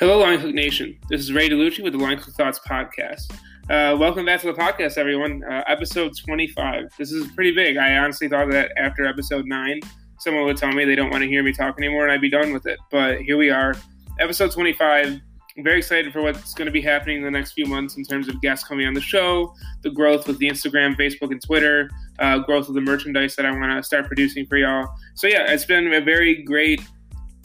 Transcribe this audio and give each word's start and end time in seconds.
Hello, 0.00 0.18
Line 0.18 0.40
Cook 0.40 0.52
Nation. 0.52 0.98
This 1.08 1.20
is 1.20 1.32
Ray 1.32 1.48
DeLucci 1.48 1.80
with 1.80 1.92
the 1.92 2.00
Line 2.00 2.18
Cook 2.18 2.34
Thoughts 2.34 2.58
podcast. 2.68 3.32
Uh, 3.70 3.96
welcome 3.96 4.26
back 4.26 4.40
to 4.40 4.48
the 4.48 4.52
podcast, 4.52 4.98
everyone. 4.98 5.44
Uh, 5.44 5.62
episode 5.68 6.10
25. 6.18 6.86
This 6.98 7.12
is 7.12 7.28
pretty 7.28 7.52
big. 7.52 7.76
I 7.76 7.98
honestly 7.98 8.26
thought 8.26 8.50
that 8.50 8.72
after 8.76 9.06
episode 9.06 9.46
9, 9.46 9.80
someone 10.18 10.46
would 10.46 10.56
tell 10.56 10.72
me 10.72 10.84
they 10.84 10.96
don't 10.96 11.10
want 11.10 11.22
to 11.22 11.28
hear 11.28 11.44
me 11.44 11.52
talk 11.52 11.78
anymore 11.78 12.02
and 12.02 12.10
I'd 12.10 12.20
be 12.20 12.28
done 12.28 12.52
with 12.52 12.66
it. 12.66 12.80
But 12.90 13.20
here 13.20 13.36
we 13.36 13.50
are, 13.50 13.76
episode 14.18 14.50
25. 14.50 15.20
I'm 15.56 15.62
very 15.62 15.78
excited 15.78 16.12
for 16.12 16.22
what's 16.22 16.54
going 16.54 16.66
to 16.66 16.72
be 16.72 16.80
happening 16.80 17.18
in 17.18 17.22
the 17.22 17.30
next 17.30 17.52
few 17.52 17.66
months 17.66 17.96
in 17.96 18.02
terms 18.02 18.28
of 18.28 18.40
guests 18.40 18.66
coming 18.66 18.88
on 18.88 18.94
the 18.94 19.00
show, 19.00 19.54
the 19.82 19.90
growth 19.90 20.26
with 20.26 20.38
the 20.38 20.50
Instagram, 20.50 20.96
Facebook, 20.96 21.30
and 21.30 21.40
Twitter, 21.40 21.88
uh, 22.18 22.38
growth 22.38 22.68
of 22.68 22.74
the 22.74 22.80
merchandise 22.80 23.36
that 23.36 23.46
I 23.46 23.52
want 23.52 23.70
to 23.70 23.82
start 23.84 24.08
producing 24.08 24.44
for 24.46 24.56
y'all. 24.56 24.88
So, 25.14 25.28
yeah, 25.28 25.52
it's 25.52 25.64
been 25.64 25.94
a 25.94 26.00
very 26.00 26.42
great 26.42 26.80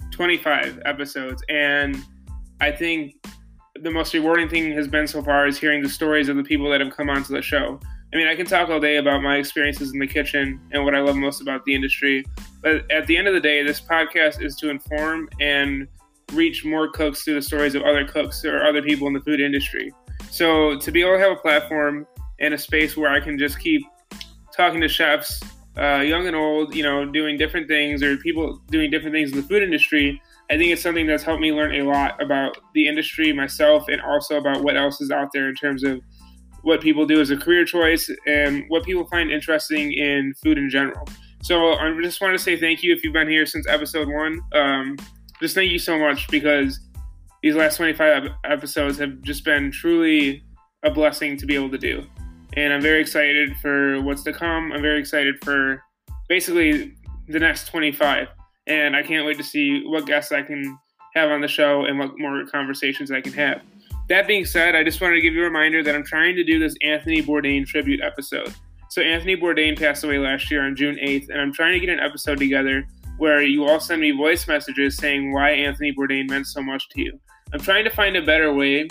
25 0.09 0.81
episodes. 0.85 1.43
And 1.47 2.03
I 2.61 2.71
think 2.71 3.15
the 3.81 3.91
most 3.91 4.13
rewarding 4.13 4.49
thing 4.49 4.71
has 4.73 4.87
been 4.87 5.07
so 5.07 5.23
far 5.23 5.47
is 5.47 5.57
hearing 5.57 5.81
the 5.81 5.89
stories 5.89 6.29
of 6.29 6.35
the 6.35 6.43
people 6.43 6.69
that 6.69 6.81
have 6.81 6.95
come 6.95 7.09
onto 7.09 7.33
the 7.33 7.41
show. 7.41 7.79
I 8.13 8.17
mean, 8.17 8.27
I 8.27 8.35
can 8.35 8.45
talk 8.45 8.69
all 8.69 8.79
day 8.79 8.97
about 8.97 9.21
my 9.21 9.37
experiences 9.37 9.93
in 9.93 9.99
the 9.99 10.07
kitchen 10.07 10.59
and 10.71 10.83
what 10.83 10.95
I 10.95 10.99
love 10.99 11.15
most 11.15 11.41
about 11.41 11.63
the 11.65 11.75
industry, 11.75 12.25
but 12.61 12.89
at 12.91 13.05
the 13.07 13.15
end 13.15 13.27
of 13.27 13.33
the 13.33 13.39
day, 13.39 13.63
this 13.63 13.79
podcast 13.79 14.43
is 14.43 14.55
to 14.57 14.69
inform 14.69 15.29
and 15.39 15.87
reach 16.33 16.65
more 16.65 16.91
cooks 16.91 17.23
through 17.23 17.35
the 17.35 17.41
stories 17.41 17.75
of 17.75 17.83
other 17.83 18.05
cooks 18.05 18.43
or 18.43 18.65
other 18.65 18.81
people 18.81 19.07
in 19.07 19.13
the 19.13 19.21
food 19.21 19.39
industry. 19.39 19.93
So 20.31 20.77
to 20.79 20.91
be 20.91 21.01
able 21.01 21.13
to 21.13 21.19
have 21.19 21.31
a 21.31 21.35
platform 21.35 22.07
and 22.39 22.53
a 22.53 22.57
space 22.57 22.97
where 22.97 23.11
I 23.11 23.19
can 23.19 23.37
just 23.37 23.59
keep 23.59 23.83
talking 24.55 24.81
to 24.81 24.87
chefs, 24.87 25.41
uh, 25.77 25.99
young 25.99 26.27
and 26.27 26.35
old, 26.35 26.75
you 26.75 26.83
know, 26.83 27.05
doing 27.05 27.37
different 27.37 27.67
things 27.67 28.03
or 28.03 28.17
people 28.17 28.59
doing 28.67 28.91
different 28.91 29.13
things 29.13 29.31
in 29.31 29.37
the 29.37 29.47
food 29.47 29.63
industry 29.63 30.21
I 30.49 30.57
think 30.57 30.71
it's 30.71 30.81
something 30.81 31.05
that's 31.05 31.23
helped 31.23 31.41
me 31.41 31.53
learn 31.53 31.75
a 31.75 31.83
lot 31.83 32.21
about 32.21 32.57
the 32.73 32.87
industry 32.87 33.31
myself 33.33 33.87
and 33.87 34.01
also 34.01 34.37
about 34.37 34.63
what 34.63 34.75
else 34.75 34.99
is 34.99 35.11
out 35.11 35.29
there 35.31 35.47
in 35.47 35.55
terms 35.55 35.83
of 35.83 36.01
what 36.63 36.81
people 36.81 37.05
do 37.05 37.21
as 37.21 37.29
a 37.29 37.37
career 37.37 37.65
choice 37.65 38.09
and 38.25 38.65
what 38.67 38.83
people 38.83 39.05
find 39.05 39.31
interesting 39.31 39.93
in 39.93 40.33
food 40.43 40.57
in 40.57 40.69
general. 40.69 41.07
So 41.43 41.73
I 41.73 41.95
just 42.01 42.19
want 42.19 42.37
to 42.37 42.43
say 42.43 42.59
thank 42.59 42.83
you 42.83 42.93
if 42.93 43.03
you've 43.03 43.13
been 43.13 43.29
here 43.29 43.45
since 43.45 43.67
episode 43.67 44.07
one. 44.09 44.41
Um, 44.53 44.97
just 45.39 45.55
thank 45.55 45.71
you 45.71 45.79
so 45.79 45.97
much 45.97 46.27
because 46.29 46.79
these 47.41 47.55
last 47.55 47.77
25 47.77 48.29
episodes 48.43 48.97
have 48.97 49.21
just 49.21 49.45
been 49.45 49.71
truly 49.71 50.43
a 50.83 50.91
blessing 50.91 51.37
to 51.37 51.45
be 51.45 51.55
able 51.55 51.69
to 51.69 51.77
do. 51.77 52.03
And 52.53 52.73
I'm 52.73 52.81
very 52.81 52.99
excited 52.99 53.55
for 53.57 54.01
what's 54.01 54.23
to 54.23 54.33
come. 54.33 54.71
I'm 54.71 54.81
very 54.81 54.99
excited 54.99 55.35
for 55.43 55.81
basically 56.27 56.95
the 57.27 57.39
next 57.39 57.67
25 57.67 58.27
and 58.69 58.95
I 58.95 59.03
can't 59.03 59.25
wait 59.25 59.37
to 59.37 59.43
see 59.43 59.83
what 59.85 60.05
guests 60.05 60.31
I 60.31 60.43
can 60.43 60.77
have 61.15 61.31
on 61.31 61.41
the 61.41 61.47
show 61.47 61.85
and 61.85 61.99
what 61.99 62.17
more 62.17 62.45
conversations 62.45 63.11
I 63.11 63.19
can 63.19 63.33
have. 63.33 63.61
That 64.07 64.27
being 64.27 64.45
said, 64.45 64.75
I 64.75 64.83
just 64.83 65.01
wanted 65.01 65.15
to 65.15 65.21
give 65.21 65.33
you 65.33 65.41
a 65.41 65.45
reminder 65.45 65.83
that 65.83 65.93
I'm 65.93 66.05
trying 66.05 66.35
to 66.35 66.43
do 66.43 66.59
this 66.59 66.75
Anthony 66.81 67.21
Bourdain 67.21 67.65
tribute 67.65 68.01
episode. 68.01 68.53
So 68.89 69.01
Anthony 69.01 69.35
Bourdain 69.35 69.77
passed 69.77 70.03
away 70.03 70.17
last 70.17 70.49
year 70.49 70.65
on 70.65 70.75
June 70.75 70.95
8th, 70.95 71.29
and 71.29 71.41
I'm 71.41 71.53
trying 71.53 71.73
to 71.73 71.79
get 71.79 71.89
an 71.89 71.99
episode 71.99 72.39
together 72.39 72.87
where 73.17 73.41
you 73.41 73.65
all 73.65 73.79
send 73.79 74.01
me 74.01 74.11
voice 74.11 74.47
messages 74.47 74.97
saying 74.97 75.33
why 75.33 75.51
Anthony 75.51 75.93
Bourdain 75.93 76.29
meant 76.29 76.47
so 76.47 76.61
much 76.61 76.87
to 76.89 77.01
you. 77.01 77.19
I'm 77.53 77.59
trying 77.59 77.83
to 77.83 77.89
find 77.89 78.15
a 78.15 78.21
better 78.21 78.53
way 78.53 78.87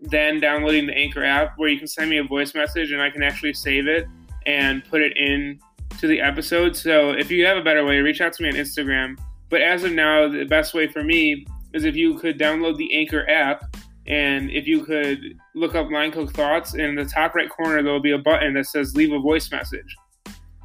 than 0.00 0.40
downloading 0.40 0.86
the 0.86 0.96
Anchor 0.96 1.24
app 1.24 1.54
where 1.56 1.68
you 1.68 1.78
can 1.78 1.88
send 1.88 2.08
me 2.08 2.18
a 2.18 2.24
voice 2.24 2.54
message 2.54 2.92
and 2.92 3.02
I 3.02 3.10
can 3.10 3.22
actually 3.22 3.52
save 3.52 3.86
it 3.86 4.06
and 4.46 4.84
put 4.84 5.02
it 5.02 5.16
in 5.16 5.58
to 5.98 6.06
the 6.06 6.20
episode. 6.20 6.76
So 6.76 7.10
if 7.10 7.30
you 7.30 7.44
have 7.46 7.56
a 7.56 7.62
better 7.62 7.84
way, 7.84 7.98
reach 7.98 8.20
out 8.20 8.32
to 8.34 8.42
me 8.42 8.48
on 8.48 8.54
Instagram. 8.54 9.18
But 9.50 9.62
as 9.62 9.84
of 9.84 9.92
now, 9.92 10.28
the 10.28 10.44
best 10.44 10.74
way 10.74 10.86
for 10.86 11.02
me 11.02 11.46
is 11.74 11.84
if 11.84 11.96
you 11.96 12.18
could 12.18 12.38
download 12.38 12.76
the 12.76 12.94
Anchor 12.94 13.28
app 13.28 13.76
and 14.06 14.50
if 14.50 14.66
you 14.66 14.84
could 14.84 15.20
look 15.54 15.74
up 15.74 15.90
Line 15.90 16.10
Cook 16.10 16.32
Thoughts, 16.32 16.74
in 16.74 16.94
the 16.94 17.04
top 17.04 17.34
right 17.34 17.50
corner, 17.50 17.82
there 17.82 17.92
will 17.92 18.00
be 18.00 18.12
a 18.12 18.18
button 18.18 18.54
that 18.54 18.66
says 18.66 18.94
leave 18.94 19.12
a 19.12 19.18
voice 19.18 19.50
message. 19.50 19.96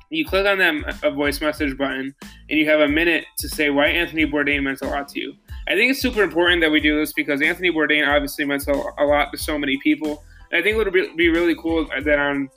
You 0.10 0.26
click 0.26 0.46
on 0.46 0.60
that 0.60 1.00
a 1.04 1.12
voice 1.12 1.42
message 1.42 1.76
button 1.78 2.14
and 2.50 2.60
you 2.60 2.70
have 2.70 2.82
a 2.82 2.88
minute 2.88 3.26
to 3.40 3.50
say 3.50 3.70
why 3.72 3.88
Anthony 3.88 4.26
Bourdain 4.26 4.64
meant 4.64 4.82
a 4.82 4.88
lot 4.88 5.08
to 5.10 5.20
you. 5.20 5.34
I 5.68 5.72
think 5.72 5.92
it's 5.92 6.02
super 6.02 6.22
important 6.22 6.62
that 6.62 6.72
we 6.72 6.80
do 6.80 7.00
this 7.00 7.14
because 7.14 7.42
Anthony 7.42 7.72
Bourdain 7.72 8.08
obviously 8.08 8.46
meant 8.46 8.68
a 8.68 9.06
lot 9.06 9.32
to 9.32 9.38
so 9.38 9.58
many 9.58 9.80
people. 9.82 10.24
And 10.52 10.60
I 10.60 10.62
think 10.62 10.78
it 10.78 10.86
would 10.86 11.18
be 11.18 11.30
really 11.30 11.56
cool 11.56 11.86
that 11.86 12.20
on 12.20 12.50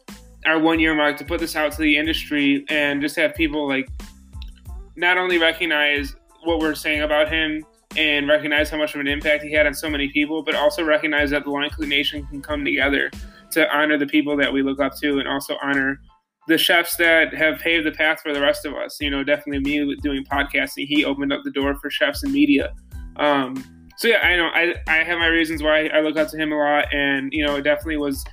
our 0.47 0.59
one 0.59 0.79
year 0.79 0.95
mark 0.95 1.17
to 1.19 1.25
put 1.25 1.41
this 1.41 1.57
out 1.57 1.73
to 1.73 1.83
the 1.83 1.97
industry 1.97 2.65
and 2.69 3.01
just 3.03 3.17
have 3.17 3.35
people 3.35 3.69
like 3.69 3.89
not 4.97 5.19
only 5.19 5.39
recognize 5.39 6.15
what 6.45 6.61
we're 6.61 6.75
saying 6.75 7.03
about 7.03 7.31
him 7.31 7.65
and 7.97 8.29
recognize 8.29 8.71
how 8.71 8.79
much 8.79 8.95
of 8.95 9.01
an 9.01 9.07
impact 9.07 9.43
he 9.43 9.53
had 9.53 9.67
on 9.67 9.75
so 9.75 9.89
many 9.89 10.09
people, 10.09 10.43
but 10.43 10.55
also 10.55 10.85
recognize 10.85 11.31
that 11.31 11.45
the 11.45 11.51
Line 11.51 11.71
Cook 11.71 11.87
Nation 11.87 12.27
can 12.27 12.43
come 12.43 12.65
together 12.65 13.11
to 13.53 13.69
honor 13.75 13.99
the 13.99 14.07
people 14.07 14.37
that 14.37 14.53
we 14.53 14.63
look 14.63 14.81
up 14.81 14.97
to 14.97 15.19
and 15.19 15.29
also 15.29 15.57
honor 15.63 16.01
the 16.49 16.59
chefs 16.59 16.97
that 16.97 17.35
have 17.35 17.59
paved 17.59 17.87
the 17.87 17.93
path 17.93 18.21
for 18.23 18.33
the 18.33 18.41
rest 18.41 18.65
of 18.65 18.75
us. 18.75 18.99
You 19.01 19.11
know, 19.11 19.25
definitely 19.25 19.61
me 19.61 19.97
doing 20.03 20.25
podcasting, 20.25 20.87
he 20.87 21.05
opened 21.05 21.33
up 21.33 21.41
the 21.45 21.51
door 21.51 21.75
for 21.77 21.91
chefs 21.91 22.23
and 22.23 22.33
media. 22.33 22.73
Um, 23.17 23.65
so 23.99 24.09
yeah, 24.09 24.19
I 24.19 24.37
know 24.37 24.49
I, 24.49 24.75
I 24.87 25.03
have 25.03 25.19
my 25.19 25.27
reasons 25.27 25.63
why 25.63 25.87
I 25.87 26.01
look 26.01 26.17
up 26.17 26.29
to 26.29 26.37
him 26.37 26.53
a 26.53 26.57
lot, 26.57 26.93
and 26.93 27.33
you 27.33 27.45
know, 27.45 27.57
it 27.57 27.63
definitely 27.63 27.97
was 27.97 28.25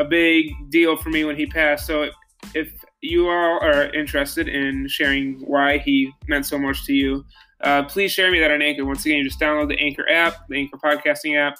a 0.00 0.04
big 0.04 0.52
deal 0.70 0.96
for 0.96 1.10
me 1.10 1.24
when 1.24 1.36
he 1.36 1.46
passed. 1.46 1.86
So 1.86 2.08
if 2.54 2.72
you 3.02 3.28
all 3.28 3.58
are 3.62 3.92
interested 3.94 4.48
in 4.48 4.88
sharing 4.88 5.40
why 5.46 5.78
he 5.78 6.10
meant 6.26 6.46
so 6.46 6.58
much 6.58 6.84
to 6.86 6.94
you, 6.94 7.24
uh, 7.62 7.84
please 7.84 8.10
share 8.10 8.32
me 8.32 8.40
that 8.40 8.50
on 8.50 8.62
Anchor. 8.62 8.84
Once 8.84 9.04
again, 9.04 9.18
you 9.18 9.24
just 9.24 9.38
download 9.38 9.68
the 9.68 9.78
Anchor 9.78 10.08
app, 10.08 10.48
the 10.48 10.56
Anchor 10.56 10.78
podcasting 10.78 11.38
app, 11.38 11.56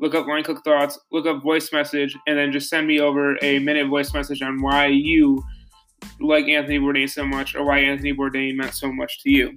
look 0.00 0.14
up 0.14 0.26
Line 0.26 0.42
Cook 0.42 0.64
Thoughts, 0.64 0.98
look 1.12 1.26
up 1.26 1.42
voice 1.42 1.72
message, 1.72 2.16
and 2.26 2.36
then 2.36 2.50
just 2.50 2.68
send 2.68 2.86
me 2.88 3.00
over 3.00 3.38
a 3.42 3.60
minute 3.60 3.86
voice 3.88 4.12
message 4.12 4.42
on 4.42 4.60
why 4.60 4.86
you 4.86 5.42
like 6.20 6.48
Anthony 6.48 6.78
Bourdain 6.80 7.08
so 7.08 7.24
much 7.24 7.54
or 7.54 7.64
why 7.64 7.78
Anthony 7.78 8.12
Bourdain 8.12 8.56
meant 8.56 8.74
so 8.74 8.92
much 8.92 9.22
to 9.22 9.30
you. 9.30 9.56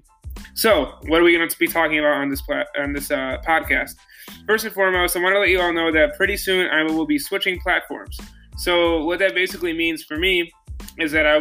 So, 0.54 0.94
what 1.08 1.20
are 1.20 1.24
we 1.24 1.36
going 1.36 1.50
to 1.50 1.58
be 1.58 1.68
talking 1.68 1.98
about 1.98 2.14
on 2.14 2.30
this 2.30 2.42
plat- 2.44 2.68
on 2.78 2.94
this 2.94 3.10
uh, 3.10 3.38
podcast? 3.46 3.96
First 4.46 4.66
and 4.66 4.74
foremost, 4.74 5.16
I 5.16 5.20
want 5.20 5.36
to 5.36 5.40
let 5.40 5.50
you 5.50 5.60
all 5.60 5.74
know 5.74 5.92
that 5.92 6.16
pretty 6.16 6.38
soon 6.38 6.70
I 6.70 6.84
will 6.84 7.06
be 7.06 7.20
switching 7.20 7.60
platforms. 7.60 8.18
So, 8.58 9.04
what 9.04 9.20
that 9.20 9.36
basically 9.36 9.74
means 9.74 10.04
for 10.04 10.18
me 10.18 10.52
is 10.98 11.12
that 11.12 11.26
I 11.26 11.38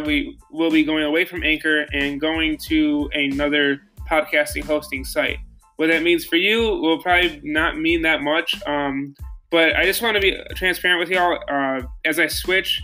will 0.51 0.69
be, 0.69 0.83
going 0.83 1.03
away 1.03 1.25
from 1.25 1.43
Anchor 1.43 1.85
and 1.93 2.19
going 2.21 2.57
to 2.67 3.09
another 3.13 3.81
podcasting 4.09 4.63
hosting 4.63 5.03
site. 5.03 5.37
What 5.77 5.87
that 5.87 6.03
means 6.03 6.25
for 6.25 6.35
you 6.35 6.61
will 6.61 7.01
probably 7.01 7.39
not 7.43 7.77
mean 7.77 8.01
that 8.03 8.21
much, 8.21 8.53
um, 8.67 9.15
but 9.51 9.75
I 9.75 9.83
just 9.83 10.01
want 10.01 10.15
to 10.15 10.21
be 10.21 10.37
transparent 10.55 10.99
with 10.99 11.09
y'all. 11.09 11.39
Uh, 11.49 11.83
as 12.05 12.19
I 12.19 12.27
switch, 12.27 12.81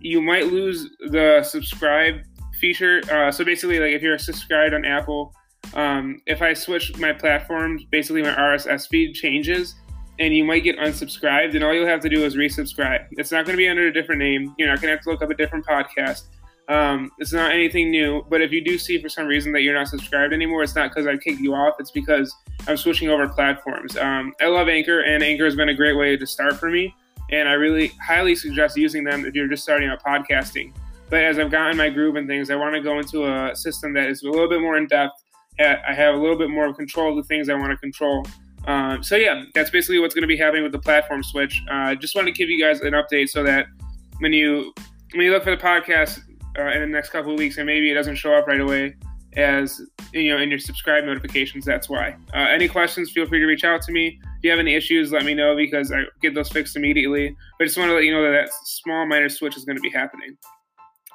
you 0.00 0.20
might 0.20 0.46
lose 0.46 0.88
the 1.08 1.42
subscribe 1.42 2.16
feature. 2.60 3.02
Uh, 3.10 3.32
so 3.32 3.44
basically, 3.44 3.80
like 3.80 3.92
if 3.92 4.02
you're 4.02 4.18
subscribed 4.18 4.74
on 4.74 4.84
Apple, 4.84 5.34
um, 5.74 6.20
if 6.26 6.40
I 6.40 6.54
switch 6.54 6.96
my 6.98 7.12
platforms, 7.12 7.84
basically 7.84 8.22
my 8.22 8.34
RSS 8.34 8.88
feed 8.88 9.14
changes, 9.14 9.74
and 10.20 10.34
you 10.34 10.44
might 10.44 10.62
get 10.62 10.78
unsubscribed, 10.78 11.54
and 11.54 11.64
all 11.64 11.74
you'll 11.74 11.88
have 11.88 12.00
to 12.00 12.08
do 12.08 12.24
is 12.24 12.36
resubscribe. 12.36 13.06
It's 13.12 13.32
not 13.32 13.44
going 13.44 13.54
to 13.54 13.60
be 13.60 13.68
under 13.68 13.88
a 13.88 13.92
different 13.92 14.20
name. 14.20 14.54
You're 14.56 14.68
not 14.68 14.80
going 14.80 14.90
to 14.90 14.96
have 14.96 15.02
to 15.04 15.10
look 15.10 15.22
up 15.22 15.30
a 15.30 15.34
different 15.34 15.66
podcast. 15.66 16.22
Um, 16.68 17.10
it's 17.18 17.32
not 17.32 17.52
anything 17.52 17.90
new, 17.90 18.24
but 18.30 18.40
if 18.40 18.52
you 18.52 18.64
do 18.64 18.78
see 18.78 19.02
for 19.02 19.08
some 19.08 19.26
reason 19.26 19.52
that 19.52 19.62
you're 19.62 19.74
not 19.74 19.88
subscribed 19.88 20.32
anymore, 20.32 20.62
it's 20.62 20.76
not 20.76 20.90
because 20.90 21.06
I 21.06 21.16
kicked 21.16 21.40
you 21.40 21.54
off. 21.54 21.74
It's 21.78 21.90
because 21.90 22.34
I'm 22.68 22.76
switching 22.76 23.10
over 23.10 23.28
platforms. 23.28 23.96
Um, 23.96 24.32
I 24.40 24.46
love 24.46 24.68
Anchor, 24.68 25.00
and 25.00 25.22
Anchor 25.22 25.44
has 25.44 25.56
been 25.56 25.68
a 25.68 25.74
great 25.74 25.96
way 25.96 26.16
to 26.16 26.26
start 26.26 26.54
for 26.54 26.70
me, 26.70 26.94
and 27.32 27.48
I 27.48 27.52
really 27.52 27.88
highly 28.06 28.36
suggest 28.36 28.76
using 28.76 29.02
them 29.02 29.26
if 29.26 29.34
you're 29.34 29.48
just 29.48 29.64
starting 29.64 29.88
out 29.88 30.02
podcasting. 30.02 30.72
But 31.10 31.24
as 31.24 31.38
I've 31.38 31.50
gotten 31.50 31.76
my 31.76 31.90
groove 31.90 32.16
and 32.16 32.26
things, 32.26 32.48
I 32.50 32.54
want 32.54 32.74
to 32.74 32.80
go 32.80 32.98
into 32.98 33.26
a 33.26 33.54
system 33.54 33.92
that 33.94 34.08
is 34.08 34.22
a 34.22 34.30
little 34.30 34.48
bit 34.48 34.60
more 34.60 34.76
in 34.78 34.86
depth 34.86 35.23
I 35.58 35.94
have 35.94 36.14
a 36.14 36.18
little 36.18 36.36
bit 36.36 36.50
more 36.50 36.72
control 36.74 37.10
of 37.10 37.16
the 37.16 37.22
things 37.24 37.48
I 37.48 37.54
want 37.54 37.70
to 37.70 37.76
control. 37.76 38.26
Um, 38.66 39.02
so 39.02 39.16
yeah, 39.16 39.44
that's 39.54 39.70
basically 39.70 39.98
what's 39.98 40.14
going 40.14 40.22
to 40.22 40.28
be 40.28 40.36
happening 40.36 40.62
with 40.62 40.72
the 40.72 40.78
platform 40.78 41.22
switch. 41.22 41.62
Uh, 41.70 41.94
just 41.94 42.14
wanted 42.14 42.34
to 42.34 42.38
give 42.38 42.48
you 42.48 42.62
guys 42.62 42.80
an 42.80 42.94
update 42.94 43.28
so 43.28 43.42
that 43.42 43.66
when 44.18 44.32
you 44.32 44.72
when 45.12 45.24
you 45.24 45.32
look 45.32 45.44
for 45.44 45.50
the 45.50 45.62
podcast 45.62 46.20
uh, 46.58 46.72
in 46.72 46.80
the 46.80 46.86
next 46.86 47.10
couple 47.10 47.32
of 47.32 47.38
weeks 47.38 47.58
and 47.58 47.66
maybe 47.66 47.90
it 47.90 47.94
doesn't 47.94 48.16
show 48.16 48.34
up 48.34 48.46
right 48.46 48.60
away 48.60 48.94
as 49.36 49.82
you 50.12 50.32
know 50.32 50.40
in 50.40 50.48
your 50.48 50.58
subscribe 50.58 51.04
notifications, 51.04 51.64
that's 51.64 51.88
why. 51.88 52.16
Uh, 52.32 52.46
any 52.50 52.68
questions? 52.68 53.10
Feel 53.10 53.26
free 53.26 53.40
to 53.40 53.46
reach 53.46 53.64
out 53.64 53.82
to 53.82 53.92
me. 53.92 54.18
If 54.22 54.44
you 54.44 54.50
have 54.50 54.60
any 54.60 54.74
issues, 54.74 55.12
let 55.12 55.24
me 55.24 55.34
know 55.34 55.56
because 55.56 55.92
I 55.92 56.02
get 56.22 56.34
those 56.34 56.48
fixed 56.48 56.76
immediately. 56.76 57.34
But 57.58 57.64
I 57.64 57.66
just 57.66 57.78
want 57.78 57.90
to 57.90 57.94
let 57.94 58.04
you 58.04 58.12
know 58.12 58.22
that 58.22 58.30
that 58.30 58.50
small 58.64 59.06
minor 59.06 59.28
switch 59.28 59.56
is 59.56 59.64
going 59.64 59.76
to 59.76 59.82
be 59.82 59.90
happening. 59.90 60.36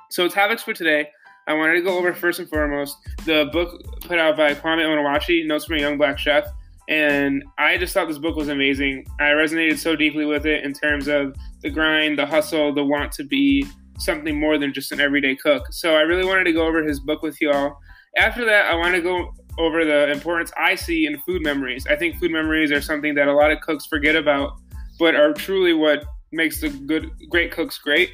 So 0.10 0.28
topics 0.28 0.64
for 0.64 0.74
today. 0.74 1.10
I 1.50 1.54
wanted 1.54 1.74
to 1.74 1.82
go 1.82 1.98
over 1.98 2.14
first 2.14 2.38
and 2.38 2.48
foremost 2.48 2.96
the 3.26 3.50
book 3.52 3.82
put 4.02 4.20
out 4.20 4.38
by 4.38 4.54
Kwame 4.54 4.86
Onwuachi, 4.86 5.48
Notes 5.48 5.66
from 5.66 5.78
a 5.78 5.80
Young 5.80 5.98
Black 5.98 6.20
Chef. 6.20 6.46
And 6.88 7.44
I 7.58 7.76
just 7.76 7.92
thought 7.92 8.08
this 8.08 8.20
book 8.20 8.36
was 8.36 8.50
amazing. 8.50 9.04
I 9.20 9.32
resonated 9.32 9.80
so 9.80 9.96
deeply 9.96 10.26
with 10.26 10.46
it 10.46 10.64
in 10.64 10.74
terms 10.74 11.08
of 11.08 11.36
the 11.64 11.72
grind, 11.72 12.20
the 12.20 12.26
hustle, 12.28 12.72
the 12.72 12.84
want 12.84 13.12
to 13.14 13.24
be 13.24 13.66
something 13.98 14.40
more 14.40 14.60
than 14.60 14.72
just 14.72 14.92
an 14.92 15.00
everyday 15.00 15.36
cook. 15.36 15.64
So 15.72 15.96
I 15.96 16.02
really 16.02 16.24
wanted 16.24 16.44
to 16.44 16.54
go 16.54 16.68
over 16.68 16.84
his 16.84 17.00
book 17.00 17.24
with 17.24 17.42
y'all. 17.42 17.78
After 18.16 18.46
that, 18.46 18.72
I 18.72 18.76
want 18.76 18.94
to 18.94 19.02
go 19.02 19.34
over 19.58 19.84
the 19.84 20.12
importance 20.12 20.52
I 20.56 20.76
see 20.76 21.08
in 21.08 21.18
food 21.22 21.42
memories. 21.42 21.88
I 21.88 21.96
think 21.96 22.20
food 22.20 22.32
memories 22.32 22.72
are 22.72 22.82
something 22.82 23.16
that 23.16 23.28
a 23.28 23.34
lot 23.34 23.50
of 23.50 23.60
cooks 23.62 23.88
forget 23.88 24.16
about, 24.16 24.52
but 25.00 25.16
are 25.16 25.34
truly 25.34 25.74
what 25.74 26.06
makes 26.32 26.62
the 26.62 26.70
good, 26.70 27.10
great 27.28 27.52
cooks 27.52 27.80
great. 27.80 28.12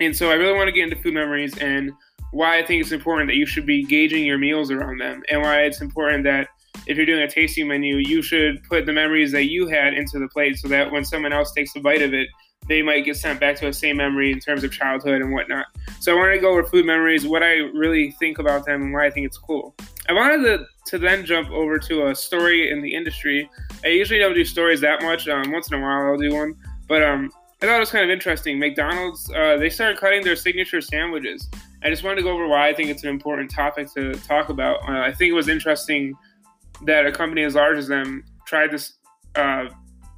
And 0.00 0.14
so 0.14 0.30
I 0.30 0.34
really 0.34 0.54
want 0.54 0.68
to 0.68 0.72
get 0.72 0.84
into 0.84 0.96
food 0.96 1.14
memories 1.14 1.56
and 1.58 1.90
why 2.34 2.58
I 2.58 2.64
think 2.64 2.82
it's 2.82 2.92
important 2.92 3.28
that 3.28 3.36
you 3.36 3.46
should 3.46 3.64
be 3.64 3.84
gauging 3.84 4.26
your 4.26 4.38
meals 4.38 4.70
around 4.70 4.98
them, 4.98 5.22
and 5.30 5.40
why 5.40 5.62
it's 5.62 5.80
important 5.80 6.24
that 6.24 6.48
if 6.86 6.96
you're 6.96 7.06
doing 7.06 7.22
a 7.22 7.30
tasting 7.30 7.68
menu, 7.68 7.96
you 7.96 8.22
should 8.22 8.62
put 8.64 8.86
the 8.86 8.92
memories 8.92 9.30
that 9.32 9.44
you 9.44 9.68
had 9.68 9.94
into 9.94 10.18
the 10.18 10.28
plate 10.28 10.58
so 10.58 10.68
that 10.68 10.90
when 10.90 11.04
someone 11.04 11.32
else 11.32 11.52
takes 11.52 11.74
a 11.76 11.80
bite 11.80 12.02
of 12.02 12.12
it, 12.12 12.28
they 12.66 12.82
might 12.82 13.04
get 13.04 13.16
sent 13.16 13.38
back 13.38 13.56
to 13.56 13.68
a 13.68 13.72
same 13.72 13.98
memory 13.98 14.32
in 14.32 14.40
terms 14.40 14.64
of 14.64 14.72
childhood 14.72 15.20
and 15.20 15.32
whatnot. 15.32 15.66
So 16.00 16.12
I 16.12 16.18
wanted 16.18 16.34
to 16.34 16.40
go 16.40 16.50
over 16.50 16.64
food 16.64 16.86
memories, 16.86 17.26
what 17.26 17.42
I 17.42 17.52
really 17.72 18.10
think 18.18 18.38
about 18.38 18.66
them, 18.66 18.82
and 18.82 18.92
why 18.92 19.06
I 19.06 19.10
think 19.10 19.26
it's 19.26 19.38
cool. 19.38 19.74
I 20.08 20.12
wanted 20.12 20.42
to, 20.44 20.66
to 20.88 20.98
then 20.98 21.24
jump 21.24 21.50
over 21.50 21.78
to 21.78 22.08
a 22.08 22.14
story 22.14 22.70
in 22.70 22.82
the 22.82 22.94
industry. 22.94 23.48
I 23.84 23.88
usually 23.88 24.18
don't 24.18 24.34
do 24.34 24.44
stories 24.44 24.80
that 24.80 25.02
much. 25.02 25.28
Um, 25.28 25.52
once 25.52 25.70
in 25.70 25.78
a 25.78 25.80
while, 25.80 26.06
I'll 26.06 26.18
do 26.18 26.34
one, 26.34 26.54
but 26.88 27.02
um, 27.02 27.30
I 27.62 27.66
thought 27.66 27.76
it 27.76 27.80
was 27.80 27.90
kind 27.90 28.04
of 28.04 28.10
interesting. 28.10 28.58
McDonald's 28.58 29.30
uh, 29.30 29.56
they 29.56 29.70
started 29.70 29.98
cutting 29.98 30.24
their 30.24 30.36
signature 30.36 30.80
sandwiches. 30.80 31.48
I 31.84 31.90
just 31.90 32.02
wanted 32.02 32.16
to 32.16 32.22
go 32.22 32.30
over 32.30 32.48
why 32.48 32.68
I 32.68 32.74
think 32.74 32.88
it's 32.88 33.02
an 33.02 33.10
important 33.10 33.50
topic 33.50 33.92
to 33.94 34.14
talk 34.14 34.48
about. 34.48 34.76
Uh, 34.88 35.00
I 35.00 35.12
think 35.12 35.30
it 35.30 35.34
was 35.34 35.48
interesting 35.48 36.14
that 36.82 37.06
a 37.06 37.12
company 37.12 37.44
as 37.44 37.54
large 37.54 37.76
as 37.76 37.88
them 37.88 38.24
tried 38.46 38.70
this 38.70 38.94
uh, 39.36 39.66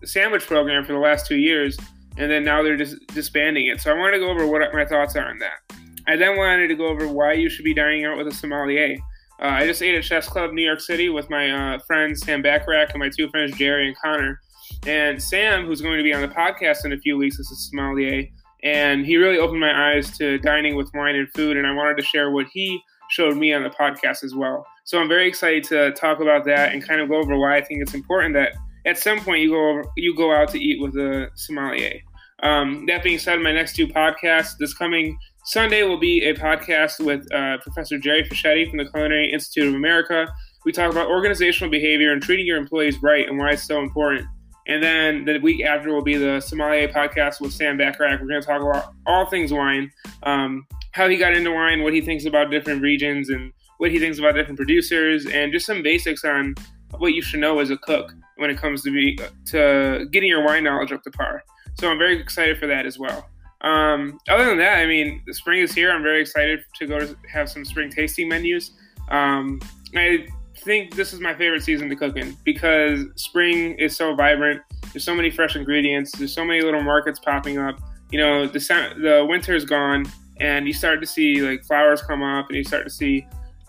sandwich 0.04 0.46
program 0.46 0.84
for 0.84 0.92
the 0.92 0.98
last 1.00 1.26
two 1.26 1.36
years, 1.36 1.76
and 2.16 2.30
then 2.30 2.44
now 2.44 2.62
they're 2.62 2.76
just 2.76 3.04
disbanding 3.08 3.66
it. 3.66 3.80
So 3.80 3.90
I 3.90 3.98
wanted 3.98 4.12
to 4.12 4.18
go 4.20 4.30
over 4.30 4.46
what 4.46 4.62
my 4.72 4.84
thoughts 4.84 5.16
are 5.16 5.28
on 5.28 5.38
that. 5.40 5.76
I 6.06 6.14
then 6.14 6.36
wanted 6.36 6.68
to 6.68 6.76
go 6.76 6.86
over 6.86 7.08
why 7.08 7.32
you 7.32 7.50
should 7.50 7.64
be 7.64 7.74
dining 7.74 8.04
out 8.04 8.16
with 8.16 8.28
a 8.28 8.32
sommelier. 8.32 8.96
Uh, 9.42 9.46
I 9.46 9.66
just 9.66 9.82
ate 9.82 9.96
at 9.96 10.04
Chef's 10.04 10.28
Club 10.28 10.52
New 10.52 10.64
York 10.64 10.80
City 10.80 11.08
with 11.08 11.28
my 11.28 11.50
uh, 11.50 11.78
friends 11.80 12.22
Sam 12.24 12.42
Bacharach 12.42 12.90
and 12.90 13.00
my 13.00 13.10
two 13.10 13.28
friends 13.28 13.56
Jerry 13.58 13.88
and 13.88 13.96
Connor. 13.98 14.40
And 14.86 15.20
Sam, 15.20 15.66
who's 15.66 15.80
going 15.80 15.98
to 15.98 16.04
be 16.04 16.14
on 16.14 16.22
the 16.22 16.28
podcast 16.28 16.84
in 16.84 16.92
a 16.92 16.98
few 16.98 17.16
weeks, 17.16 17.38
is 17.38 17.50
a 17.50 17.56
sommelier, 17.56 18.24
and 18.66 19.06
he 19.06 19.16
really 19.16 19.38
opened 19.38 19.60
my 19.60 19.92
eyes 19.92 20.18
to 20.18 20.38
dining 20.38 20.74
with 20.74 20.90
wine 20.92 21.14
and 21.14 21.32
food. 21.32 21.56
And 21.56 21.68
I 21.68 21.72
wanted 21.72 21.96
to 21.98 22.02
share 22.02 22.32
what 22.32 22.46
he 22.52 22.82
showed 23.10 23.36
me 23.36 23.52
on 23.52 23.62
the 23.62 23.70
podcast 23.70 24.24
as 24.24 24.34
well. 24.34 24.66
So 24.84 24.98
I'm 25.00 25.08
very 25.08 25.28
excited 25.28 25.62
to 25.64 25.92
talk 25.92 26.18
about 26.18 26.44
that 26.46 26.72
and 26.72 26.86
kind 26.86 27.00
of 27.00 27.08
go 27.08 27.14
over 27.14 27.38
why 27.38 27.56
I 27.56 27.62
think 27.62 27.80
it's 27.80 27.94
important 27.94 28.34
that 28.34 28.54
at 28.84 28.98
some 28.98 29.20
point 29.20 29.40
you 29.40 29.50
go 29.50 29.84
you 29.96 30.16
go 30.16 30.34
out 30.34 30.48
to 30.48 30.58
eat 30.58 30.82
with 30.82 30.96
a 30.96 31.28
sommelier. 31.36 32.00
Um, 32.42 32.86
that 32.86 33.04
being 33.04 33.20
said, 33.20 33.40
my 33.40 33.52
next 33.52 33.76
two 33.76 33.86
podcasts 33.86 34.58
this 34.58 34.74
coming 34.74 35.16
Sunday 35.44 35.84
will 35.84 36.00
be 36.00 36.24
a 36.24 36.34
podcast 36.34 36.98
with 36.98 37.32
uh, 37.32 37.58
Professor 37.58 37.98
Jerry 37.98 38.24
Fischetti 38.24 38.68
from 38.68 38.78
the 38.78 38.86
Culinary 38.86 39.30
Institute 39.32 39.68
of 39.68 39.74
America. 39.74 40.26
We 40.64 40.72
talk 40.72 40.90
about 40.90 41.06
organizational 41.06 41.70
behavior 41.70 42.12
and 42.12 42.20
treating 42.20 42.46
your 42.46 42.56
employees 42.56 43.00
right 43.00 43.28
and 43.28 43.38
why 43.38 43.52
it's 43.52 43.64
so 43.64 43.80
important. 43.80 44.26
And 44.68 44.82
then 44.82 45.24
the 45.24 45.38
week 45.38 45.64
after 45.64 45.92
will 45.92 46.02
be 46.02 46.16
the 46.16 46.40
sommelier 46.40 46.88
podcast 46.88 47.40
with 47.40 47.52
Sam 47.52 47.76
Bacharach. 47.76 48.20
We're 48.20 48.26
going 48.26 48.40
to 48.40 48.46
talk 48.46 48.62
about 48.62 48.94
all 49.06 49.26
things 49.26 49.52
wine, 49.52 49.92
um, 50.24 50.66
how 50.92 51.08
he 51.08 51.16
got 51.16 51.34
into 51.34 51.52
wine, 51.52 51.82
what 51.82 51.92
he 51.92 52.00
thinks 52.00 52.24
about 52.24 52.50
different 52.50 52.82
regions, 52.82 53.30
and 53.30 53.52
what 53.78 53.90
he 53.90 53.98
thinks 53.98 54.18
about 54.18 54.34
different 54.34 54.56
producers, 54.56 55.26
and 55.26 55.52
just 55.52 55.66
some 55.66 55.82
basics 55.82 56.24
on 56.24 56.54
what 56.98 57.14
you 57.14 57.22
should 57.22 57.40
know 57.40 57.58
as 57.60 57.70
a 57.70 57.76
cook 57.76 58.12
when 58.36 58.50
it 58.50 58.58
comes 58.58 58.82
to 58.82 58.90
be 58.90 59.18
to 59.46 60.06
getting 60.10 60.28
your 60.28 60.44
wine 60.44 60.64
knowledge 60.64 60.92
up 60.92 61.02
to 61.02 61.10
par. 61.10 61.42
So 61.74 61.90
I'm 61.90 61.98
very 61.98 62.18
excited 62.18 62.58
for 62.58 62.66
that 62.66 62.86
as 62.86 62.98
well. 62.98 63.28
Um, 63.60 64.18
other 64.28 64.46
than 64.46 64.58
that, 64.58 64.78
I 64.78 64.86
mean, 64.86 65.22
the 65.26 65.34
spring 65.34 65.60
is 65.60 65.72
here. 65.72 65.90
I'm 65.92 66.02
very 66.02 66.20
excited 66.20 66.60
to 66.76 66.86
go 66.86 66.98
to 66.98 67.16
have 67.30 67.48
some 67.48 67.64
spring 67.64 67.90
tasting 67.90 68.28
menus. 68.28 68.72
Um, 69.10 69.60
I 69.94 70.26
think 70.61 70.94
this 70.94 71.12
is 71.12 71.20
my 71.20 71.35
favorite 71.35 71.62
season 71.62 71.88
to 71.88 71.97
cook 71.97 72.17
in 72.17 72.37
because 72.44 73.05
spring 73.17 73.75
is 73.79 73.97
so 73.97 74.14
vibrant. 74.14 74.62
There's 74.93 75.05
so 75.05 75.14
many 75.14 75.31
fresh 75.31 75.56
ingredients. 75.56 76.12
There's 76.12 76.35
so 76.35 76.44
many 76.44 76.62
little 76.62 76.82
markets 76.82 77.19
popping 77.19 77.58
up. 77.58 77.79
You 78.11 78.19
know, 78.19 78.47
the 78.47 78.58
the 79.00 79.26
winter 79.29 79.55
is 79.55 79.64
gone, 79.64 80.05
and 80.41 80.67
you 80.67 80.73
start 80.73 81.00
to 81.00 81.06
see 81.06 81.41
like 81.41 81.64
flowers 81.64 82.03
come 82.03 82.23
up, 82.23 82.49
and 82.49 82.56
you 82.56 82.64
start 82.64 82.85
to 82.85 82.91
see 82.91 83.26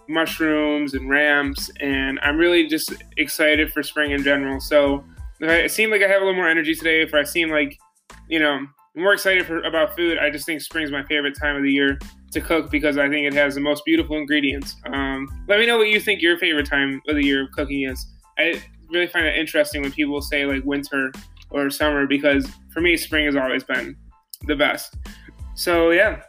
mushrooms 0.08 0.94
and 0.94 1.10
ramps. 1.10 1.70
And 1.80 2.20
I'm 2.22 2.38
really 2.38 2.68
just 2.68 2.94
excited 3.18 3.72
for 3.74 3.84
spring 3.84 4.12
in 4.12 4.24
general. 4.24 4.60
So 4.60 5.04
it 5.40 5.72
seemed 5.72 5.92
like 5.92 6.02
I 6.02 6.08
have 6.08 6.22
a 6.22 6.26
little 6.26 6.36
more 6.36 6.50
energy 6.50 6.76
today. 6.76 7.02
If 7.02 7.14
I 7.14 7.24
seem 7.24 7.50
like, 7.50 7.78
you 8.28 8.40
know, 8.40 8.66
more 8.98 9.14
excited 9.14 9.46
for, 9.46 9.62
about 9.64 9.96
food, 9.96 10.18
I 10.18 10.30
just 10.30 10.46
think 10.46 10.62
spring 10.62 10.84
is 10.84 10.92
my 10.92 11.04
favorite 11.04 11.36
time 11.40 11.56
of 11.56 11.64
the 11.64 11.72
year 11.72 12.00
to 12.32 12.42
cook 12.42 12.70
because 12.72 12.98
I 12.98 13.08
think 13.10 13.28
it 13.28 13.34
has 13.34 13.56
the 13.56 13.62
most 13.62 13.84
beautiful 13.86 14.18
ingredients. 14.18 14.76
Um, 14.86 15.28
let 15.48 15.60
me 15.60 15.66
know 15.66 15.78
what 15.78 15.90
you 15.90 16.00
think 16.00 16.22
your 16.22 16.38
favorite 16.38 16.68
time 16.68 17.02
of 17.08 17.16
the 17.16 17.24
year 17.24 17.44
of 17.44 17.52
cooking 17.52 17.84
is. 17.84 18.06
I 18.38 18.62
really 18.90 19.08
find 19.08 19.26
it 19.26 19.36
interesting 19.36 19.82
when 19.82 19.92
people 19.92 20.22
say 20.22 20.46
like 20.46 20.64
winter 20.64 21.12
or 21.50 21.70
summer 21.70 22.06
because 22.06 22.48
for 22.72 22.82
me, 22.82 22.98
spring 22.98 23.26
has 23.26 23.36
always 23.36 23.64
been 23.64 23.96
the 24.44 24.56
best. 24.56 24.96
So, 25.56 25.92
yeah, 25.92 26.22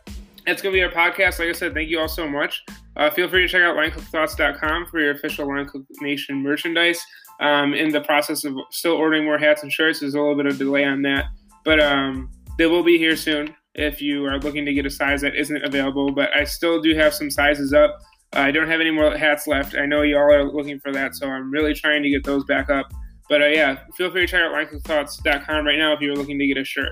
that's 0.47 0.63
to 0.63 0.73
be 0.73 0.83
our 0.83 0.91
podcast. 0.91 1.39
Like 1.39 1.49
I 1.49 1.53
said, 1.53 1.75
thank 1.75 1.91
you 1.91 2.01
all 2.01 2.09
so 2.09 2.27
much. 2.27 2.65
Uh, 2.97 3.11
feel 3.11 3.29
free 3.29 3.43
to 3.43 3.49
check 3.49 3.63
out 3.63 3.77
linecookthoughts.com 3.77 4.87
for 4.87 5.01
your 5.01 5.13
official 5.13 5.47
Line 5.47 5.67
Cook 5.67 5.83
Nation 6.01 6.43
merchandise. 6.43 7.01
Um, 7.41 7.75
in 7.75 7.91
the 7.91 8.01
process 8.01 8.45
of 8.45 8.55
still 8.71 8.95
ordering 8.95 9.25
more 9.25 9.39
hats 9.39 9.63
and 9.63 9.71
shirts, 9.71 10.01
there's 10.01 10.15
a 10.15 10.19
little 10.19 10.37
bit 10.37 10.47
of 10.47 10.59
delay 10.59 10.85
on 10.85 11.03
that, 11.03 11.27
but 11.65 11.79
um, 11.79 12.31
they 12.59 12.67
will 12.67 12.83
be 12.83 12.99
here 12.99 13.17
soon 13.17 13.55
if 13.75 14.03
you 14.03 14.27
are 14.27 14.39
looking 14.39 14.67
to 14.67 14.75
get 14.75 14.85
a 14.85 14.91
size 14.91 15.21
that 15.23 15.37
isn't 15.37 15.65
available. 15.65 16.13
But 16.13 16.37
I 16.37 16.45
still 16.45 16.83
do 16.83 16.95
have 16.97 17.15
some 17.15 17.31
sizes 17.31 17.73
up. 17.73 17.99
Uh, 18.37 18.41
I 18.41 18.51
don't 18.51 18.69
have 18.69 18.81
any 18.81 18.91
more 18.91 19.17
hats 19.17 19.47
left. 19.47 19.75
I 19.75 19.87
know 19.87 20.03
y'all 20.03 20.33
are 20.33 20.45
looking 20.45 20.79
for 20.81 20.93
that, 20.93 21.15
so 21.15 21.29
I'm 21.29 21.51
really 21.51 21.73
trying 21.73 22.03
to 22.03 22.11
get 22.11 22.25
those 22.25 22.45
back 22.45 22.69
up. 22.69 22.93
But 23.29 23.43
uh, 23.43 23.47
yeah, 23.47 23.79
feel 23.97 24.11
free 24.11 24.23
to 24.23 24.27
check 24.27 24.43
out 24.43 24.53
linecookthoughts.com 24.53 25.67
right 25.67 25.79
now 25.79 25.93
if 25.93 26.01
you're 26.01 26.17
looking 26.17 26.39
to 26.39 26.47
get 26.47 26.59
a 26.59 26.65
shirt. 26.65 26.91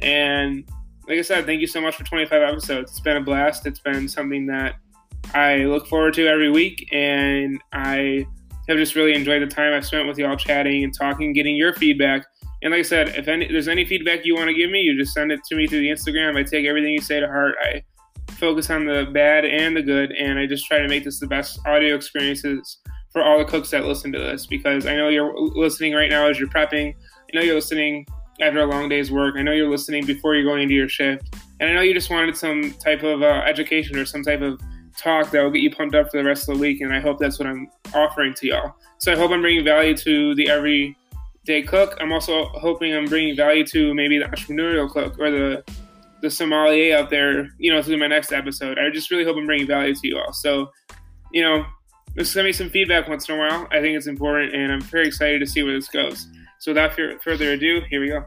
And 0.00 0.68
like 1.08 1.18
I 1.18 1.22
said, 1.22 1.46
thank 1.46 1.60
you 1.60 1.66
so 1.66 1.80
much 1.80 1.96
for 1.96 2.04
25 2.04 2.42
episodes. 2.42 2.90
It's 2.90 3.00
been 3.00 3.16
a 3.16 3.22
blast. 3.22 3.66
It's 3.66 3.78
been 3.78 4.08
something 4.08 4.46
that 4.46 4.76
I 5.34 5.58
look 5.64 5.86
forward 5.86 6.14
to 6.14 6.26
every 6.26 6.50
week, 6.50 6.88
and 6.92 7.60
I 7.72 8.26
have 8.68 8.78
just 8.78 8.94
really 8.94 9.14
enjoyed 9.14 9.42
the 9.42 9.46
time 9.46 9.74
I've 9.74 9.86
spent 9.86 10.08
with 10.08 10.18
y'all 10.18 10.36
chatting 10.36 10.84
and 10.84 10.94
talking, 10.94 11.32
getting 11.32 11.56
your 11.56 11.74
feedback. 11.74 12.24
And 12.64 12.72
like 12.72 12.80
I 12.80 12.82
said, 12.82 13.08
if 13.10 13.28
any, 13.28 13.46
there's 13.46 13.68
any 13.68 13.84
feedback 13.84 14.24
you 14.24 14.34
want 14.34 14.48
to 14.48 14.54
give 14.54 14.70
me, 14.70 14.80
you 14.80 14.98
just 14.98 15.12
send 15.12 15.30
it 15.30 15.40
to 15.44 15.54
me 15.54 15.66
through 15.66 15.80
the 15.80 15.90
Instagram. 15.90 16.38
I 16.38 16.42
take 16.42 16.64
everything 16.64 16.92
you 16.92 17.00
say 17.02 17.20
to 17.20 17.26
heart. 17.26 17.54
I 17.62 17.82
focus 18.32 18.70
on 18.70 18.86
the 18.86 19.06
bad 19.12 19.44
and 19.44 19.76
the 19.76 19.82
good, 19.82 20.12
and 20.12 20.38
I 20.38 20.46
just 20.46 20.66
try 20.66 20.78
to 20.78 20.88
make 20.88 21.04
this 21.04 21.20
the 21.20 21.26
best 21.26 21.60
audio 21.66 21.94
experiences 21.94 22.78
for 23.12 23.22
all 23.22 23.38
the 23.38 23.44
cooks 23.44 23.70
that 23.70 23.84
listen 23.84 24.10
to 24.12 24.18
this 24.18 24.46
because 24.46 24.86
I 24.86 24.96
know 24.96 25.08
you're 25.08 25.38
listening 25.38 25.92
right 25.92 26.08
now 26.08 26.26
as 26.26 26.38
you're 26.38 26.48
prepping. 26.48 26.94
I 26.94 27.36
know 27.36 27.42
you're 27.42 27.54
listening 27.54 28.06
after 28.40 28.60
a 28.60 28.66
long 28.66 28.88
day's 28.88 29.12
work. 29.12 29.36
I 29.36 29.42
know 29.42 29.52
you're 29.52 29.70
listening 29.70 30.06
before 30.06 30.34
you're 30.34 30.44
going 30.44 30.62
into 30.62 30.74
your 30.74 30.88
shift. 30.88 31.36
And 31.60 31.68
I 31.68 31.74
know 31.74 31.82
you 31.82 31.92
just 31.92 32.10
wanted 32.10 32.34
some 32.34 32.72
type 32.82 33.02
of 33.02 33.22
uh, 33.22 33.42
education 33.46 33.96
or 33.96 34.06
some 34.06 34.22
type 34.22 34.40
of 34.40 34.58
talk 34.96 35.30
that 35.30 35.42
will 35.42 35.50
get 35.50 35.62
you 35.62 35.70
pumped 35.70 35.94
up 35.94 36.10
for 36.10 36.16
the 36.16 36.24
rest 36.24 36.48
of 36.48 36.56
the 36.56 36.60
week. 36.60 36.80
And 36.80 36.94
I 36.94 37.00
hope 37.00 37.18
that's 37.18 37.38
what 37.38 37.46
I'm 37.46 37.68
offering 37.94 38.34
to 38.34 38.46
y'all. 38.46 38.74
So 38.98 39.12
I 39.12 39.16
hope 39.16 39.30
I'm 39.30 39.42
bringing 39.42 39.64
value 39.64 39.96
to 39.98 40.34
the 40.34 40.48
every 40.48 40.96
day 41.44 41.62
cook. 41.62 41.96
I'm 42.00 42.12
also 42.12 42.46
hoping 42.46 42.94
I'm 42.94 43.06
bringing 43.06 43.36
value 43.36 43.64
to 43.66 43.94
maybe 43.94 44.18
the 44.18 44.24
entrepreneurial 44.24 44.90
cook 44.90 45.18
or 45.18 45.30
the 45.30 45.64
the 46.22 46.30
sommelier 46.30 46.96
out 46.96 47.10
there, 47.10 47.50
you 47.58 47.70
know, 47.72 47.82
through 47.82 47.98
my 47.98 48.06
next 48.06 48.32
episode. 48.32 48.78
I 48.78 48.88
just 48.90 49.10
really 49.10 49.24
hope 49.24 49.36
I'm 49.36 49.46
bringing 49.46 49.66
value 49.66 49.94
to 49.94 50.08
you 50.08 50.18
all. 50.18 50.32
So, 50.32 50.70
you 51.32 51.42
know, 51.42 51.66
just 52.16 52.32
send 52.32 52.46
me 52.46 52.52
some 52.52 52.70
feedback 52.70 53.08
once 53.08 53.28
in 53.28 53.34
a 53.34 53.38
while. 53.38 53.68
I 53.70 53.80
think 53.80 53.96
it's 53.96 54.06
important, 54.06 54.54
and 54.54 54.72
I'm 54.72 54.80
very 54.80 55.06
excited 55.06 55.40
to 55.40 55.46
see 55.46 55.62
where 55.62 55.74
this 55.74 55.88
goes. 55.88 56.26
So, 56.60 56.70
without 56.70 56.94
further 57.22 57.52
ado, 57.52 57.82
here 57.90 58.00
we 58.00 58.08
go. 58.08 58.24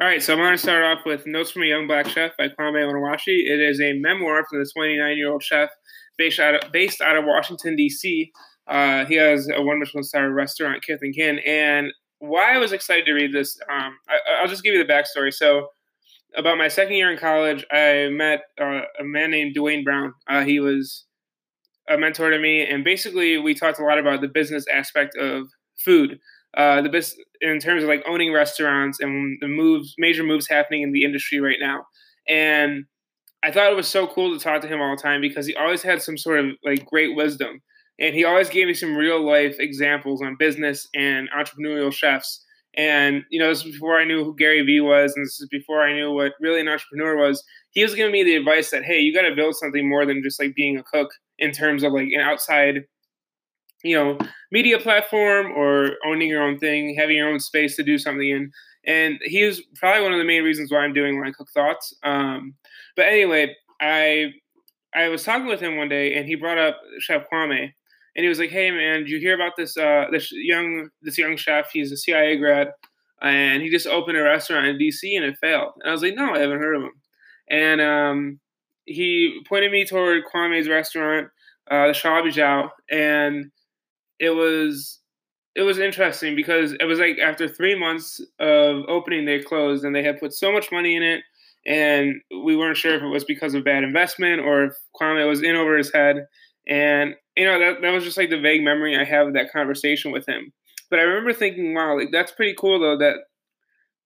All 0.00 0.06
right, 0.06 0.22
so 0.22 0.32
I'm 0.32 0.38
going 0.38 0.52
to 0.52 0.58
start 0.58 0.84
off 0.84 1.04
with 1.04 1.26
Notes 1.26 1.50
from 1.50 1.64
a 1.64 1.66
Young 1.66 1.88
Black 1.88 2.06
Chef 2.06 2.30
by 2.36 2.46
Kwame 2.46 2.86
Onwuachi. 2.86 3.50
It 3.50 3.58
is 3.58 3.80
a 3.80 3.94
memoir 3.94 4.44
from 4.48 4.60
the 4.60 4.70
29 4.72 5.16
year 5.16 5.32
old 5.32 5.42
chef 5.42 5.70
based 6.16 6.38
out 6.38 6.54
of, 6.54 6.70
based 6.70 7.00
out 7.00 7.16
of 7.16 7.24
Washington, 7.24 7.74
D.C. 7.74 8.30
Uh, 8.68 9.06
he 9.06 9.16
has 9.16 9.48
a 9.52 9.60
one 9.60 9.80
Michelin 9.80 10.04
star 10.04 10.30
restaurant, 10.30 10.84
Kith 10.84 11.00
and 11.02 11.12
Kin. 11.12 11.40
And 11.44 11.88
why 12.20 12.54
I 12.54 12.58
was 12.58 12.70
excited 12.70 13.06
to 13.06 13.12
read 13.12 13.32
this, 13.32 13.58
um, 13.68 13.92
I, 14.08 14.40
will 14.40 14.48
just 14.48 14.62
give 14.62 14.72
you 14.72 14.86
the 14.86 14.92
backstory. 14.92 15.34
So, 15.34 15.66
about 16.36 16.58
my 16.58 16.68
second 16.68 16.94
year 16.94 17.10
in 17.10 17.18
college, 17.18 17.66
I 17.72 18.08
met 18.12 18.42
uh, 18.60 18.82
a 19.00 19.02
man 19.02 19.32
named 19.32 19.56
Dwayne 19.56 19.82
Brown. 19.82 20.14
Uh, 20.28 20.44
he 20.44 20.60
was 20.60 21.06
a 21.88 21.98
mentor 21.98 22.30
to 22.30 22.38
me, 22.38 22.64
and 22.64 22.84
basically, 22.84 23.36
we 23.36 23.52
talked 23.52 23.80
a 23.80 23.84
lot 23.84 23.98
about 23.98 24.20
the 24.20 24.28
business 24.28 24.64
aspect 24.72 25.16
of 25.16 25.48
food 25.84 26.20
uh, 26.56 26.80
the 26.80 26.88
best 26.88 27.20
in 27.40 27.58
terms 27.58 27.82
of 27.82 27.88
like 27.88 28.02
owning 28.06 28.32
restaurants 28.32 29.00
and 29.00 29.38
the 29.40 29.48
moves, 29.48 29.94
major 29.98 30.22
moves 30.22 30.48
happening 30.48 30.82
in 30.82 30.92
the 30.92 31.04
industry 31.04 31.40
right 31.40 31.58
now. 31.60 31.84
And 32.28 32.84
I 33.42 33.50
thought 33.52 33.70
it 33.70 33.76
was 33.76 33.88
so 33.88 34.06
cool 34.06 34.36
to 34.36 34.42
talk 34.42 34.62
to 34.62 34.68
him 34.68 34.80
all 34.80 34.94
the 34.96 35.02
time 35.02 35.20
because 35.20 35.46
he 35.46 35.54
always 35.54 35.82
had 35.82 36.02
some 36.02 36.18
sort 36.18 36.40
of 36.40 36.46
like 36.64 36.84
great 36.86 37.14
wisdom, 37.14 37.60
and 37.98 38.14
he 38.14 38.24
always 38.24 38.48
gave 38.48 38.66
me 38.66 38.74
some 38.74 38.96
real 38.96 39.24
life 39.24 39.56
examples 39.58 40.22
on 40.22 40.36
business 40.38 40.88
and 40.94 41.28
entrepreneurial 41.30 41.92
chefs. 41.92 42.44
And 42.74 43.24
you 43.30 43.38
know, 43.38 43.48
this 43.48 43.64
is 43.64 43.72
before 43.72 43.98
I 43.98 44.04
knew 44.04 44.24
who 44.24 44.36
Gary 44.36 44.62
Vee 44.62 44.80
was, 44.80 45.12
and 45.14 45.24
this 45.24 45.40
is 45.40 45.48
before 45.50 45.82
I 45.82 45.92
knew 45.92 46.12
what 46.12 46.32
really 46.40 46.60
an 46.60 46.68
entrepreneur 46.68 47.16
was. 47.16 47.42
He 47.70 47.82
was 47.82 47.94
giving 47.94 48.12
me 48.12 48.24
the 48.24 48.36
advice 48.36 48.70
that 48.70 48.84
hey, 48.84 48.98
you 49.00 49.14
got 49.14 49.28
to 49.28 49.34
build 49.34 49.54
something 49.56 49.88
more 49.88 50.04
than 50.04 50.22
just 50.22 50.40
like 50.40 50.54
being 50.54 50.76
a 50.76 50.82
cook 50.82 51.10
in 51.38 51.52
terms 51.52 51.82
of 51.84 51.92
like 51.92 52.08
an 52.12 52.20
outside, 52.20 52.84
you 53.84 53.96
know, 53.96 54.18
media 54.50 54.78
platform 54.78 55.52
or 55.52 55.92
owning 56.06 56.28
your 56.28 56.42
own 56.42 56.58
thing, 56.58 56.94
having 56.98 57.16
your 57.16 57.28
own 57.28 57.40
space 57.40 57.76
to 57.76 57.82
do 57.82 57.98
something 57.98 58.28
in. 58.28 58.50
And 58.86 59.18
he 59.22 59.44
was 59.44 59.62
probably 59.76 60.02
one 60.02 60.12
of 60.12 60.18
the 60.18 60.24
main 60.24 60.42
reasons 60.42 60.72
why 60.72 60.78
I'm 60.78 60.94
doing 60.94 61.20
Line 61.20 61.34
Cook 61.36 61.48
Thoughts. 61.52 61.94
Um, 62.02 62.54
but 62.96 63.06
anyway, 63.06 63.54
I 63.80 64.32
I 64.94 65.08
was 65.08 65.22
talking 65.22 65.46
with 65.46 65.60
him 65.60 65.76
one 65.76 65.88
day, 65.88 66.14
and 66.14 66.26
he 66.26 66.34
brought 66.34 66.58
up 66.58 66.78
Chef 67.00 67.24
Kwame, 67.30 67.72
and 68.16 68.24
he 68.24 68.28
was 68.28 68.38
like, 68.38 68.50
"Hey, 68.50 68.70
man, 68.70 69.00
did 69.00 69.10
you 69.10 69.18
hear 69.18 69.34
about 69.34 69.52
this 69.56 69.76
uh, 69.76 70.06
this 70.10 70.30
young 70.32 70.88
this 71.02 71.18
young 71.18 71.36
chef? 71.36 71.70
He's 71.70 71.92
a 71.92 71.96
CIA 71.96 72.36
grad, 72.36 72.68
and 73.20 73.62
he 73.62 73.70
just 73.70 73.86
opened 73.86 74.16
a 74.16 74.22
restaurant 74.22 74.66
in 74.66 74.78
DC, 74.78 75.16
and 75.16 75.24
it 75.24 75.36
failed." 75.40 75.72
And 75.80 75.90
I 75.90 75.92
was 75.92 76.02
like, 76.02 76.14
"No, 76.14 76.34
I 76.34 76.38
haven't 76.38 76.58
heard 76.58 76.76
of 76.76 76.82
him." 76.82 77.02
And 77.50 77.80
um, 77.80 78.40
he 78.86 79.40
pointed 79.48 79.72
me 79.72 79.84
toward 79.84 80.24
Kwame's 80.32 80.68
restaurant, 80.68 81.28
uh, 81.70 81.88
the 81.88 81.94
Shaw 81.94 82.22
Bijou, 82.22 82.68
and 82.90 83.50
it 84.18 84.30
was 84.30 85.00
it 85.54 85.62
was 85.62 85.78
interesting 85.78 86.36
because 86.36 86.72
it 86.72 86.84
was 86.84 86.98
like 86.98 87.18
after 87.18 87.48
three 87.48 87.78
months 87.78 88.20
of 88.38 88.84
opening, 88.88 89.24
they 89.24 89.40
closed, 89.40 89.84
and 89.84 89.94
they 89.94 90.02
had 90.02 90.20
put 90.20 90.32
so 90.32 90.52
much 90.52 90.70
money 90.70 90.96
in 90.96 91.02
it 91.02 91.22
and 91.66 92.14
we 92.30 92.56
weren't 92.56 92.76
sure 92.76 92.94
if 92.94 93.02
it 93.02 93.08
was 93.08 93.24
because 93.24 93.54
of 93.54 93.64
bad 93.64 93.84
investment 93.84 94.40
or 94.40 94.64
if 94.64 94.74
Kwame 94.98 95.28
was 95.28 95.42
in 95.42 95.54
over 95.54 95.76
his 95.76 95.92
head. 95.92 96.26
And 96.66 97.14
you 97.36 97.44
know 97.44 97.58
that 97.58 97.82
that 97.82 97.90
was 97.90 98.04
just 98.04 98.16
like 98.16 98.30
the 98.30 98.40
vague 98.40 98.62
memory 98.62 98.96
I 98.96 99.04
have 99.04 99.28
of 99.28 99.34
that 99.34 99.52
conversation 99.52 100.10
with 100.10 100.26
him. 100.28 100.52
But 100.90 100.98
I 100.98 101.02
remember 101.02 101.32
thinking, 101.32 101.74
wow, 101.74 101.96
like 101.96 102.08
that's 102.10 102.32
pretty 102.32 102.54
cool 102.58 102.80
though 102.80 102.98
that 102.98 103.16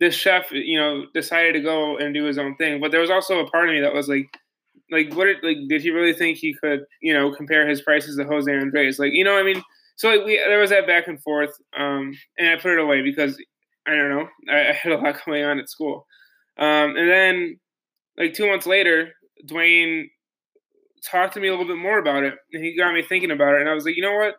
this 0.00 0.14
chef, 0.14 0.50
you 0.50 0.78
know, 0.78 1.04
decided 1.14 1.52
to 1.52 1.60
go 1.60 1.96
and 1.96 2.12
do 2.12 2.24
his 2.24 2.38
own 2.38 2.56
thing. 2.56 2.80
But 2.80 2.90
there 2.90 3.00
was 3.00 3.10
also 3.10 3.38
a 3.38 3.50
part 3.50 3.68
of 3.68 3.74
me 3.74 3.80
that 3.80 3.94
was 3.94 4.08
like, 4.08 4.26
like 4.90 5.14
what? 5.14 5.26
Did, 5.26 5.36
like 5.42 5.58
did 5.68 5.82
he 5.82 5.90
really 5.90 6.12
think 6.12 6.38
he 6.38 6.54
could, 6.54 6.84
you 7.00 7.14
know, 7.14 7.32
compare 7.32 7.68
his 7.68 7.82
prices 7.82 8.16
to 8.16 8.24
Jose 8.24 8.52
Andres? 8.52 8.98
Like, 8.98 9.12
you 9.12 9.24
know, 9.24 9.36
I 9.36 9.44
mean, 9.44 9.62
so 9.96 10.24
we 10.24 10.36
there 10.36 10.60
was 10.60 10.70
that 10.70 10.86
back 10.86 11.08
and 11.08 11.22
forth, 11.22 11.50
um, 11.76 12.12
and 12.38 12.48
I 12.48 12.56
put 12.56 12.72
it 12.72 12.78
away 12.78 13.02
because 13.02 13.36
I 13.86 13.94
don't 13.94 14.10
know, 14.10 14.28
I, 14.50 14.70
I 14.70 14.72
had 14.72 14.92
a 14.92 14.96
lot 14.96 15.16
going 15.26 15.44
on 15.44 15.58
at 15.58 15.68
school. 15.68 16.06
Um, 16.58 16.96
and 16.96 17.10
then, 17.10 17.60
like 18.18 18.34
two 18.34 18.48
months 18.48 18.66
later, 18.66 19.12
Dwayne 19.46 20.04
talked 21.04 21.34
to 21.34 21.40
me 21.40 21.48
a 21.48 21.50
little 21.50 21.66
bit 21.66 21.76
more 21.76 21.98
about 21.98 22.24
it, 22.24 22.34
and 22.52 22.64
he 22.64 22.76
got 22.76 22.94
me 22.94 23.02
thinking 23.02 23.30
about 23.30 23.54
it. 23.54 23.60
And 23.60 23.70
I 23.70 23.74
was 23.74 23.84
like, 23.84 23.96
you 23.96 24.02
know 24.02 24.16
what? 24.16 24.34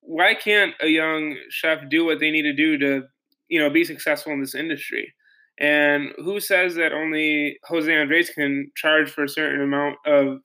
Why 0.00 0.34
can't 0.34 0.74
a 0.80 0.88
young 0.88 1.36
chef 1.50 1.88
do 1.88 2.04
what 2.04 2.18
they 2.20 2.30
need 2.30 2.42
to 2.42 2.54
do 2.54 2.78
to, 2.78 3.02
you 3.48 3.58
know, 3.60 3.70
be 3.70 3.84
successful 3.84 4.32
in 4.32 4.40
this 4.40 4.54
industry? 4.54 5.12
And 5.60 6.12
who 6.18 6.40
says 6.40 6.76
that 6.76 6.92
only 6.92 7.58
Jose 7.64 7.92
Andres 7.92 8.30
can 8.30 8.70
charge 8.76 9.10
for 9.10 9.24
a 9.24 9.28
certain 9.28 9.60
amount 9.60 9.96
of 10.06 10.38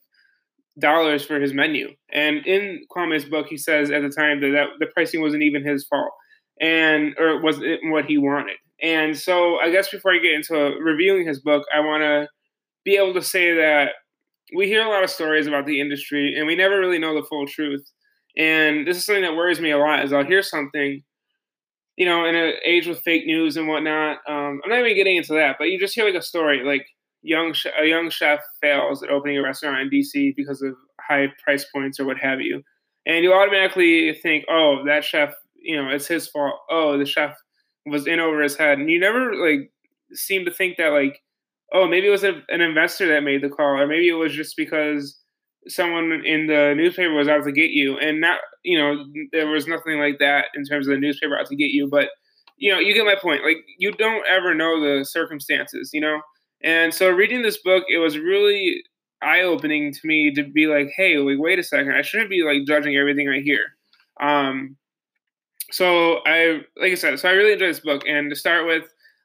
dollars 0.80 1.26
for 1.26 1.40
his 1.40 1.54
menu? 1.54 1.90
And 2.12 2.46
in 2.46 2.86
Kwame's 2.90 3.26
book, 3.26 3.48
he 3.50 3.58
says 3.58 3.92
at 3.92 4.02
the 4.02 4.10
time 4.10 4.42
that, 4.42 4.50
that 4.50 4.68
the 4.80 4.88
pricing 4.94 5.22
wasn't 5.22 5.44
even 5.44 5.66
his 5.66 5.86
fault, 5.88 6.12
and 6.60 7.14
or 7.20 7.42
was 7.42 7.62
it 7.62 7.80
what 7.84 8.06
he 8.06 8.18
wanted. 8.18 8.58
And 8.82 9.18
so, 9.18 9.60
I 9.60 9.72
guess 9.72 9.90
before 9.90 10.14
I 10.14 10.20
get 10.20 10.34
into 10.34 10.76
reviewing 10.82 11.28
his 11.28 11.40
book, 11.40 11.64
I 11.74 11.80
want 11.80 12.02
to 12.02 12.28
be 12.84 12.98
able 12.98 13.14
to 13.14 13.22
say 13.22 13.54
that 13.56 13.92
we 14.56 14.68
hear 14.68 14.84
a 14.84 14.90
lot 14.90 15.04
of 15.04 15.10
stories 15.10 15.48
about 15.48 15.66
the 15.66 15.80
industry, 15.80 16.36
and 16.38 16.48
we 16.48 16.56
never 16.56 16.80
really 16.80 17.00
know 17.00 17.14
the 17.14 17.28
full 17.28 17.48
truth. 17.48 17.86
And 18.38 18.88
this 18.88 18.98
is 18.98 19.06
something 19.06 19.24
that 19.24 19.36
worries 19.36 19.62
me 19.62 19.72
a 19.72 19.78
lot. 19.78 20.04
Is 20.04 20.12
I'll 20.12 20.26
hear 20.26 20.42
something, 20.42 21.02
you 21.98 22.06
know, 22.06 22.26
in 22.26 22.36
an 22.36 22.54
age 22.66 22.88
with 22.88 23.02
fake 23.02 23.26
news 23.26 23.58
and 23.58 23.68
whatnot. 23.68 24.18
Um, 24.28 24.60
I'm 24.64 24.70
not 24.70 24.80
even 24.80 24.96
getting 24.96 25.18
into 25.18 25.34
that, 25.34 25.56
but 25.60 25.66
you 25.66 25.80
just 25.80 25.96
hear 25.96 26.06
like 26.06 26.16
a 26.16 26.22
story, 26.22 26.64
like 26.66 26.86
young 27.24 27.56
a 27.80 27.86
young 27.86 28.10
chef 28.10 28.42
fails 28.62 29.02
at 29.02 29.10
opening 29.10 29.38
a 29.38 29.44
restaurant 29.44 29.82
in 29.82 29.90
DC 29.90 30.36
because 30.36 30.62
of 30.62 30.76
high 31.02 31.28
price 31.44 31.66
points 31.74 32.00
or 32.00 32.06
what 32.06 32.18
have 32.18 32.42
you, 32.42 32.62
and 33.06 33.24
you 33.24 33.34
automatically 33.34 34.14
think, 34.22 34.46
oh, 34.50 34.84
that 34.86 35.04
chef, 35.04 35.34
you 35.56 35.76
know, 35.76 35.90
it's 35.90 36.08
his 36.08 36.28
fault. 36.28 36.60
Oh, 36.70 36.98
the 36.98 37.06
chef 37.06 37.36
was 37.86 38.08
in 38.08 38.20
over 38.20 38.42
his 38.42 38.56
head, 38.56 38.78
and 38.80 38.90
you 38.90 39.00
never 39.00 39.36
like 39.36 39.72
seem 40.14 40.46
to 40.46 40.52
think 40.52 40.78
that 40.78 40.90
like, 40.90 41.22
oh, 41.74 41.88
maybe 41.88 42.08
it 42.08 42.12
was 42.12 42.24
a, 42.24 42.42
an 42.50 42.62
investor 42.62 43.08
that 43.08 43.24
made 43.24 43.42
the 43.42 43.50
call, 43.50 43.80
or 43.80 43.88
maybe 43.88 44.10
it 44.10 44.14
was 44.14 44.34
just 44.34 44.56
because 44.56 45.20
someone 45.68 46.22
in 46.26 46.48
the 46.48 46.74
newspaper 46.76 47.14
was 47.14 47.28
out 47.28 47.44
to 47.46 47.52
get 47.52 47.72
you, 47.72 47.98
and 47.98 48.22
not 48.22 48.40
you 48.64 48.78
know 48.78 49.06
there 49.32 49.48
was 49.48 49.68
nothing 49.68 50.00
like 50.00 50.20
that 50.20 50.46
in 50.56 50.64
terms 50.64 50.88
of 50.88 50.94
the 50.94 51.00
newspaper 51.00 51.38
out 51.38 51.48
to 51.48 51.56
get 51.56 51.72
you, 51.72 51.88
but 51.88 52.10
you 52.58 52.72
know 52.72 52.80
you 52.80 52.94
get 52.94 53.06
my 53.06 53.16
point. 53.16 53.44
Like 53.44 53.58
you 53.78 53.92
don't 53.94 54.26
ever 54.28 54.54
know 54.54 54.80
the 54.80 55.06
circumstances, 55.06 55.92
you 55.94 56.02
know. 56.02 56.22
And 56.64 56.94
so 56.94 57.10
reading 57.10 57.42
this 57.42 57.58
book, 57.58 57.84
it 57.90 57.98
was 57.98 58.18
really 58.18 58.84
eye 59.22 59.42
opening 59.42 59.94
to 59.94 60.00
me 60.04 60.34
to 60.34 60.44
be 60.44 60.68
like, 60.68 60.90
hey, 60.96 61.18
like 61.18 61.38
wait 61.40 61.60
a 61.60 61.64
second, 61.64 61.94
I 61.94 62.02
shouldn't 62.02 62.30
be 62.30 62.44
like 62.44 62.66
judging 62.66 62.96
everything 62.96 63.30
I 63.30 63.40
hear. 63.42 63.66
Um, 64.22 64.78
so 65.72 66.20
I, 66.26 66.62
like 66.80 66.92
I 66.92 66.96
said, 66.96 67.20
so 67.20 67.30
I 67.30 67.34
really 67.34 67.54
enjoyed 67.54 67.70
this 67.70 67.80
book. 67.80 68.04
And 68.08 68.30
to 68.30 68.36
start 68.36 68.68
with, 68.68 68.84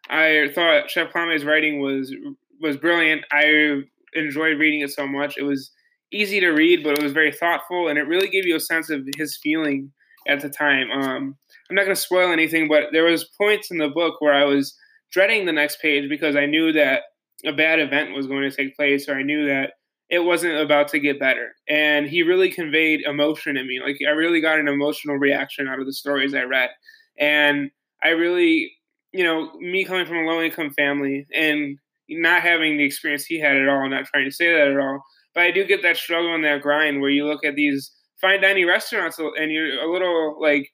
I 0.08 0.50
thought 0.54 0.90
Chef 0.90 1.12
Kwame's 1.12 1.44
writing 1.44 1.80
was 1.80 2.14
was 2.60 2.76
brilliant. 2.76 3.24
I 3.30 3.82
enjoyed 4.14 4.58
reading 4.58 4.80
it 4.80 4.90
so 4.90 5.06
much. 5.06 5.36
It 5.36 5.42
was 5.42 5.70
easy 6.12 6.40
to 6.40 6.50
read, 6.50 6.82
but 6.82 6.98
it 6.98 7.02
was 7.02 7.12
very 7.12 7.32
thoughtful, 7.32 7.88
and 7.88 7.98
it 7.98 8.08
really 8.08 8.28
gave 8.28 8.46
you 8.46 8.56
a 8.56 8.60
sense 8.60 8.90
of 8.90 9.06
his 9.16 9.38
feeling 9.42 9.92
at 10.26 10.40
the 10.40 10.48
time. 10.48 10.90
Um, 10.90 11.36
I'm 11.68 11.76
not 11.76 11.84
going 11.84 11.94
to 11.94 12.00
spoil 12.00 12.32
anything, 12.32 12.68
but 12.68 12.84
there 12.92 13.04
was 13.04 13.30
points 13.38 13.70
in 13.70 13.78
the 13.78 13.88
book 13.88 14.20
where 14.20 14.32
I 14.32 14.44
was 14.44 14.74
dreading 15.12 15.46
the 15.46 15.52
next 15.52 15.80
page 15.80 16.08
because 16.08 16.36
I 16.36 16.46
knew 16.46 16.72
that 16.72 17.02
a 17.44 17.52
bad 17.52 17.78
event 17.78 18.14
was 18.14 18.26
going 18.26 18.48
to 18.48 18.54
take 18.54 18.76
place, 18.76 19.08
or 19.08 19.14
I 19.14 19.22
knew 19.22 19.46
that 19.46 19.72
it 20.10 20.20
wasn't 20.20 20.58
about 20.58 20.88
to 20.88 20.98
get 20.98 21.20
better. 21.20 21.52
And 21.68 22.06
he 22.06 22.22
really 22.22 22.50
conveyed 22.50 23.02
emotion 23.02 23.56
in 23.56 23.66
me. 23.66 23.80
Like 23.84 23.98
I 24.06 24.10
really 24.10 24.40
got 24.40 24.58
an 24.58 24.68
emotional 24.68 25.16
reaction 25.16 25.68
out 25.68 25.80
of 25.80 25.86
the 25.86 25.92
stories 25.92 26.34
I 26.34 26.42
read. 26.42 26.70
And 27.18 27.70
I 28.02 28.08
really, 28.10 28.72
you 29.12 29.24
know, 29.24 29.52
me 29.58 29.84
coming 29.84 30.06
from 30.06 30.18
a 30.18 30.26
low 30.26 30.40
income 30.40 30.70
family 30.70 31.26
and 31.34 31.78
not 32.08 32.42
having 32.42 32.78
the 32.78 32.84
experience 32.84 33.26
he 33.26 33.38
had 33.38 33.56
at 33.56 33.68
all, 33.68 33.88
not 33.88 34.06
trying 34.06 34.24
to 34.24 34.34
say 34.34 34.50
that 34.50 34.68
at 34.68 34.78
all, 34.78 35.02
but 35.34 35.42
I 35.42 35.50
do 35.50 35.66
get 35.66 35.82
that 35.82 35.98
struggle 35.98 36.34
and 36.34 36.44
that 36.44 36.62
grind 36.62 37.00
where 37.00 37.10
you 37.10 37.26
look 37.26 37.44
at 37.44 37.54
these 37.54 37.92
fine 38.20 38.40
dining 38.40 38.66
restaurants 38.66 39.18
and 39.18 39.52
you're 39.52 39.82
a 39.82 39.92
little 39.92 40.40
like, 40.40 40.70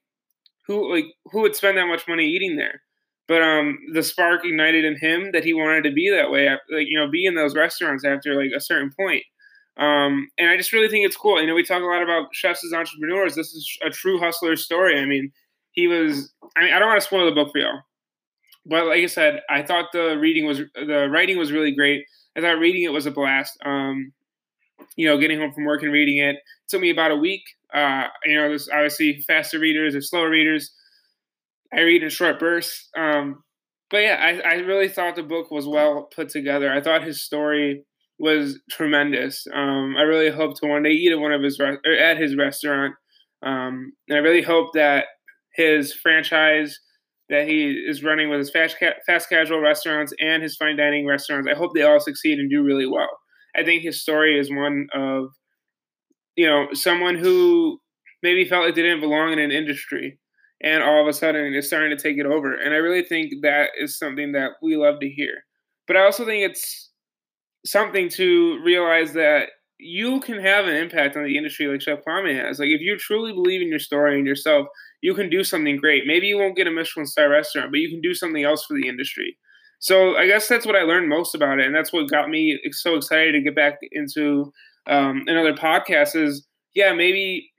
who 0.67 0.91
like 0.95 1.07
who 1.27 1.41
would 1.43 1.57
spend 1.57 1.77
that 1.77 1.87
much 1.89 2.07
money 2.09 2.27
eating 2.27 2.57
there? 2.57 2.81
But 3.29 3.43
um 3.43 3.79
the 3.93 4.03
spark 4.03 4.45
ignited 4.45 4.85
in 4.85 4.97
him 4.97 5.31
that 5.33 5.45
he 5.45 5.55
wanted 5.55 5.85
to 5.85 5.93
be 5.93 6.11
that 6.11 6.31
way 6.31 6.49
like 6.49 6.87
you 6.87 6.99
know 6.99 7.11
be 7.11 7.27
in 7.27 7.35
those 7.35 7.55
restaurants 7.55 8.05
after 8.05 8.35
like 8.35 8.53
a 8.55 8.61
certain 8.61 8.91
point. 8.99 9.23
Um 9.77 10.29
and 10.39 10.51
i 10.51 10.57
just 10.57 10.73
really 10.73 10.89
think 10.89 11.07
it's 11.07 11.17
cool. 11.17 11.41
You 11.41 11.47
know 11.47 11.55
we 11.55 11.65
talk 11.65 11.83
a 11.83 11.87
lot 11.87 12.03
about 12.03 12.35
chefs 12.35 12.65
as 12.65 12.73
entrepreneurs. 12.73 13.35
This 13.35 13.53
is 13.53 13.79
a 13.85 13.91
true 13.91 14.19
hustler 14.19 14.57
story. 14.57 15.01
I 15.01 15.05
mean 15.05 15.33
he 15.73 15.89
was 15.89 16.33
i 16.57 16.63
mean 16.63 16.73
i 16.73 16.79
don't 16.79 16.89
want 16.89 17.01
to 17.01 17.07
spoil 17.07 17.27
the 17.27 17.33
book 17.35 17.53
for 17.53 17.59
y'all. 17.59 17.81
But 18.67 18.87
like 18.87 19.03
i 19.03 19.07
said 19.07 19.41
i 19.51 19.63
thought 19.63 19.87
the 19.93 20.19
reading 20.19 20.47
was 20.47 20.59
the 20.75 21.09
writing 21.11 21.39
was 21.39 21.53
really 21.53 21.73
great. 21.73 22.05
I 22.37 22.41
thought 22.41 22.59
reading 22.59 22.83
it 22.83 22.93
was 22.93 23.07
a 23.07 23.11
blast. 23.11 23.59
Um 23.65 24.13
you 24.97 25.07
know 25.07 25.19
getting 25.19 25.39
home 25.39 25.53
from 25.53 25.65
work 25.65 25.83
and 25.83 25.93
reading 25.93 26.19
it, 26.19 26.37
it 26.37 26.43
took 26.69 26.81
me 26.81 26.91
about 26.91 27.11
a 27.11 27.17
week. 27.17 27.43
Uh 27.73 28.09
you 28.25 28.37
know 28.37 28.49
there's 28.49 28.69
obviously 28.69 29.23
faster 29.27 29.59
readers 29.59 29.95
or 29.95 30.03
slower 30.03 30.29
readers 30.29 30.73
I 31.75 31.81
read 31.81 32.03
in 32.03 32.11
short 32.11 32.39
bursts. 32.39 32.89
Um, 32.97 33.43
but 33.91 33.99
yeah, 33.99 34.17
I, 34.21 34.49
I 34.49 34.55
really 34.55 34.89
thought 34.89 35.17
the 35.17 35.23
book 35.23 35.51
was 35.51 35.67
well 35.67 36.09
put 36.15 36.29
together. 36.29 36.73
I 36.73 36.81
thought 36.81 37.05
his 37.05 37.23
story 37.23 37.85
was 38.19 38.61
tremendous. 38.71 39.47
Um, 39.53 39.95
I 39.97 40.03
really 40.03 40.31
hope 40.31 40.59
to 40.61 40.67
one 40.67 40.83
day 40.83 40.91
eat 40.91 41.13
at 41.13 41.19
one 41.19 41.33
of 41.33 41.43
his 41.43 41.59
re- 41.59 41.79
at 42.01 42.17
his 42.17 42.37
restaurant, 42.37 42.95
um, 43.45 43.93
and 44.09 44.19
I 44.19 44.21
really 44.21 44.43
hope 44.43 44.73
that 44.75 45.07
his 45.55 45.93
franchise 45.93 46.79
that 47.31 47.49
he 47.49 47.71
is 47.71 48.05
running 48.05 48.29
with 48.29 48.39
his 48.39 48.51
fast 48.51 48.77
ca- 48.79 49.01
fast 49.07 49.29
casual 49.29 49.61
restaurants 49.61 50.13
and 50.21 50.43
his 50.43 50.57
fine 50.57 50.77
dining 50.77 51.07
restaurants. 51.07 51.49
I 51.51 51.57
hope 51.57 51.73
they 51.75 51.83
all 51.83 52.01
succeed 52.01 52.39
and 52.39 52.51
do 52.51 52.63
really 52.63 52.87
well. 52.87 53.11
I 53.57 53.65
think 53.65 53.83
his 53.83 54.01
story 54.01 54.39
is 54.39 54.51
one 54.51 54.87
of 54.95 55.29
you 56.37 56.47
know 56.47 56.69
someone 56.73 57.17
who 57.17 57.81
maybe 58.23 58.45
felt 58.45 58.65
like 58.65 58.75
they 58.75 58.83
didn't 58.83 59.01
belong 59.01 59.33
in 59.33 59.39
an 59.39 59.51
industry 59.51 60.19
and 60.65 60.83
all 60.83 61.01
of 61.01 61.07
a 61.07 61.13
sudden 61.13 61.53
it's 61.53 61.67
starting 61.67 61.97
to 61.97 62.03
take 62.03 62.17
it 62.17 62.27
over. 62.27 62.55
And 62.55 62.73
I 62.73 62.79
really 62.79 63.05
think 63.05 63.35
that 63.43 63.71
is 63.79 63.99
something 63.99 64.33
that 64.33 64.53
we 64.63 64.77
love 64.77 64.99
to 65.01 65.09
hear. 65.09 65.45
But 65.87 65.99
I 65.99 66.05
also 66.05 66.25
think 66.25 66.51
it's 66.51 66.91
something 67.67 68.09
to 68.09 68.59
realize 68.65 69.13
that 69.13 69.51
you 69.79 70.21
can 70.21 70.41
have 70.41 70.67
an 70.67 70.75
impact 70.75 71.17
on 71.17 71.25
the 71.25 71.37
industry 71.37 71.67
like 71.67 71.83
Chef 71.83 71.99
Kwame 72.07 72.35
has. 72.35 72.59
Like 72.59 72.69
if 72.69 72.81
you 72.81 72.97
truly 72.97 73.33
believe 73.33 73.61
in 73.61 73.69
your 73.69 73.79
story 73.79 74.17
and 74.17 74.27
yourself, 74.27 74.67
you 75.03 75.13
can 75.13 75.29
do 75.29 75.45
something 75.45 75.77
great. 75.77 76.07
Maybe 76.07 76.29
you 76.29 76.39
won't 76.39 76.57
get 76.57 76.67
a 76.67 76.71
Michelin 76.71 77.07
star 77.07 77.29
restaurant, 77.29 77.71
but 77.71 77.81
you 77.81 77.91
can 77.91 78.01
do 78.01 78.15
something 78.15 78.43
else 78.43 78.65
for 78.65 78.75
the 78.75 78.89
industry. 78.89 79.37
So 79.81 80.17
I 80.17 80.27
guess 80.27 80.49
that's 80.49 80.65
what 80.65 80.77
I 80.77 80.83
learned 80.83 81.11
most 81.11 81.35
about 81.35 81.59
it, 81.59 81.67
and 81.67 81.75
that's 81.75 81.93
what 81.93 82.09
got 82.09 82.31
me 82.31 82.59
so 82.71 82.95
excited 82.95 83.33
to 83.33 83.43
get 83.43 83.55
back 83.55 83.75
into 83.93 84.51
um, 84.87 85.25
another 85.27 85.53
podcast. 85.53 86.17
Is 86.17 86.47
yeah, 86.75 86.95
maybe 86.95 87.51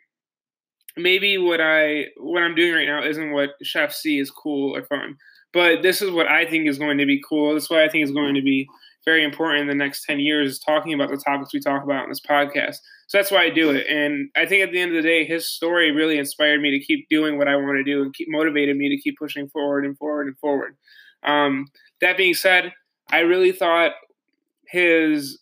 maybe 0.97 1.37
what 1.37 1.61
I 1.61 2.05
what 2.17 2.43
I'm 2.43 2.55
doing 2.55 2.73
right 2.73 2.87
now 2.87 3.03
isn't 3.03 3.31
what 3.31 3.51
chefs 3.63 4.01
see 4.01 4.19
is 4.19 4.31
cool 4.31 4.75
or 4.75 4.83
fun, 4.83 5.17
but 5.53 5.81
this 5.81 6.01
is 6.01 6.11
what 6.11 6.27
I 6.27 6.45
think 6.45 6.67
is 6.67 6.77
going 6.77 6.97
to 6.97 7.05
be 7.05 7.21
cool. 7.27 7.53
This 7.53 7.63
is 7.63 7.69
what 7.69 7.81
I 7.81 7.89
think 7.89 8.03
is 8.03 8.11
going 8.11 8.35
to 8.35 8.41
be 8.41 8.67
very 9.05 9.23
important 9.23 9.61
in 9.61 9.67
the 9.67 9.75
next 9.75 10.03
10 10.05 10.19
years 10.19 10.49
is 10.49 10.59
talking 10.59 10.93
about 10.93 11.09
the 11.09 11.17
topics 11.17 11.53
we 11.53 11.59
talk 11.59 11.83
about 11.83 12.03
in 12.03 12.09
this 12.09 12.19
podcast. 12.19 12.77
So 13.07 13.19
that's 13.19 13.29
why 13.29 13.43
I 13.43 13.51
do 13.51 13.69
it. 13.69 13.85
And 13.87 14.29
I 14.35 14.47
think 14.47 14.63
at 14.63 14.71
the 14.71 14.81
end 14.81 14.95
of 14.95 15.01
the 15.01 15.07
day, 15.07 15.23
his 15.23 15.47
story 15.47 15.91
really 15.91 16.17
inspired 16.17 16.59
me 16.59 16.71
to 16.71 16.83
keep 16.83 17.07
doing 17.07 17.37
what 17.37 17.47
I 17.47 17.55
want 17.55 17.77
to 17.77 17.83
do 17.83 18.01
and 18.01 18.13
keep 18.13 18.27
motivated 18.29 18.75
me 18.75 18.89
to 18.89 18.97
keep 18.99 19.17
pushing 19.19 19.47
forward 19.47 19.85
and 19.85 19.95
forward 19.95 20.25
and 20.25 20.37
forward. 20.39 20.75
Um, 21.23 21.67
that 22.01 22.17
being 22.17 22.33
said, 22.33 22.73
I 23.11 23.19
really 23.19 23.51
thought 23.51 23.91
his 24.67 25.39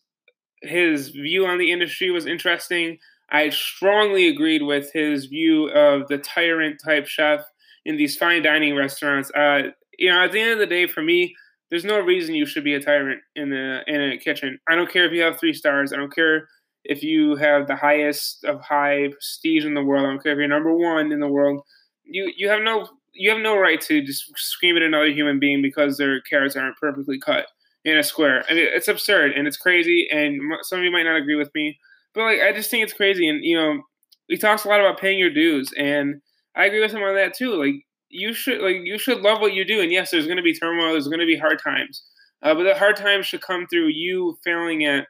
his 0.62 1.10
view 1.10 1.46
on 1.46 1.58
the 1.58 1.72
industry 1.72 2.10
was 2.10 2.26
interesting. 2.26 2.98
I 3.32 3.50
strongly 3.50 4.28
agreed 4.28 4.64
with 4.64 4.92
his 4.94 5.26
view 5.26 5.70
of 5.70 6.08
the 6.08 6.18
tyrant 6.18 6.80
type 6.84 7.08
chef 7.08 7.44
in 7.86 7.98
these 7.98 8.16
fine 8.16 8.44
dining 8.44 8.76
restaurants. 8.76 9.32
Uh, 9.36 9.70
you 9.98 10.10
know, 10.10 10.24
at 10.24 10.32
the 10.32 10.40
end 10.40 10.52
of 10.52 10.60
the 10.60 10.66
day, 10.66 10.88
for 10.88 11.02
me, 11.02 11.36
there's 11.70 11.86
no 11.86 12.00
reason 12.00 12.36
you 12.36 12.46
should 12.46 12.64
be 12.64 12.76
a 12.76 12.80
tyrant 12.80 13.22
in 13.36 13.50
the 13.50 13.82
in 13.88 14.02
a 14.02 14.18
kitchen. 14.18 14.60
I 14.70 14.76
don't 14.76 14.92
care 14.92 15.06
if 15.06 15.12
you 15.12 15.22
have 15.22 15.40
three 15.40 15.54
stars. 15.54 15.92
I 15.92 15.96
don't 15.96 16.14
care 16.14 16.48
if 16.84 17.02
you 17.02 17.36
have 17.38 17.68
the 17.68 17.76
highest 17.76 18.44
of 18.44 18.62
high 18.62 19.08
prestige 19.12 19.66
in 19.66 19.74
the 19.74 19.84
world. 19.84 20.06
I 20.06 20.10
don't 20.10 20.22
care 20.22 20.34
if 20.34 20.38
you're 20.38 20.48
number 20.48 20.76
one 20.76 21.12
in 21.12 21.20
the 21.20 21.28
world. 21.28 21.64
You 22.04 22.32
you 22.38 22.50
have 22.50 22.62
no 22.62 22.88
you 23.14 23.30
have 23.30 23.40
no 23.40 23.58
right 23.58 23.80
to 23.82 24.04
just 24.04 24.32
scream 24.36 24.76
at 24.76 24.84
another 24.84 25.08
human 25.08 25.40
being 25.40 25.62
because 25.62 25.98
their 25.98 26.22
carrots 26.22 26.56
aren't 26.56 26.78
perfectly 26.78 27.20
cut 27.20 27.48
in 27.86 27.98
a 27.98 28.04
square. 28.04 28.44
I 28.50 28.54
mean, 28.54 28.68
it's 28.72 28.88
absurd 28.88 29.34
and 29.34 29.48
it's 29.48 29.58
crazy. 29.58 30.08
And 30.12 30.42
some 30.62 30.80
of 30.80 30.86
you 30.86 30.92
might 30.92 31.04
not 31.04 31.18
agree 31.18 31.36
with 31.36 31.54
me, 31.54 31.78
but 32.14 32.24
like 32.24 32.42
I 32.42 32.54
just 32.54 32.70
think 32.70 32.84
it's 32.84 32.94
crazy. 32.94 33.28
And 33.28 33.44
you 33.44 33.58
know, 33.58 33.82
he 34.28 34.38
talks 34.38 34.66
a 34.66 34.68
lot 34.68 34.80
about 34.80 35.00
paying 35.00 35.20
your 35.20 35.34
dues, 35.34 35.72
and 35.78 36.22
I 36.56 36.66
agree 36.66 36.82
with 36.82 36.92
him 36.92 37.04
on 37.04 37.16
that 37.16 37.36
too. 37.36 37.56
Like 37.56 37.76
you 38.10 38.34
should 38.34 38.62
like 38.62 38.78
you 38.84 38.98
should 38.98 39.22
love 39.22 39.42
what 39.42 39.54
you 39.54 39.66
do. 39.66 39.82
And 39.82 39.92
yes, 39.92 40.12
there's 40.12 40.26
going 40.26 40.38
to 40.38 40.44
be 40.44 40.54
turmoil. 40.58 40.92
There's 40.92 41.08
going 41.08 41.20
to 41.20 41.26
be 41.26 41.38
hard 41.38 41.62
times, 41.64 42.04
uh, 42.42 42.54
but 42.54 42.64
the 42.64 42.76
hard 42.76 42.96
times 42.96 43.26
should 43.26 43.42
come 43.42 43.68
through 43.68 43.88
you 43.88 44.38
failing 44.44 44.86
at 44.86 45.08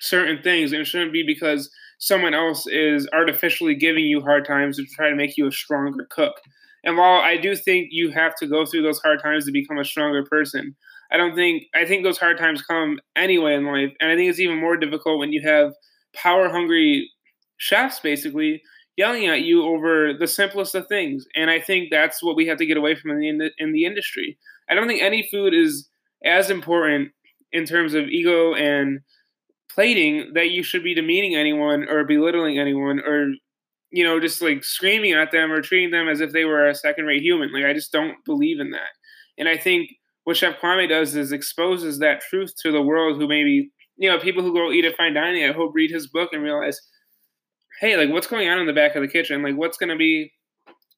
certain 0.00 0.42
things, 0.42 0.72
and 0.72 0.82
it 0.82 0.86
shouldn't 0.86 1.12
be 1.12 1.24
because 1.26 1.70
someone 1.98 2.34
else 2.34 2.66
is 2.66 3.06
artificially 3.12 3.74
giving 3.74 4.04
you 4.04 4.20
hard 4.22 4.46
times 4.46 4.76
to 4.76 4.84
try 4.94 5.10
to 5.10 5.16
make 5.16 5.36
you 5.36 5.46
a 5.46 5.52
stronger 5.52 6.06
cook. 6.10 6.34
And 6.82 6.96
while 6.96 7.20
I 7.20 7.36
do 7.36 7.54
think 7.54 7.88
you 7.90 8.10
have 8.10 8.34
to 8.36 8.46
go 8.46 8.64
through 8.64 8.82
those 8.82 9.00
hard 9.00 9.22
times 9.22 9.44
to 9.44 9.52
become 9.52 9.78
a 9.78 9.84
stronger 9.84 10.24
person, 10.24 10.74
I 11.12 11.16
don't 11.16 11.34
think 11.34 11.64
I 11.74 11.84
think 11.84 12.04
those 12.04 12.18
hard 12.18 12.38
times 12.38 12.62
come 12.62 13.00
anyway 13.16 13.54
in 13.54 13.66
life, 13.66 13.92
and 14.00 14.10
I 14.10 14.16
think 14.16 14.30
it's 14.30 14.40
even 14.40 14.58
more 14.60 14.76
difficult 14.76 15.18
when 15.18 15.32
you 15.32 15.42
have 15.46 15.72
power 16.14 16.48
hungry 16.48 17.10
chefs 17.56 18.00
basically 18.00 18.62
yelling 18.96 19.26
at 19.26 19.42
you 19.42 19.64
over 19.64 20.12
the 20.12 20.26
simplest 20.26 20.74
of 20.74 20.86
things. 20.86 21.24
And 21.34 21.50
I 21.50 21.60
think 21.60 21.88
that's 21.90 22.22
what 22.22 22.36
we 22.36 22.46
have 22.46 22.58
to 22.58 22.66
get 22.66 22.76
away 22.76 22.94
from 22.94 23.10
in 23.22 23.38
the 23.38 23.50
in 23.58 23.72
the 23.72 23.84
industry. 23.84 24.38
I 24.68 24.74
don't 24.74 24.86
think 24.86 25.02
any 25.02 25.26
food 25.30 25.54
is 25.54 25.88
as 26.24 26.50
important 26.50 27.12
in 27.52 27.64
terms 27.64 27.94
of 27.94 28.08
ego 28.08 28.54
and 28.54 29.00
plating 29.74 30.32
that 30.34 30.50
you 30.50 30.62
should 30.62 30.84
be 30.84 30.94
demeaning 30.94 31.34
anyone 31.34 31.88
or 31.88 32.04
belittling 32.04 32.58
anyone 32.58 33.00
or 33.00 33.32
you 33.90 34.04
know 34.04 34.20
just 34.20 34.42
like 34.42 34.64
screaming 34.64 35.12
at 35.12 35.32
them 35.32 35.50
or 35.50 35.62
treating 35.62 35.90
them 35.90 36.08
as 36.08 36.20
if 36.20 36.32
they 36.32 36.44
were 36.44 36.66
a 36.66 36.74
second 36.74 37.06
rate 37.06 37.22
human 37.22 37.52
like 37.52 37.64
i 37.64 37.72
just 37.72 37.92
don't 37.92 38.16
believe 38.24 38.60
in 38.60 38.70
that 38.70 38.90
and 39.38 39.48
i 39.48 39.56
think 39.56 39.90
what 40.24 40.36
chef 40.36 40.58
kwame 40.60 40.88
does 40.88 41.14
is 41.14 41.32
exposes 41.32 41.98
that 41.98 42.20
truth 42.20 42.52
to 42.60 42.72
the 42.72 42.82
world 42.82 43.16
who 43.16 43.28
maybe 43.28 43.70
you 44.00 44.10
know 44.10 44.18
people 44.18 44.42
who 44.42 44.52
go 44.52 44.72
eat 44.72 44.84
at 44.84 44.96
fine 44.96 45.14
dining 45.14 45.44
i 45.44 45.52
hope 45.52 45.70
read 45.74 45.90
his 45.90 46.08
book 46.08 46.30
and 46.32 46.42
realize 46.42 46.80
hey 47.80 47.96
like 47.96 48.10
what's 48.10 48.26
going 48.26 48.48
on 48.48 48.58
in 48.58 48.66
the 48.66 48.72
back 48.72 48.96
of 48.96 49.02
the 49.02 49.08
kitchen 49.08 49.42
like 49.42 49.56
what's 49.56 49.76
going 49.76 49.90
to 49.90 49.96
be 49.96 50.32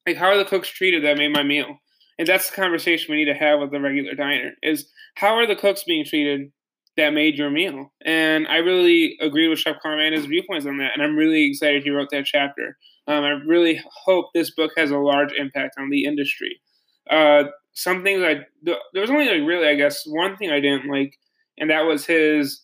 like 0.07 0.17
how 0.17 0.25
are 0.25 0.37
the 0.37 0.45
cooks 0.45 0.69
treated 0.69 1.03
that 1.03 1.17
made 1.17 1.31
my 1.31 1.43
meal 1.43 1.77
and 2.17 2.27
that's 2.27 2.49
the 2.49 2.55
conversation 2.55 3.11
we 3.11 3.23
need 3.23 3.31
to 3.31 3.37
have 3.37 3.59
with 3.59 3.71
the 3.71 3.79
regular 3.79 4.15
diner 4.15 4.53
is 4.63 4.89
how 5.15 5.35
are 5.35 5.45
the 5.47 5.55
cooks 5.55 5.83
being 5.83 6.05
treated 6.05 6.51
that 6.97 7.13
made 7.13 7.37
your 7.37 7.49
meal. 7.49 7.91
And 8.05 8.47
I 8.47 8.57
really 8.57 9.17
agree 9.19 9.47
with 9.47 9.59
Chef 9.59 9.77
Kwame 9.83 10.05
and 10.05 10.15
his 10.15 10.25
viewpoints 10.25 10.65
on 10.65 10.77
that. 10.77 10.91
And 10.93 11.01
I'm 11.01 11.15
really 11.15 11.45
excited 11.49 11.83
he 11.83 11.89
wrote 11.89 12.09
that 12.11 12.25
chapter. 12.25 12.77
Um, 13.07 13.23
I 13.23 13.31
really 13.47 13.81
hope 14.05 14.27
this 14.33 14.53
book 14.53 14.71
has 14.77 14.91
a 14.91 14.97
large 14.97 15.33
impact 15.33 15.75
on 15.79 15.89
the 15.89 16.05
industry. 16.05 16.61
Uh, 17.09 17.45
some 17.73 18.03
things 18.03 18.21
I 18.21 18.45
there 18.61 19.01
was 19.01 19.09
only 19.09 19.25
like 19.25 19.47
really 19.47 19.67
I 19.67 19.75
guess 19.75 20.03
one 20.05 20.37
thing 20.37 20.51
I 20.51 20.59
didn't 20.59 20.89
like, 20.89 21.17
and 21.57 21.69
that 21.69 21.81
was 21.81 22.05
his 22.05 22.61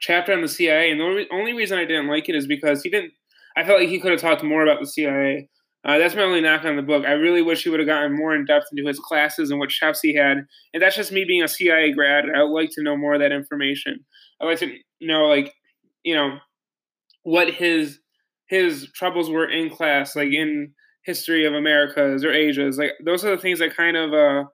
chapter 0.00 0.32
on 0.32 0.42
the 0.42 0.48
CIA. 0.48 0.90
And 0.90 1.00
the 1.00 1.24
only 1.32 1.52
reason 1.52 1.78
I 1.78 1.84
didn't 1.84 2.08
like 2.08 2.28
it 2.28 2.34
is 2.34 2.46
because 2.46 2.82
he 2.82 2.90
didn't. 2.90 3.12
I 3.56 3.64
felt 3.64 3.80
like 3.80 3.88
he 3.88 4.00
could 4.00 4.12
have 4.12 4.20
talked 4.20 4.44
more 4.44 4.62
about 4.62 4.80
the 4.80 4.86
CIA. 4.86 5.48
Uh, 5.84 5.98
that's 5.98 6.14
my 6.14 6.22
only 6.22 6.40
knock 6.40 6.64
on 6.64 6.76
the 6.76 6.82
book. 6.82 7.04
I 7.06 7.12
really 7.12 7.42
wish 7.42 7.62
he 7.62 7.70
would 7.70 7.80
have 7.80 7.88
gotten 7.88 8.16
more 8.16 8.34
in 8.34 8.44
depth 8.44 8.66
into 8.72 8.86
his 8.86 8.98
classes 8.98 9.50
and 9.50 9.58
what 9.58 9.70
chefs 9.70 10.00
he 10.00 10.14
had. 10.14 10.38
And 10.74 10.82
that's 10.82 10.96
just 10.96 11.12
me 11.12 11.24
being 11.24 11.42
a 11.42 11.48
CIA 11.48 11.92
grad. 11.92 12.24
I 12.34 12.42
would 12.42 12.52
like 12.52 12.70
to 12.72 12.82
know 12.82 12.96
more 12.96 13.14
of 13.14 13.20
that 13.20 13.32
information. 13.32 14.04
I'd 14.40 14.46
like 14.46 14.58
to 14.58 14.72
know, 15.00 15.26
like, 15.26 15.52
you 16.04 16.14
know, 16.14 16.38
what 17.22 17.50
his 17.50 18.00
his 18.48 18.88
troubles 18.94 19.30
were 19.30 19.48
in 19.48 19.70
class, 19.70 20.16
like 20.16 20.32
in 20.32 20.72
history 21.04 21.44
of 21.46 21.54
Americas 21.54 22.24
or 22.24 22.32
Asia's. 22.32 22.78
Like 22.78 22.92
those 23.04 23.24
are 23.24 23.30
the 23.30 23.40
things 23.40 23.60
I 23.60 23.68
kind 23.68 23.96
of 23.96 24.12
uh, 24.12 24.44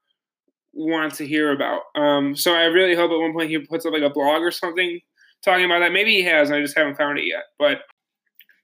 want 0.72 1.14
to 1.14 1.26
hear 1.26 1.52
about. 1.52 1.82
Um, 1.96 2.36
so 2.36 2.54
I 2.54 2.64
really 2.64 2.94
hope 2.94 3.10
at 3.10 3.18
one 3.18 3.32
point 3.32 3.50
he 3.50 3.58
puts 3.58 3.86
up 3.86 3.92
like 3.92 4.02
a 4.02 4.10
blog 4.10 4.42
or 4.42 4.50
something 4.50 5.00
talking 5.44 5.64
about 5.64 5.80
that. 5.80 5.92
Maybe 5.92 6.14
he 6.14 6.22
has, 6.24 6.50
I 6.50 6.60
just 6.60 6.76
haven't 6.76 6.96
found 6.96 7.18
it 7.18 7.26
yet. 7.26 7.44
But 7.58 7.82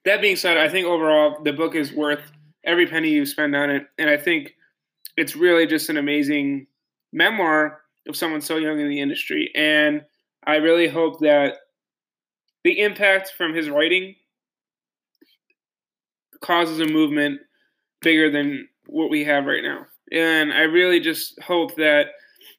that 0.04 0.20
being 0.20 0.36
said, 0.36 0.56
I 0.56 0.68
think 0.68 0.86
overall 0.86 1.42
the 1.42 1.52
book 1.52 1.74
is 1.74 1.92
worth 1.92 2.32
every 2.64 2.86
penny 2.86 3.10
you 3.10 3.26
spend 3.26 3.54
on 3.54 3.70
it. 3.70 3.86
And 3.98 4.08
I 4.08 4.16
think 4.16 4.54
it's 5.16 5.36
really 5.36 5.66
just 5.66 5.88
an 5.90 5.96
amazing 5.96 6.66
memoir 7.12 7.80
of 8.08 8.16
someone 8.16 8.40
so 8.40 8.56
young 8.56 8.80
in 8.80 8.88
the 8.88 9.00
industry. 9.00 9.50
And 9.54 10.02
I 10.46 10.56
really 10.56 10.88
hope 10.88 11.20
that 11.20 11.56
the 12.64 12.80
impact 12.80 13.32
from 13.36 13.54
his 13.54 13.68
writing 13.68 14.14
causes 16.40 16.80
a 16.80 16.86
movement 16.86 17.40
bigger 18.00 18.30
than 18.30 18.68
what 18.86 19.10
we 19.10 19.24
have 19.24 19.44
right 19.44 19.62
now. 19.62 19.86
And 20.12 20.52
I 20.52 20.62
really 20.62 21.00
just 21.00 21.40
hope 21.42 21.76
that 21.76 22.06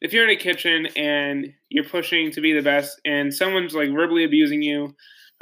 if 0.01 0.13
you're 0.13 0.23
in 0.23 0.35
a 0.35 0.35
kitchen 0.35 0.87
and 0.95 1.53
you're 1.69 1.83
pushing 1.83 2.31
to 2.31 2.41
be 2.41 2.53
the 2.53 2.61
best 2.61 2.99
and 3.05 3.33
someone's 3.33 3.75
like 3.75 3.91
verbally 3.91 4.23
abusing 4.23 4.61
you, 4.61 4.95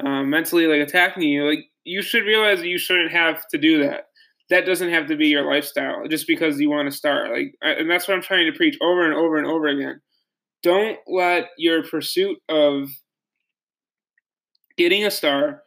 um, 0.04 0.30
mentally 0.30 0.68
like 0.68 0.88
attacking 0.88 1.24
you, 1.24 1.48
like 1.48 1.66
you 1.86 2.02
should 2.02 2.24
realize 2.24 2.60
that 2.60 2.68
you 2.68 2.78
shouldn't 2.78 3.12
have 3.12 3.48
to 3.48 3.58
do 3.58 3.84
that 3.84 4.10
that 4.50 4.66
doesn't 4.66 4.90
have 4.90 5.08
to 5.08 5.16
be 5.16 5.28
your 5.28 5.46
lifestyle 5.46 6.08
just 6.08 6.28
because 6.28 6.60
you 6.60 6.70
want 6.70 6.90
to 6.90 6.96
start. 6.96 7.32
Like, 7.32 7.56
and 7.62 7.90
that's 7.90 8.08
what 8.08 8.16
I'm 8.16 8.24
trying 8.24 8.52
to 8.52 8.58
preach 8.58 8.78
over 8.82 9.06
and 9.06 9.14
over 9.14 9.38
and 9.38 9.46
over 9.46 9.68
again. 9.68 10.02
Don't 10.64 10.98
let 11.08 11.50
your 11.58 11.84
pursuit 11.84 12.38
of 12.50 12.90
getting 14.76 15.06
a 15.06 15.12
star 15.12 15.62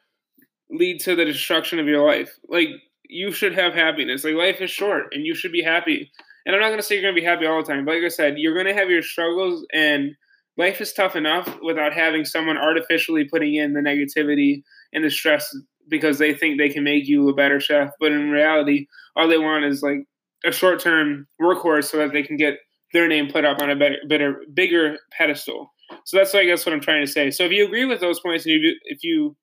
lead 0.69 1.01
to 1.01 1.15
the 1.15 1.25
destruction 1.25 1.79
of 1.79 1.87
your 1.87 2.07
life. 2.07 2.33
Like, 2.49 2.69
you 3.09 3.31
should 3.31 3.55
have 3.55 3.73
happiness. 3.73 4.25
Like, 4.25 4.35
life 4.35 4.61
is 4.61 4.71
short, 4.71 5.07
and 5.13 5.25
you 5.25 5.35
should 5.35 5.53
be 5.53 5.63
happy. 5.63 6.11
And 6.47 6.55
I'm 6.55 6.61
not 6.61 6.71
gonna 6.71 6.83
say 6.83 6.95
you're 6.95 7.03
gonna 7.03 7.21
be 7.21 7.25
happy 7.25 7.47
all 7.47 7.63
the 7.63 7.73
time, 7.73 7.85
but 7.85 7.95
like 7.95 8.05
I 8.05 8.09
said, 8.09 8.39
you're 8.39 8.57
gonna 8.57 8.75
have 8.75 8.91
your 8.91 9.03
struggles, 9.03 9.67
and 9.73 10.13
life 10.57 10.81
is 10.81 10.93
tough 10.93 11.17
enough 11.17 11.59
without 11.63 11.93
having 11.93 12.25
someone 12.25 12.59
artificially 12.59 13.25
putting 13.25 13.55
in 13.55 13.73
the 13.73 13.81
negativity 13.81 14.63
and 14.93 15.05
the 15.05 15.11
stress 15.11 15.55
because 15.89 16.19
they 16.19 16.35
think 16.35 16.59
they 16.59 16.69
can 16.69 16.85
make 16.85 17.07
you 17.07 17.29
a 17.29 17.35
better 17.35 17.61
chef. 17.61 17.91
But 18.01 18.13
in 18.13 18.31
reality, 18.31 18.87
all 19.17 19.29
they 19.29 19.39
want 19.39 19.65
is 19.65 19.83
like 19.83 20.07
a 20.45 20.53
short 20.53 20.81
term 20.81 21.27
workhorse 21.41 21.85
so 21.85 21.99
that 21.99 22.13
they 22.13 22.23
can 22.23 22.37
get 22.37 22.59
their 22.93 23.09
name 23.09 23.31
put 23.31 23.45
up 23.45 23.61
on 23.61 23.71
a 23.71 23.77
better, 23.77 23.97
better, 24.09 24.43
bigger 24.53 24.99
pedestal. 25.17 25.73
So 26.05 26.17
that's 26.17 26.35
I 26.35 26.45
guess 26.45 26.65
what 26.67 26.73
I'm 26.75 26.81
trying 26.81 27.05
to 27.05 27.11
say. 27.11 27.31
So 27.31 27.45
if 27.45 27.53
you 27.53 27.65
agree 27.65 27.85
with 27.85 28.01
those 28.01 28.21
points 28.21 28.45
and 28.45 28.55
you, 28.55 28.77
if 28.85 29.03
you 29.03 29.37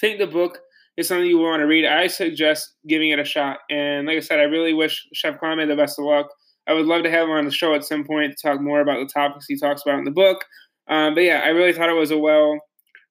think 0.00 0.18
the 0.18 0.26
book 0.26 0.58
is 0.96 1.08
something 1.08 1.26
you 1.26 1.38
want 1.38 1.60
to 1.60 1.66
read, 1.66 1.86
I 1.86 2.06
suggest 2.06 2.74
giving 2.86 3.10
it 3.10 3.18
a 3.18 3.24
shot. 3.24 3.58
And 3.70 4.06
like 4.06 4.16
I 4.16 4.20
said, 4.20 4.38
I 4.38 4.44
really 4.44 4.74
wish 4.74 5.06
Chef 5.12 5.38
Kwame 5.40 5.66
the 5.66 5.76
best 5.76 5.98
of 5.98 6.04
luck. 6.04 6.28
I 6.66 6.72
would 6.72 6.86
love 6.86 7.02
to 7.02 7.10
have 7.10 7.28
him 7.28 7.34
on 7.34 7.44
the 7.44 7.50
show 7.50 7.74
at 7.74 7.84
some 7.84 8.04
point 8.04 8.32
to 8.32 8.48
talk 8.48 8.60
more 8.60 8.80
about 8.80 8.98
the 8.98 9.12
topics 9.12 9.46
he 9.46 9.56
talks 9.56 9.82
about 9.82 9.98
in 9.98 10.04
the 10.04 10.10
book. 10.10 10.44
Um, 10.88 11.14
but 11.14 11.22
yeah, 11.22 11.42
I 11.44 11.48
really 11.48 11.72
thought 11.72 11.90
it 11.90 11.94
was 11.94 12.10
a 12.10 12.18
well 12.18 12.58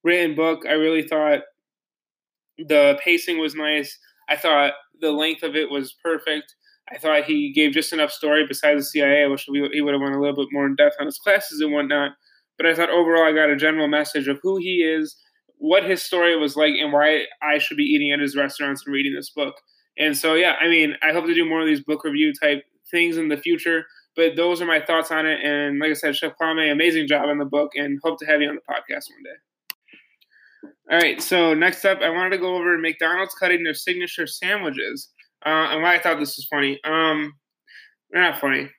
written 0.04 0.36
book. 0.36 0.66
I 0.68 0.74
really 0.74 1.04
thought 1.04 1.42
the 2.58 3.00
pacing 3.04 3.40
was 3.40 3.56
nice. 3.56 3.98
I 4.30 4.38
thought 4.38 4.74
the 5.02 5.12
length 5.12 5.44
of 5.44 5.56
it 5.56 5.70
was 5.70 5.96
perfect. 6.04 6.56
I 6.92 6.98
thought 6.98 7.24
he 7.24 7.52
gave 7.52 7.72
just 7.72 7.94
enough 7.94 8.12
story 8.12 8.46
besides 8.48 8.82
the 8.82 8.86
CIA. 8.86 9.24
I 9.24 9.28
wish 9.28 9.46
he 9.46 9.82
would 9.82 9.94
have 9.94 10.02
went 10.02 10.16
a 10.16 10.20
little 10.20 10.36
bit 10.36 10.52
more 10.52 10.66
in 10.66 10.76
depth 10.76 10.96
on 11.00 11.06
his 11.06 11.18
classes 11.18 11.62
and 11.62 11.72
whatnot. 11.72 12.12
But 12.58 12.68
I 12.68 12.76
thought 12.76 12.90
overall 12.90 13.24
I 13.24 13.34
got 13.34 13.50
a 13.50 13.56
general 13.56 13.88
message 13.88 14.28
of 14.28 14.40
who 14.44 14.58
he 14.58 14.84
is, 14.84 15.16
what 15.58 15.84
his 15.84 16.04
story 16.04 16.36
was 16.38 16.56
like, 16.56 16.74
and 16.76 16.92
why 16.92 17.26
I 17.42 17.58
should 17.58 17.78
be 17.78 17.84
eating 17.84 18.12
at 18.12 18.20
his 18.20 18.36
restaurants 18.36 18.86
and 18.86 18.94
reading 18.94 19.16
this 19.16 19.30
book. 19.30 19.56
And 19.98 20.18
so, 20.18 20.34
yeah, 20.34 20.56
I 20.60 20.68
mean, 20.68 20.96
I 21.02 21.14
hope 21.14 21.26
to 21.26 21.34
do 21.34 21.48
more 21.48 21.62
of 21.62 21.68
these 21.68 21.84
book 21.84 22.04
review 22.04 22.34
type 22.34 22.64
things 22.94 23.18
in 23.18 23.28
the 23.28 23.36
future. 23.36 23.84
But 24.16 24.36
those 24.36 24.62
are 24.62 24.66
my 24.66 24.80
thoughts 24.80 25.12
on 25.12 25.26
it. 25.26 25.40
And 25.44 25.80
like 25.80 25.90
I 25.90 25.94
said, 25.94 26.16
Chef 26.16 26.34
Kwame, 26.40 26.72
amazing 26.72 27.08
job 27.08 27.28
on 27.28 27.40
the 27.40 27.46
book, 27.46 27.72
and 27.76 28.00
hope 28.04 28.20
to 28.20 28.26
have 28.26 28.42
you 28.42 28.48
on 28.48 28.56
the 28.56 28.62
podcast 28.62 29.10
one 29.10 29.24
day. 29.24 29.40
All 30.92 31.00
right, 31.00 31.22
so 31.22 31.54
next 31.54 31.84
up, 31.84 32.02
I 32.02 32.10
wanted 32.10 32.32
to 32.32 32.38
go 32.38 32.56
over 32.56 32.78
McDonald's 32.78 33.34
cutting 33.34 33.64
their 33.64 33.74
signature 33.74 34.28
sandwiches, 34.28 35.10
uh, 35.46 35.68
and 35.72 35.82
why 35.82 35.96
I 35.96 36.00
thought 36.00 36.20
this 36.20 36.38
was 36.38 36.48
funny. 36.52 36.80
Um, 36.84 37.34
they're 38.12 38.22
not 38.22 38.40
funny. 38.40 38.70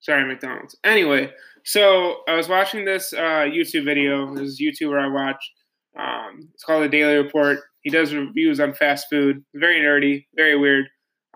Sorry, 0.00 0.26
McDonald's. 0.26 0.76
Anyway, 0.82 1.30
so 1.64 2.22
I 2.28 2.34
was 2.34 2.48
watching 2.48 2.84
this 2.84 3.12
uh, 3.12 3.46
YouTube 3.46 3.84
video. 3.84 4.34
This 4.34 4.48
is 4.48 4.60
YouTuber 4.60 5.00
I 5.00 5.08
watch. 5.08 5.52
Um, 5.98 6.48
it's 6.54 6.64
called 6.64 6.84
the 6.84 6.88
Daily 6.88 7.16
Report. 7.16 7.60
He 7.82 7.90
does 7.90 8.14
reviews 8.14 8.58
on 8.58 8.74
fast 8.74 9.06
food. 9.10 9.44
Very 9.54 9.80
nerdy, 9.80 10.26
very 10.34 10.58
weird. 10.58 10.86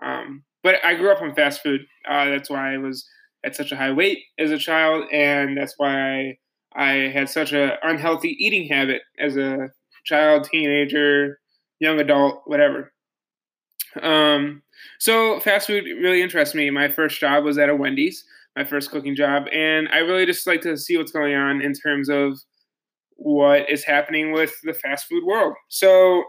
Um, 0.03 0.43
but 0.63 0.75
I 0.83 0.95
grew 0.95 1.11
up 1.11 1.21
on 1.21 1.35
fast 1.35 1.61
food. 1.61 1.81
Uh, 2.09 2.25
that's 2.25 2.49
why 2.49 2.73
I 2.73 2.77
was 2.77 3.07
at 3.43 3.55
such 3.55 3.71
a 3.71 3.75
high 3.75 3.91
weight 3.91 4.19
as 4.37 4.51
a 4.51 4.57
child, 4.57 5.05
and 5.11 5.57
that's 5.57 5.75
why 5.77 5.91
I, 5.93 6.37
I 6.75 6.91
had 7.09 7.29
such 7.29 7.53
an 7.53 7.71
unhealthy 7.83 8.35
eating 8.39 8.67
habit 8.67 9.01
as 9.19 9.37
a 9.37 9.69
child, 10.05 10.45
teenager, 10.45 11.39
young 11.79 11.99
adult, 11.99 12.41
whatever. 12.45 12.93
Um, 14.01 14.61
so 14.99 15.39
fast 15.39 15.67
food 15.67 15.83
really 15.83 16.21
interests 16.21 16.55
me. 16.55 16.69
My 16.69 16.87
first 16.87 17.19
job 17.19 17.43
was 17.43 17.57
at 17.57 17.69
a 17.69 17.75
Wendy's, 17.75 18.23
my 18.55 18.63
first 18.63 18.91
cooking 18.91 19.15
job, 19.15 19.47
and 19.51 19.89
I 19.89 19.99
really 19.99 20.25
just 20.25 20.47
like 20.47 20.61
to 20.61 20.77
see 20.77 20.97
what's 20.97 21.11
going 21.11 21.35
on 21.35 21.61
in 21.61 21.73
terms 21.73 22.09
of 22.09 22.37
what 23.15 23.69
is 23.69 23.83
happening 23.83 24.31
with 24.31 24.53
the 24.63 24.73
fast 24.73 25.07
food 25.07 25.23
world. 25.23 25.53
So 25.69 26.23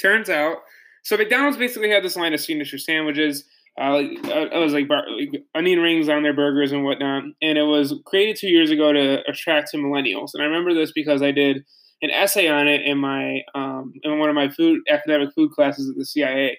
turns 0.00 0.30
out, 0.30 0.58
so 1.02 1.16
McDonald's 1.16 1.56
basically 1.56 1.90
had 1.90 2.04
this 2.04 2.16
line 2.16 2.34
of 2.34 2.40
signature 2.40 2.78
sandwiches. 2.78 3.44
Uh, 3.80 4.00
it 4.00 4.58
was 4.58 4.72
like, 4.72 4.88
bar, 4.88 5.04
like 5.16 5.42
onion 5.54 5.78
rings 5.78 6.08
on 6.08 6.22
their 6.22 6.34
burgers 6.34 6.72
and 6.72 6.84
whatnot, 6.84 7.22
and 7.40 7.56
it 7.58 7.62
was 7.62 7.94
created 8.04 8.36
two 8.36 8.48
years 8.48 8.70
ago 8.70 8.92
to 8.92 9.22
attract 9.28 9.70
to 9.70 9.78
millennials. 9.78 10.30
And 10.34 10.42
I 10.42 10.46
remember 10.46 10.74
this 10.74 10.92
because 10.92 11.22
I 11.22 11.30
did 11.30 11.64
an 12.02 12.10
essay 12.10 12.48
on 12.48 12.66
it 12.68 12.82
in 12.82 12.98
my 12.98 13.40
um, 13.54 13.92
in 14.02 14.18
one 14.18 14.28
of 14.28 14.34
my 14.34 14.48
food 14.48 14.80
academic 14.90 15.30
food 15.34 15.52
classes 15.52 15.88
at 15.88 15.96
the 15.96 16.04
CIA. 16.04 16.58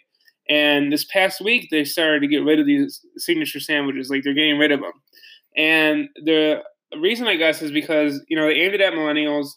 And 0.50 0.92
this 0.92 1.06
past 1.06 1.42
week, 1.42 1.68
they 1.72 1.84
started 1.84 2.22
to 2.22 2.28
get 2.28 2.44
rid 2.44 2.60
of 2.60 2.66
these 2.66 3.06
signature 3.18 3.60
sandwiches. 3.60 4.10
Like 4.10 4.24
they're 4.24 4.34
getting 4.34 4.58
rid 4.58 4.72
of 4.72 4.80
them. 4.80 4.92
And 5.56 6.10
the 6.16 6.62
reason, 7.00 7.28
I 7.28 7.36
guess, 7.36 7.62
is 7.62 7.72
because 7.72 8.22
you 8.28 8.38
know 8.38 8.48
they 8.48 8.56
aimed 8.56 8.76
it 8.76 8.82
at 8.82 8.94
millennials, 8.94 9.48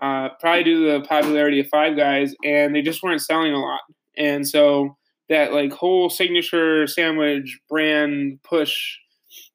uh, 0.00 0.30
probably 0.40 0.64
due 0.64 0.86
to 0.86 0.98
the 0.98 1.06
popularity 1.06 1.60
of 1.60 1.68
Five 1.68 1.96
Guys, 1.96 2.34
and 2.44 2.74
they 2.74 2.82
just 2.82 3.02
weren't 3.02 3.20
selling 3.20 3.52
a 3.52 3.60
lot. 3.60 3.80
And 4.20 4.46
so 4.46 4.96
that 5.30 5.52
like 5.52 5.72
whole 5.72 6.10
signature 6.10 6.86
sandwich 6.86 7.58
brand 7.68 8.40
push 8.44 8.98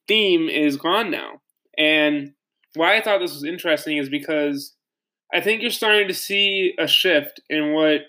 theme 0.08 0.50
is 0.50 0.76
gone 0.76 1.12
now. 1.12 1.42
And 1.78 2.32
why 2.74 2.98
I 2.98 3.02
thought 3.02 3.20
this 3.20 3.34
was 3.34 3.44
interesting 3.44 3.98
is 3.98 4.10
because 4.10 4.74
I 5.34 5.42
think 5.42 5.62
you're 5.62 5.72
starting 5.72 6.08
to 6.08 6.14
see 6.14 6.74
a 6.80 6.88
shift 6.88 7.42
in 7.50 7.74
what 7.74 8.02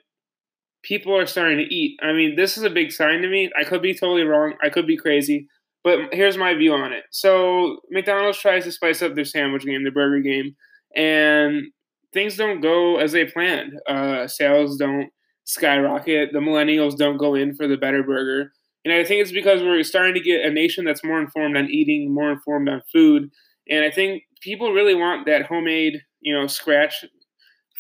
people 0.83 1.17
are 1.17 1.27
starting 1.27 1.59
to 1.59 1.75
eat. 1.75 1.99
I 2.03 2.13
mean, 2.13 2.37
this 2.37 2.57
is 2.57 2.63
a 2.63 2.71
big 2.71 2.93
sign 2.93 3.21
to 3.23 3.29
me. 3.29 3.51
I 3.59 3.65
could 3.65 3.83
be 3.83 3.95
totally 3.95 4.23
wrong. 4.23 4.55
I 4.63 4.71
could 4.71 4.87
be 4.87 4.97
crazy. 4.97 5.49
But 5.85 6.13
here's 6.13 6.37
my 6.37 6.55
view 6.55 6.73
on 6.73 6.93
it. 6.93 7.05
So 7.11 7.81
McDonald's 7.91 8.39
tries 8.39 8.65
to 8.65 8.73
spice 8.73 9.03
up 9.03 9.15
their 9.15 9.25
sandwich 9.25 9.65
game, 9.65 9.83
their 9.83 9.93
burger 9.93 10.21
game, 10.21 10.57
and 10.97 11.67
things 12.13 12.37
don't 12.37 12.61
go 12.61 12.97
as 12.99 13.13
they 13.13 13.25
planned. 13.25 13.73
Uh, 13.89 14.27
sales 14.27 14.79
don't 14.79 15.11
skyrocket. 15.47 16.31
The 16.33 16.41
millennials 16.41 16.97
don't 16.97 17.17
go 17.17 17.35
in 17.35 17.55
for 17.55 17.67
the 17.67 17.77
better 17.77 18.03
burger. 18.03 18.53
And 18.85 18.93
I 18.93 19.05
think 19.05 19.23
it's 19.23 19.33
because 19.33 19.63
we're 19.63 19.83
starting 19.83 20.15
to 20.15 20.21
get 20.21 20.45
a 20.45 20.51
nation 20.51 20.85
that's 20.85 21.03
more 21.03 21.21
informed 21.21 21.57
on 21.57 21.71
eating, 21.71 22.15
more 22.15 22.31
informed 22.31 22.69
on 22.69 22.83
food. 22.93 23.31
And 23.69 23.85
I 23.85 23.91
think 23.91 24.25
people 24.43 24.73
really 24.73 24.95
want 24.95 25.27
that 25.27 25.47
homemade, 25.47 26.03
you 26.21 26.33
know, 26.33 26.47
scratch 26.47 27.05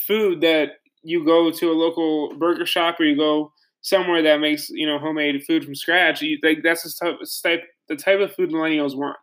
food 0.06 0.40
that 0.40 0.70
you 1.02 1.24
go 1.24 1.50
to 1.50 1.70
a 1.70 1.74
local 1.74 2.36
burger 2.38 2.66
shop 2.66 2.98
or 2.98 3.04
you 3.04 3.16
go 3.16 3.52
somewhere 3.82 4.20
that 4.20 4.40
makes 4.40 4.68
you 4.70 4.84
know 4.84 4.98
homemade 4.98 5.44
food 5.44 5.64
from 5.64 5.74
scratch. 5.74 6.22
You, 6.22 6.38
like 6.42 6.58
that's 6.62 6.82
the 6.82 7.26
type 7.42 7.62
the 7.88 7.96
type 7.96 8.20
of 8.20 8.34
food 8.34 8.50
millennials 8.50 8.96
want. 8.96 9.16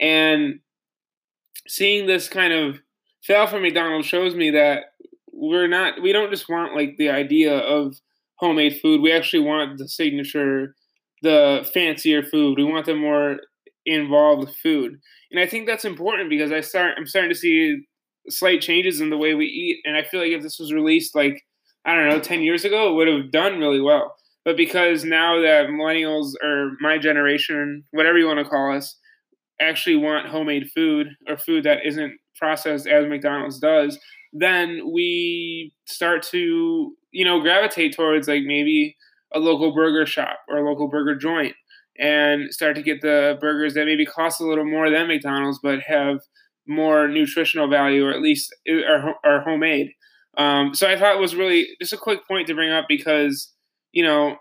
And 0.00 0.60
seeing 1.66 2.06
this 2.06 2.28
kind 2.28 2.52
of 2.52 2.80
fail 3.22 3.46
from 3.46 3.62
McDonald's 3.62 4.06
shows 4.06 4.34
me 4.34 4.50
that 4.50 4.89
we're 5.32 5.68
not 5.68 6.02
we 6.02 6.12
don't 6.12 6.30
just 6.30 6.48
want 6.48 6.74
like 6.74 6.96
the 6.98 7.08
idea 7.08 7.56
of 7.56 7.96
homemade 8.36 8.80
food. 8.80 9.00
We 9.00 9.12
actually 9.12 9.44
want 9.44 9.78
the 9.78 9.88
signature, 9.88 10.74
the 11.22 11.68
fancier 11.72 12.22
food. 12.22 12.58
We 12.58 12.64
want 12.64 12.86
the 12.86 12.94
more 12.94 13.38
involved 13.86 14.54
food. 14.62 14.98
And 15.30 15.40
I 15.40 15.46
think 15.46 15.66
that's 15.66 15.84
important 15.84 16.30
because 16.30 16.52
I 16.52 16.60
start 16.60 16.94
I'm 16.98 17.06
starting 17.06 17.30
to 17.30 17.38
see 17.38 17.82
slight 18.28 18.60
changes 18.60 19.00
in 19.00 19.10
the 19.10 19.18
way 19.18 19.34
we 19.34 19.46
eat. 19.46 19.80
And 19.84 19.96
I 19.96 20.02
feel 20.02 20.20
like 20.20 20.32
if 20.32 20.42
this 20.42 20.58
was 20.58 20.72
released 20.72 21.14
like 21.14 21.42
I 21.84 21.94
don't 21.94 22.08
know, 22.08 22.20
ten 22.20 22.42
years 22.42 22.64
ago, 22.64 22.90
it 22.90 22.94
would 22.94 23.08
have 23.08 23.30
done 23.30 23.58
really 23.58 23.80
well. 23.80 24.14
But 24.44 24.56
because 24.56 25.04
now 25.04 25.40
that 25.40 25.68
millennials 25.68 26.32
or 26.42 26.72
my 26.80 26.98
generation, 26.98 27.84
whatever 27.90 28.18
you 28.18 28.26
want 28.26 28.38
to 28.38 28.44
call 28.44 28.74
us, 28.74 28.96
actually 29.60 29.96
want 29.96 30.28
homemade 30.28 30.70
food 30.74 31.08
or 31.28 31.36
food 31.36 31.64
that 31.64 31.84
isn't 31.84 32.18
processed 32.36 32.86
as 32.86 33.06
McDonald's 33.06 33.58
does, 33.58 33.98
then 34.32 34.92
we 34.92 35.72
start 35.86 36.22
to, 36.22 36.94
you 37.10 37.24
know, 37.24 37.40
gravitate 37.40 37.94
towards 37.94 38.28
like 38.28 38.42
maybe 38.44 38.96
a 39.32 39.38
local 39.38 39.74
burger 39.74 40.06
shop 40.06 40.38
or 40.48 40.58
a 40.58 40.68
local 40.68 40.88
burger 40.88 41.16
joint 41.16 41.54
and 41.98 42.52
start 42.52 42.76
to 42.76 42.82
get 42.82 43.00
the 43.00 43.36
burgers 43.40 43.74
that 43.74 43.84
maybe 43.84 44.06
cost 44.06 44.40
a 44.40 44.46
little 44.46 44.64
more 44.64 44.90
than 44.90 45.08
McDonald's 45.08 45.60
but 45.62 45.80
have 45.80 46.20
more 46.66 47.08
nutritional 47.08 47.68
value 47.68 48.06
or 48.06 48.12
at 48.12 48.22
least 48.22 48.54
are, 48.68 49.14
are 49.24 49.40
homemade. 49.42 49.90
Um, 50.38 50.74
so 50.74 50.88
I 50.88 50.96
thought 50.96 51.16
it 51.16 51.20
was 51.20 51.34
really 51.34 51.68
just 51.80 51.92
a 51.92 51.98
quick 51.98 52.26
point 52.26 52.46
to 52.46 52.54
bring 52.54 52.70
up 52.70 52.86
because 52.88 53.52
you 53.92 54.04
know 54.04 54.36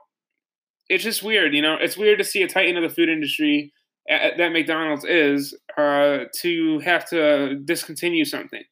it's 0.89 1.03
just 1.03 1.23
weird. 1.23 1.53
You 1.53 1.61
know, 1.61 1.77
it's 1.79 1.97
weird 1.97 2.19
to 2.19 2.25
see 2.25 2.41
a 2.41 2.47
titan 2.47 2.77
of 2.77 2.83
the 2.83 2.93
food 2.93 3.09
industry 3.09 3.71
at, 4.09 4.37
that 4.37 4.51
McDonald's 4.51 5.05
is 5.05 5.55
uh, 5.77 6.25
to 6.41 6.79
have 6.79 7.07
to 7.09 7.59
discontinue 7.63 8.25
something. 8.25 8.63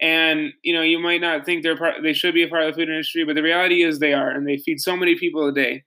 And 0.00 0.52
you 0.62 0.74
know, 0.74 0.82
you 0.82 0.98
might 0.98 1.20
not 1.20 1.46
think 1.46 1.62
they're 1.62 1.76
part, 1.76 2.02
they 2.02 2.12
should 2.12 2.34
be 2.34 2.42
a 2.42 2.48
part 2.48 2.64
of 2.64 2.74
the 2.74 2.82
food 2.82 2.88
industry, 2.88 3.24
but 3.24 3.34
the 3.34 3.42
reality 3.42 3.82
is 3.82 3.98
they 3.98 4.12
are, 4.12 4.30
and 4.30 4.46
they 4.46 4.58
feed 4.58 4.80
so 4.80 4.96
many 4.96 5.18
people 5.18 5.46
a 5.48 5.52
day. 5.52 5.84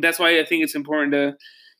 That's 0.00 0.18
why 0.18 0.38
I 0.38 0.44
think 0.44 0.62
it's 0.62 0.74
important 0.74 1.12
to 1.12 1.36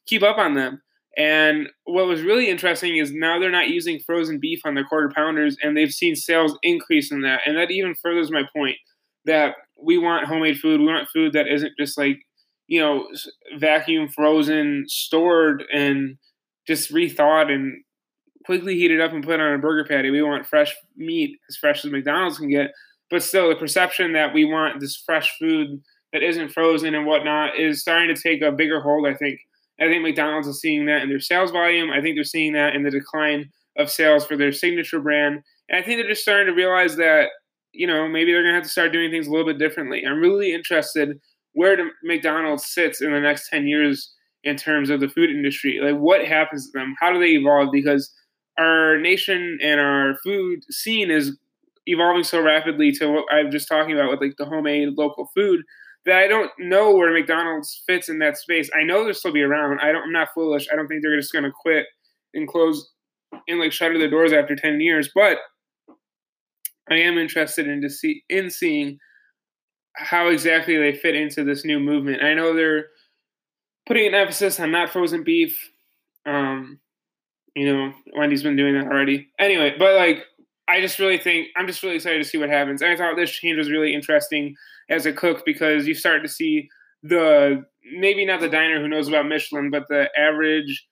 keep 0.06 0.22
up 0.22 0.38
on 0.38 0.54
them. 0.54 0.82
And 1.16 1.68
what 1.84 2.06
was 2.06 2.22
really 2.22 2.50
interesting 2.50 2.98
is 2.98 3.10
now 3.12 3.38
they're 3.38 3.50
not 3.50 3.70
using 3.70 4.00
frozen 4.00 4.38
beef 4.38 4.60
on 4.64 4.74
their 4.74 4.84
quarter 4.84 5.10
pounders, 5.14 5.56
and 5.62 5.76
they've 5.76 5.92
seen 5.92 6.14
sales 6.14 6.58
increase 6.62 7.10
in 7.10 7.22
that. 7.22 7.40
And 7.46 7.56
that 7.56 7.70
even 7.70 7.94
furthers 7.94 8.30
my 8.30 8.42
point 8.54 8.76
that 9.24 9.54
we 9.80 9.98
want 9.98 10.26
homemade 10.26 10.58
food. 10.58 10.80
We 10.80 10.86
want 10.86 11.08
food 11.08 11.32
that 11.32 11.48
isn't 11.48 11.72
just 11.78 11.96
like, 11.96 12.18
you 12.66 12.80
know, 12.80 13.08
vacuum 13.56 14.08
frozen, 14.08 14.84
stored, 14.88 15.64
and 15.72 16.16
just 16.66 16.92
rethought 16.92 17.50
and 17.50 17.82
quickly 18.46 18.76
heat 18.76 18.90
it 18.90 19.00
up 19.00 19.12
and 19.12 19.24
put 19.24 19.34
it 19.34 19.40
on 19.40 19.54
a 19.54 19.58
burger 19.58 19.84
patty. 19.84 20.10
We 20.10 20.22
want 20.22 20.46
fresh 20.46 20.74
meat 20.96 21.38
as 21.50 21.56
fresh 21.56 21.84
as 21.84 21.90
McDonald's 21.90 22.38
can 22.38 22.48
get. 22.48 22.70
But 23.10 23.22
still, 23.22 23.48
the 23.48 23.56
perception 23.56 24.12
that 24.14 24.32
we 24.32 24.44
want 24.44 24.80
this 24.80 24.96
fresh 24.96 25.36
food 25.38 25.82
that 26.12 26.22
isn't 26.22 26.52
frozen 26.52 26.94
and 26.94 27.06
whatnot 27.06 27.58
is 27.58 27.80
starting 27.80 28.14
to 28.14 28.20
take 28.20 28.42
a 28.42 28.52
bigger 28.52 28.80
hold, 28.80 29.06
I 29.06 29.14
think. 29.14 29.38
I 29.78 29.84
think 29.88 30.02
McDonald's 30.02 30.48
is 30.48 30.60
seeing 30.60 30.86
that 30.86 31.02
in 31.02 31.10
their 31.10 31.20
sales 31.20 31.50
volume. 31.50 31.90
I 31.90 32.00
think 32.00 32.16
they're 32.16 32.24
seeing 32.24 32.54
that 32.54 32.74
in 32.74 32.82
the 32.82 32.90
decline 32.90 33.50
of 33.76 33.90
sales 33.90 34.24
for 34.24 34.36
their 34.36 34.52
signature 34.52 35.00
brand. 35.00 35.42
And 35.68 35.78
I 35.78 35.82
think 35.82 36.00
they're 36.00 36.08
just 36.08 36.22
starting 36.22 36.46
to 36.46 36.54
realize 36.54 36.96
that, 36.96 37.28
you 37.72 37.86
know, 37.86 38.08
maybe 38.08 38.32
they're 38.32 38.42
going 38.42 38.54
to 38.54 38.56
have 38.56 38.64
to 38.64 38.70
start 38.70 38.92
doing 38.92 39.10
things 39.10 39.26
a 39.26 39.30
little 39.30 39.46
bit 39.46 39.58
differently. 39.58 40.02
I'm 40.06 40.20
really 40.20 40.54
interested 40.54 41.20
where 41.52 41.76
McDonald's 42.02 42.66
sits 42.66 43.02
in 43.02 43.12
the 43.12 43.20
next 43.20 43.50
10 43.50 43.66
years 43.66 44.12
in 44.44 44.56
terms 44.56 44.90
of 44.90 45.00
the 45.00 45.08
food 45.08 45.30
industry. 45.30 45.80
Like, 45.82 46.00
what 46.00 46.24
happens 46.24 46.70
to 46.70 46.78
them? 46.78 46.94
How 47.00 47.12
do 47.12 47.18
they 47.18 47.32
evolve? 47.32 47.70
Because 47.72 48.12
our 48.58 48.98
nation 48.98 49.58
and 49.62 49.80
our 49.80 50.16
food 50.24 50.64
scene 50.70 51.10
is 51.10 51.36
evolving 51.86 52.24
so 52.24 52.40
rapidly 52.40 52.92
to 52.92 53.10
what 53.10 53.24
I'm 53.30 53.50
just 53.50 53.68
talking 53.68 53.94
about 53.94 54.10
with 54.10 54.20
like 54.20 54.36
the 54.36 54.44
homemade 54.44 54.88
local 54.96 55.30
food 55.34 55.62
that 56.04 56.18
I 56.18 56.28
don't 56.28 56.50
know 56.58 56.94
where 56.94 57.12
McDonald's 57.12 57.82
fits 57.86 58.08
in 58.08 58.18
that 58.20 58.38
space. 58.38 58.70
I 58.78 58.84
know 58.84 59.04
they'll 59.04 59.14
still 59.14 59.32
be 59.32 59.42
around. 59.42 59.80
I 59.80 59.92
don't. 59.92 60.04
I'm 60.04 60.12
not 60.12 60.28
foolish. 60.34 60.68
I 60.72 60.76
don't 60.76 60.86
think 60.86 61.02
they're 61.02 61.18
just 61.18 61.32
going 61.32 61.44
to 61.44 61.50
quit 61.50 61.86
and 62.34 62.48
close 62.48 62.90
and 63.48 63.58
like 63.58 63.72
shutter 63.72 63.98
their 63.98 64.10
doors 64.10 64.32
after 64.32 64.56
ten 64.56 64.80
years. 64.80 65.10
But 65.14 65.38
I 66.90 66.94
am 66.94 67.18
interested 67.18 67.66
in 67.66 67.82
to 67.82 67.90
see 67.90 68.22
in 68.28 68.50
seeing 68.50 68.98
how 69.96 70.28
exactly 70.28 70.76
they 70.76 70.94
fit 70.94 71.16
into 71.16 71.42
this 71.42 71.64
new 71.64 71.80
movement. 71.80 72.22
I 72.22 72.34
know 72.34 72.54
they're 72.54 72.86
putting 73.86 74.06
an 74.06 74.14
emphasis 74.14 74.60
on 74.60 74.70
not 74.70 74.90
frozen 74.90 75.24
beef. 75.24 75.58
Um, 76.24 76.78
you 77.56 77.72
know, 77.72 77.92
Wendy's 78.14 78.42
been 78.42 78.54
doing 78.54 78.74
that 78.74 78.86
already. 78.86 79.28
Anyway, 79.38 79.74
but 79.78 79.96
like 79.96 80.24
I 80.68 80.80
just 80.80 80.98
really 80.98 81.16
think 81.16 81.48
I'm 81.56 81.66
just 81.66 81.82
really 81.82 81.96
excited 81.96 82.22
to 82.22 82.28
see 82.28 82.38
what 82.38 82.50
happens. 82.50 82.82
And 82.82 82.92
I 82.92 82.96
thought 82.96 83.16
this 83.16 83.30
change 83.30 83.56
was 83.56 83.70
really 83.70 83.94
interesting 83.94 84.54
as 84.90 85.06
a 85.06 85.12
cook 85.12 85.42
because 85.46 85.86
you 85.86 85.94
start 85.94 86.22
to 86.22 86.28
see 86.28 86.68
the 87.02 87.64
maybe 87.98 88.26
not 88.26 88.40
the 88.40 88.48
diner 88.50 88.80
who 88.80 88.88
knows 88.88 89.08
about 89.08 89.26
Michelin, 89.26 89.70
but 89.70 89.84
the 89.88 90.08
average 90.18 90.86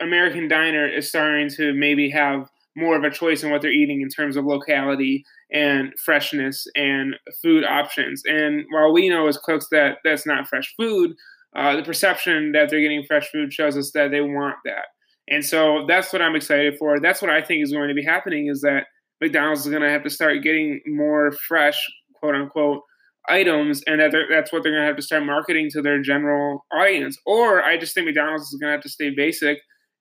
American 0.00 0.48
diner 0.48 0.88
is 0.88 1.08
starting 1.08 1.50
to 1.50 1.74
maybe 1.74 2.08
have 2.10 2.48
more 2.76 2.96
of 2.96 3.04
a 3.04 3.10
choice 3.10 3.42
in 3.42 3.50
what 3.50 3.60
they're 3.60 3.70
eating 3.70 4.00
in 4.00 4.08
terms 4.08 4.36
of 4.36 4.46
locality 4.46 5.24
and 5.52 5.92
freshness 6.02 6.66
and 6.74 7.14
food 7.42 7.62
options. 7.64 8.22
And 8.26 8.64
while 8.70 8.92
we 8.92 9.08
know 9.10 9.28
as 9.28 9.36
cooks 9.36 9.66
that 9.70 9.98
that's 10.02 10.26
not 10.26 10.48
fresh 10.48 10.74
food, 10.76 11.14
uh, 11.54 11.76
the 11.76 11.82
perception 11.82 12.52
that 12.52 12.70
they're 12.70 12.80
getting 12.80 13.04
fresh 13.04 13.28
food 13.30 13.52
shows 13.52 13.76
us 13.76 13.90
that 13.92 14.10
they 14.10 14.22
want 14.22 14.56
that. 14.64 14.86
And 15.28 15.44
so 15.44 15.84
that's 15.86 16.12
what 16.12 16.22
I'm 16.22 16.36
excited 16.36 16.76
for. 16.78 17.00
That's 17.00 17.22
what 17.22 17.30
I 17.30 17.42
think 17.42 17.62
is 17.62 17.72
going 17.72 17.88
to 17.88 17.94
be 17.94 18.04
happening 18.04 18.48
is 18.48 18.60
that 18.60 18.86
McDonald's 19.20 19.62
is 19.62 19.70
going 19.70 19.82
to 19.82 19.90
have 19.90 20.02
to 20.04 20.10
start 20.10 20.42
getting 20.42 20.80
more 20.86 21.32
fresh, 21.48 21.80
quote 22.14 22.34
unquote, 22.34 22.82
items, 23.28 23.82
and 23.86 24.00
that 24.00 24.12
that's 24.28 24.52
what 24.52 24.62
they're 24.62 24.72
going 24.72 24.82
to 24.82 24.86
have 24.86 24.96
to 24.96 25.02
start 25.02 25.24
marketing 25.24 25.70
to 25.70 25.80
their 25.80 26.02
general 26.02 26.66
audience. 26.72 27.16
Or 27.24 27.62
I 27.62 27.78
just 27.78 27.94
think 27.94 28.06
McDonald's 28.06 28.52
is 28.52 28.58
going 28.60 28.68
to 28.68 28.74
have 28.74 28.82
to 28.82 28.88
stay 28.88 29.10
basic 29.10 29.58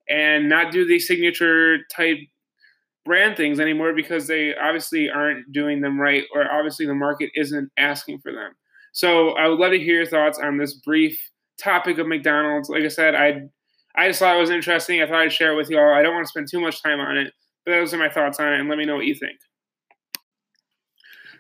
and 0.09 0.49
not 0.49 0.71
do 0.71 0.85
these 0.85 1.07
signature 1.07 1.77
type 1.95 2.17
brand 3.05 3.37
things 3.37 3.59
anymore 3.59 3.93
because 3.93 4.27
they 4.27 4.53
obviously 4.55 5.09
aren't 5.09 5.51
doing 5.51 5.81
them 5.81 5.99
right, 5.99 6.23
or 6.33 6.51
obviously 6.51 6.85
the 6.85 6.95
market 6.95 7.29
isn't 7.35 7.69
asking 7.77 8.19
for 8.19 8.31
them. 8.31 8.51
So 8.91 9.29
I 9.31 9.47
would 9.47 9.59
love 9.59 9.71
to 9.71 9.79
hear 9.79 9.97
your 9.97 10.05
thoughts 10.05 10.39
on 10.39 10.57
this 10.57 10.73
brief 10.73 11.19
topic 11.59 11.97
of 11.97 12.07
McDonald's. 12.07 12.69
Like 12.69 12.83
I 12.83 12.89
said, 12.89 13.15
I 13.15 13.43
I 13.95 14.07
just 14.07 14.19
thought 14.19 14.35
it 14.35 14.39
was 14.39 14.49
interesting. 14.49 15.01
I 15.01 15.07
thought 15.07 15.21
I'd 15.21 15.31
share 15.31 15.53
it 15.53 15.55
with 15.55 15.69
y'all. 15.69 15.93
I 15.93 16.01
don't 16.01 16.13
want 16.13 16.25
to 16.25 16.29
spend 16.29 16.47
too 16.49 16.59
much 16.59 16.81
time 16.81 16.99
on 16.99 17.17
it, 17.17 17.33
but 17.65 17.71
those 17.73 17.93
are 17.93 17.97
my 17.97 18.09
thoughts 18.09 18.39
on 18.39 18.53
it, 18.53 18.59
and 18.59 18.69
let 18.69 18.77
me 18.77 18.85
know 18.85 18.95
what 18.95 19.05
you 19.05 19.15
think. 19.15 19.37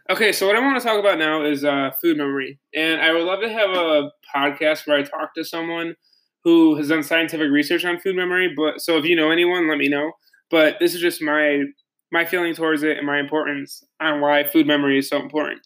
Okay, 0.09 0.31
so 0.31 0.45
what 0.45 0.55
I 0.55 0.59
want 0.59 0.79
to 0.79 0.85
talk 0.85 0.99
about 0.99 1.17
now 1.17 1.45
is 1.45 1.63
uh, 1.63 1.91
food 2.01 2.17
memory, 2.17 2.59
and 2.75 3.01
I 3.01 3.13
would 3.13 3.23
love 3.23 3.41
to 3.41 3.49
have 3.49 3.69
a 3.69 4.11
podcast 4.35 4.85
where 4.85 4.97
I 4.97 5.03
talk 5.03 5.33
to 5.35 5.45
someone 5.45 5.95
who 6.43 6.75
has 6.75 6.89
done 6.89 7.03
scientific 7.03 7.49
research 7.49 7.85
on 7.85 7.99
food 7.99 8.15
memory. 8.15 8.53
But 8.55 8.81
so 8.81 8.97
if 8.97 9.05
you 9.05 9.15
know 9.15 9.31
anyone, 9.31 9.69
let 9.69 9.77
me 9.77 9.87
know. 9.87 10.11
But 10.51 10.77
this 10.79 10.93
is 10.93 11.01
just 11.01 11.21
my 11.21 11.63
my 12.11 12.25
feeling 12.25 12.53
towards 12.53 12.83
it 12.83 12.97
and 12.97 13.07
my 13.07 13.19
importance 13.19 13.83
on 13.99 14.21
why 14.21 14.43
food 14.43 14.67
memory 14.67 14.99
is 14.99 15.09
so 15.09 15.19
important. 15.19 15.61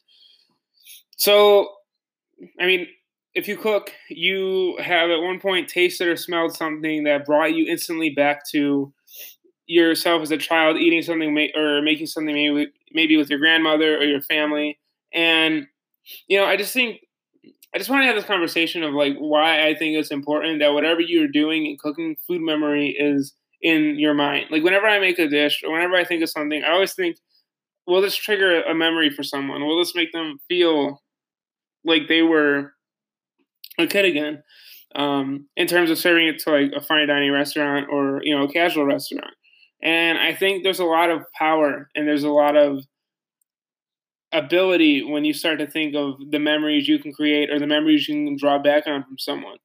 So, 1.17 1.69
I 2.60 2.65
mean, 2.65 2.88
if 3.38 3.47
you 3.47 3.56
cook, 3.56 3.91
you 4.10 4.76
have 4.80 5.12
at 5.12 5.21
one 5.21 5.39
point 5.39 5.69
tasted 5.69 6.08
or 6.08 6.15
smelled 6.15 6.56
something 6.56 7.04
that 7.04 7.26
brought 7.26 7.54
you 7.54 7.67
instantly 7.67 8.10
back 8.10 8.43
to 8.50 8.91
yourself 9.67 10.23
as 10.23 10.32
a 10.32 10.38
child 10.38 10.78
eating 10.78 11.04
something 11.04 11.52
or 11.56 11.82
making 11.84 12.08
something 12.08 12.34
maybe 12.34 12.71
maybe 12.93 13.15
with 13.15 13.30
your 13.30 13.38
grandmother 13.38 13.95
or 13.97 14.04
your 14.04 14.21
family. 14.21 14.80
And 15.13 15.67
you 16.28 16.38
know 16.38 16.45
i 16.45 16.56
just 16.56 16.73
think 16.73 17.02
i 17.76 17.78
just 17.78 17.89
want 17.89 18.02
to 18.02 18.08
have 18.08 18.15
this 18.15 18.23
conversation 18.23 18.82
of 18.82 18.93
like 18.93 19.17
why 19.17 19.67
i 19.67 19.76
think 19.76 19.97
it's 19.97 20.10
important 20.10 20.60
that 20.60 20.73
whatever 20.73 21.02
you're 21.02 21.28
doing 21.28 21.65
in 21.65 21.78
cooking 21.78 22.15
food 22.26 22.41
memory 22.41 22.95
is 22.97 23.34
in 23.62 24.00
your 24.00 24.13
mind. 24.13 24.45
Like 24.50 24.63
whenever 24.63 24.88
i 24.88 25.00
make 25.00 25.19
a 25.19 25.28
dish 25.28 25.63
or 25.65 25.73
whenever 25.73 25.95
i 25.95 26.06
think 26.06 26.23
of 26.23 26.30
something 26.30 26.63
i 26.63 26.71
always 26.71 26.93
think 26.93 27.17
will 27.86 28.02
this 28.02 28.15
trigger 28.15 28.62
a 28.63 28.76
memory 28.76 29.10
for 29.10 29.23
someone? 29.23 29.65
Will 29.65 29.80
this 29.80 29.95
make 29.95 30.12
them 30.12 30.39
feel 30.47 31.02
like 31.86 32.08
they 32.08 32.21
were 32.21 32.73
kid 33.86 34.06
again 34.06 34.42
um, 34.96 35.48
in 35.56 35.68
terms 35.68 35.92
of 35.92 35.98
serving 35.98 36.28
it 36.28 36.40
to 36.40 36.52
like 36.52 36.72
a 36.76 36.82
fine 36.82 37.08
dining 37.08 37.32
restaurant 37.32 37.88
or 37.92 38.22
you 38.24 38.36
know 38.36 38.46
a 38.46 38.52
casual 38.52 38.86
restaurant 38.86 39.34
and 39.84 40.18
I 40.18 40.34
think 40.34 40.63
there's 40.63 40.80
a 40.80 40.86
lot 40.86 41.10
of 41.10 41.22
power 41.38 41.90
and 41.96 42.08
there's 42.08 42.24
a 42.24 42.30
lot 42.30 42.56
of 42.56 42.84
ability 44.34 45.04
when 45.04 45.24
you 45.24 45.34
start 45.34 45.60
to 45.60 45.68
think 45.68 45.96
of 45.96 46.16
the 46.32 46.40
memories 46.40 46.88
you 46.88 47.00
can 47.00 47.13
create 47.13 47.50
or 47.50 47.60
the 47.60 47.68
memories 47.68 48.08
you 48.08 48.16
can 48.16 48.38
draw 48.38 48.58
back 48.62 48.88
on 48.88 49.04
from 49.04 49.18
someone. 49.18 49.58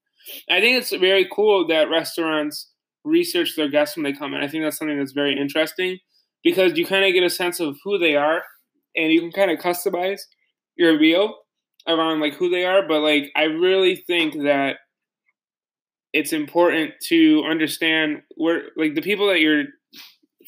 I 0.48 0.60
think 0.60 0.78
it's 0.78 0.94
very 0.94 1.28
cool 1.32 1.66
that 1.68 1.90
restaurants 1.90 2.70
research 3.04 3.56
their 3.56 3.68
guests 3.68 3.96
when 3.96 4.04
they 4.04 4.12
come 4.12 4.34
in. 4.34 4.42
I 4.42 4.48
think 4.48 4.62
that's 4.62 4.78
something 4.78 4.98
that's 4.98 5.12
very 5.12 5.36
interesting 5.36 5.98
because 6.44 6.76
you 6.76 6.86
kind 6.86 7.04
of 7.04 7.12
get 7.12 7.24
a 7.24 7.30
sense 7.30 7.58
of 7.58 7.76
who 7.82 7.98
they 7.98 8.14
are 8.14 8.42
and 8.94 9.12
you 9.12 9.20
can 9.20 9.32
kind 9.32 9.50
of 9.50 9.58
customize 9.58 10.20
your 10.76 10.98
meal 10.98 11.36
around 11.88 12.20
like 12.20 12.34
who 12.34 12.48
they 12.48 12.64
are. 12.64 12.86
But 12.86 13.00
like, 13.00 13.30
I 13.36 13.44
really 13.44 13.96
think 13.96 14.34
that 14.42 14.76
it's 16.12 16.32
important 16.32 16.92
to 17.08 17.42
understand 17.48 18.22
where 18.36 18.64
like 18.76 18.94
the 18.94 19.02
people 19.02 19.28
that 19.28 19.40
you're 19.40 19.64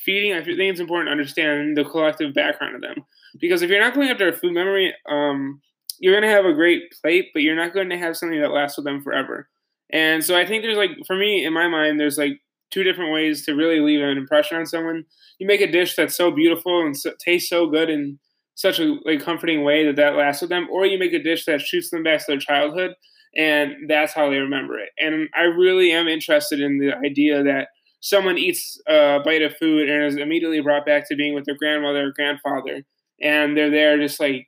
feeding, 0.04 0.32
I 0.32 0.44
think 0.44 0.58
it's 0.58 0.80
important 0.80 1.08
to 1.08 1.12
understand 1.12 1.76
the 1.76 1.84
collective 1.84 2.34
background 2.34 2.76
of 2.76 2.82
them. 2.82 3.04
Because 3.40 3.62
if 3.62 3.70
you're 3.70 3.80
not 3.80 3.94
going 3.94 4.08
after 4.08 4.28
a 4.28 4.32
food 4.32 4.52
memory, 4.52 4.94
um, 5.08 5.60
you're 5.98 6.20
to 6.20 6.28
have 6.28 6.44
a 6.44 6.52
great 6.52 6.92
plate, 7.00 7.30
but 7.32 7.42
you're 7.42 7.56
not 7.56 7.72
going 7.72 7.88
to 7.90 7.98
have 7.98 8.16
something 8.16 8.40
that 8.40 8.50
lasts 8.50 8.76
with 8.76 8.84
them 8.84 9.02
forever. 9.02 9.48
And 9.90 10.24
so 10.24 10.36
I 10.36 10.46
think 10.46 10.62
there's 10.62 10.76
like, 10.76 10.90
for 11.06 11.16
me, 11.16 11.44
in 11.44 11.52
my 11.52 11.68
mind, 11.68 11.98
there's 11.98 12.18
like 12.18 12.40
two 12.70 12.82
different 12.82 13.12
ways 13.12 13.44
to 13.46 13.54
really 13.54 13.80
leave 13.80 14.00
an 14.00 14.18
impression 14.18 14.58
on 14.58 14.66
someone. 14.66 15.04
You 15.38 15.46
make 15.46 15.60
a 15.60 15.70
dish 15.70 15.94
that's 15.94 16.16
so 16.16 16.30
beautiful 16.30 16.84
and 16.84 16.96
so, 16.96 17.12
tastes 17.24 17.48
so 17.48 17.68
good 17.68 17.88
in 17.88 18.18
such 18.54 18.78
a 18.78 18.96
like 19.04 19.20
comforting 19.20 19.64
way 19.64 19.84
that 19.86 19.96
that 19.96 20.16
lasts 20.16 20.42
with 20.42 20.50
them, 20.50 20.68
or 20.70 20.86
you 20.86 20.98
make 20.98 21.12
a 21.12 21.22
dish 21.22 21.44
that 21.46 21.60
shoots 21.60 21.90
them 21.90 22.02
back 22.02 22.20
to 22.20 22.26
their 22.28 22.38
childhood, 22.38 22.92
and 23.36 23.88
that's 23.88 24.12
how 24.12 24.30
they 24.30 24.36
remember 24.36 24.78
it. 24.78 24.90
And 24.98 25.28
I 25.34 25.42
really 25.42 25.92
am 25.92 26.08
interested 26.08 26.60
in 26.60 26.78
the 26.78 26.94
idea 26.96 27.42
that 27.42 27.68
someone 28.00 28.38
eats 28.38 28.80
a 28.86 29.20
bite 29.24 29.42
of 29.42 29.56
food 29.56 29.88
and 29.88 30.04
is 30.04 30.16
immediately 30.16 30.60
brought 30.60 30.86
back 30.86 31.08
to 31.08 31.16
being 31.16 31.34
with 31.34 31.44
their 31.46 31.56
grandmother 31.56 32.08
or 32.08 32.12
grandfather, 32.12 32.84
and 33.20 33.56
they're 33.56 33.70
there 33.70 33.98
just 33.98 34.20
like 34.20 34.46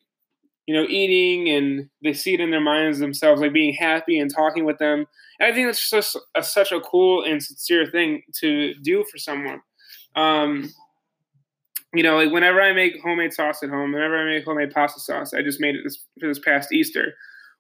you 0.66 0.74
know 0.74 0.86
eating 0.88 1.48
and 1.48 1.88
they 2.02 2.12
see 2.12 2.34
it 2.34 2.40
in 2.40 2.50
their 2.50 2.60
minds 2.60 2.98
themselves 2.98 3.40
like 3.40 3.52
being 3.52 3.74
happy 3.74 4.18
and 4.18 4.32
talking 4.34 4.64
with 4.64 4.78
them. 4.78 5.06
And 5.38 5.52
i 5.52 5.54
think 5.54 5.68
that's 5.68 5.90
just 5.90 6.16
a, 6.34 6.42
such 6.42 6.72
a 6.72 6.80
cool 6.80 7.24
and 7.24 7.42
sincere 7.42 7.86
thing 7.90 8.22
to 8.40 8.74
do 8.82 9.04
for 9.10 9.18
someone. 9.18 9.60
Um, 10.14 10.72
you 11.96 12.02
know 12.02 12.16
like 12.16 12.32
whenever 12.32 12.60
i 12.60 12.72
make 12.72 13.00
homemade 13.02 13.32
sauce 13.32 13.62
at 13.62 13.70
home 13.70 13.92
whenever 13.92 14.16
i 14.16 14.24
make 14.24 14.44
homemade 14.44 14.72
pasta 14.72 15.00
sauce 15.00 15.32
i 15.34 15.42
just 15.42 15.60
made 15.60 15.74
it 15.74 15.82
this, 15.84 15.98
for 16.20 16.28
this 16.28 16.38
past 16.38 16.72
easter 16.72 17.12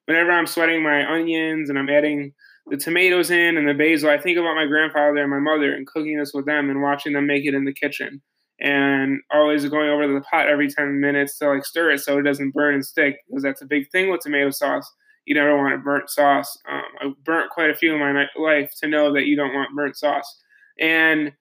whenever 0.06 0.30
i'm 0.30 0.46
sweating 0.46 0.82
my 0.82 1.04
onions 1.10 1.70
and 1.70 1.78
i'm 1.78 1.88
adding 1.88 2.32
the 2.68 2.76
tomatoes 2.76 3.30
in 3.30 3.56
and 3.56 3.68
the 3.68 3.74
basil. 3.74 4.10
I 4.10 4.18
think 4.18 4.38
about 4.38 4.56
my 4.56 4.66
grandfather 4.66 5.18
and 5.18 5.30
my 5.30 5.38
mother 5.38 5.72
and 5.72 5.86
cooking 5.86 6.18
this 6.18 6.32
with 6.34 6.46
them 6.46 6.68
and 6.68 6.82
watching 6.82 7.12
them 7.12 7.26
make 7.26 7.44
it 7.44 7.54
in 7.54 7.64
the 7.64 7.72
kitchen 7.72 8.20
and 8.58 9.20
always 9.32 9.68
going 9.68 9.88
over 9.88 10.06
to 10.06 10.14
the 10.14 10.22
pot 10.22 10.48
every 10.48 10.68
10 10.68 10.98
minutes 11.00 11.38
to 11.38 11.48
like 11.48 11.64
stir 11.64 11.92
it 11.92 12.00
so 12.00 12.18
it 12.18 12.22
doesn't 12.22 12.54
burn 12.54 12.74
and 12.74 12.84
stick 12.84 13.18
because 13.28 13.42
that's 13.42 13.62
a 13.62 13.66
big 13.66 13.88
thing 13.90 14.10
with 14.10 14.20
tomato 14.20 14.50
sauce. 14.50 14.90
You 15.26 15.34
never 15.34 15.56
want 15.56 15.74
a 15.74 15.78
burnt 15.78 16.08
sauce. 16.08 16.56
Um, 16.68 16.82
I 17.00 17.12
burnt 17.24 17.50
quite 17.50 17.70
a 17.70 17.74
few 17.74 17.94
in 17.94 18.00
my 18.00 18.26
life 18.36 18.72
to 18.80 18.88
know 18.88 19.12
that 19.12 19.26
you 19.26 19.36
don't 19.36 19.54
want 19.54 19.74
burnt 19.74 19.96
sauce. 19.96 20.40
And 20.80 21.32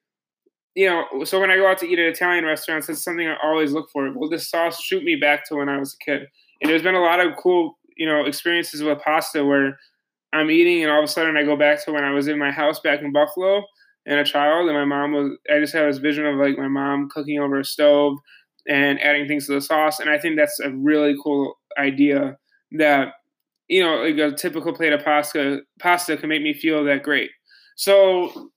you 0.75 0.87
know, 0.87 1.23
so 1.23 1.39
when 1.39 1.49
I 1.49 1.55
go 1.55 1.67
out 1.67 1.77
to 1.79 1.87
eat 1.87 1.99
at 1.99 2.07
Italian 2.07 2.43
restaurants, 2.43 2.87
that's 2.87 3.01
something 3.01 3.27
I 3.27 3.37
always 3.41 3.71
look 3.71 3.89
for. 3.91 4.11
Will 4.11 4.29
this 4.29 4.49
sauce 4.49 4.81
shoot 4.81 5.03
me 5.03 5.15
back 5.15 5.47
to 5.47 5.55
when 5.55 5.69
I 5.69 5.79
was 5.79 5.93
a 5.93 6.03
kid? 6.03 6.27
And 6.61 6.69
there's 6.69 6.83
been 6.83 6.95
a 6.95 7.01
lot 7.01 7.21
of 7.21 7.35
cool, 7.37 7.79
you 7.95 8.05
know, 8.05 8.25
experiences 8.25 8.83
with 8.83 8.99
pasta 8.99 9.43
where 9.43 9.79
I'm 10.33 10.51
eating, 10.51 10.83
and 10.83 10.91
all 10.91 10.99
of 10.99 11.05
a 11.05 11.07
sudden 11.07 11.37
I 11.37 11.43
go 11.43 11.55
back 11.55 11.83
to 11.85 11.93
when 11.93 12.03
I 12.03 12.11
was 12.11 12.27
in 12.27 12.37
my 12.37 12.51
house 12.51 12.79
back 12.81 13.01
in 13.01 13.13
Buffalo 13.13 13.63
and 14.05 14.19
a 14.19 14.25
child, 14.25 14.69
and 14.69 14.77
my 14.77 14.85
mom 14.85 15.13
was. 15.13 15.37
I 15.49 15.59
just 15.59 15.73
had 15.73 15.87
this 15.87 15.97
vision 15.97 16.25
of 16.25 16.35
like 16.35 16.57
my 16.57 16.67
mom 16.67 17.09
cooking 17.09 17.39
over 17.39 17.59
a 17.59 17.65
stove 17.65 18.17
and 18.67 18.99
adding 19.01 19.27
things 19.27 19.47
to 19.47 19.53
the 19.53 19.61
sauce, 19.61 20.01
and 20.01 20.09
I 20.09 20.17
think 20.17 20.35
that's 20.35 20.59
a 20.59 20.71
really 20.71 21.15
cool 21.23 21.57
idea. 21.77 22.37
That 22.73 23.13
you 23.69 23.81
know, 23.81 24.03
like 24.03 24.17
a 24.17 24.35
typical 24.35 24.73
plate 24.73 24.91
of 24.91 25.05
pasta 25.05 25.61
pasta 25.79 26.17
can 26.17 26.27
make 26.27 26.41
me 26.41 26.53
feel 26.53 26.83
that 26.83 27.03
great. 27.03 27.31
So 27.77 28.51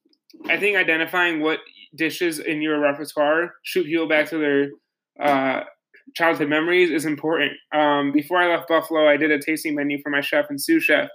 I 0.48 0.56
think 0.56 0.76
identifying 0.76 1.40
what 1.40 1.60
dishes 1.94 2.38
in 2.38 2.62
your 2.62 2.80
repertoire 2.80 3.54
shoot 3.62 3.86
people 3.86 4.08
back 4.08 4.28
to 4.28 4.38
their 4.38 4.68
uh, 5.24 5.64
childhood 6.14 6.48
memories 6.48 6.90
is 6.90 7.04
important. 7.04 7.52
Um, 7.72 8.12
before 8.12 8.38
I 8.38 8.48
left 8.48 8.68
Buffalo, 8.68 9.08
I 9.08 9.16
did 9.16 9.30
a 9.30 9.38
tasting 9.38 9.74
menu 9.74 10.00
for 10.02 10.10
my 10.10 10.20
chef 10.20 10.46
and 10.48 10.60
sous 10.60 10.82
chef, 10.82 11.08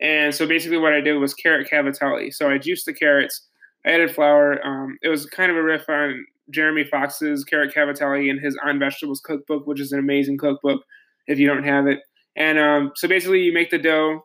and 0.00 0.34
so 0.34 0.46
basically, 0.46 0.78
what 0.78 0.92
I 0.92 1.00
did 1.00 1.14
was 1.14 1.34
carrot 1.34 1.68
cavatelli. 1.70 2.32
So 2.32 2.50
I 2.50 2.58
juiced 2.58 2.86
the 2.86 2.92
carrots, 2.92 3.46
I 3.84 3.90
added 3.90 4.14
flour. 4.14 4.64
Um, 4.64 4.96
it 5.02 5.08
was 5.08 5.26
kind 5.26 5.50
of 5.50 5.56
a 5.56 5.62
riff 5.62 5.88
on 5.88 6.24
Jeremy 6.50 6.84
Fox's 6.84 7.44
carrot 7.44 7.74
cavatelli 7.74 8.30
in 8.30 8.38
his 8.38 8.56
On 8.64 8.78
Vegetables 8.78 9.20
cookbook, 9.20 9.66
which 9.66 9.80
is 9.80 9.92
an 9.92 9.98
amazing 9.98 10.38
cookbook 10.38 10.82
if 11.26 11.38
you 11.38 11.46
don't 11.46 11.64
have 11.64 11.86
it. 11.86 12.00
And 12.36 12.58
um, 12.58 12.92
so 12.94 13.08
basically, 13.08 13.40
you 13.40 13.52
make 13.52 13.70
the 13.70 13.78
dough, 13.78 14.24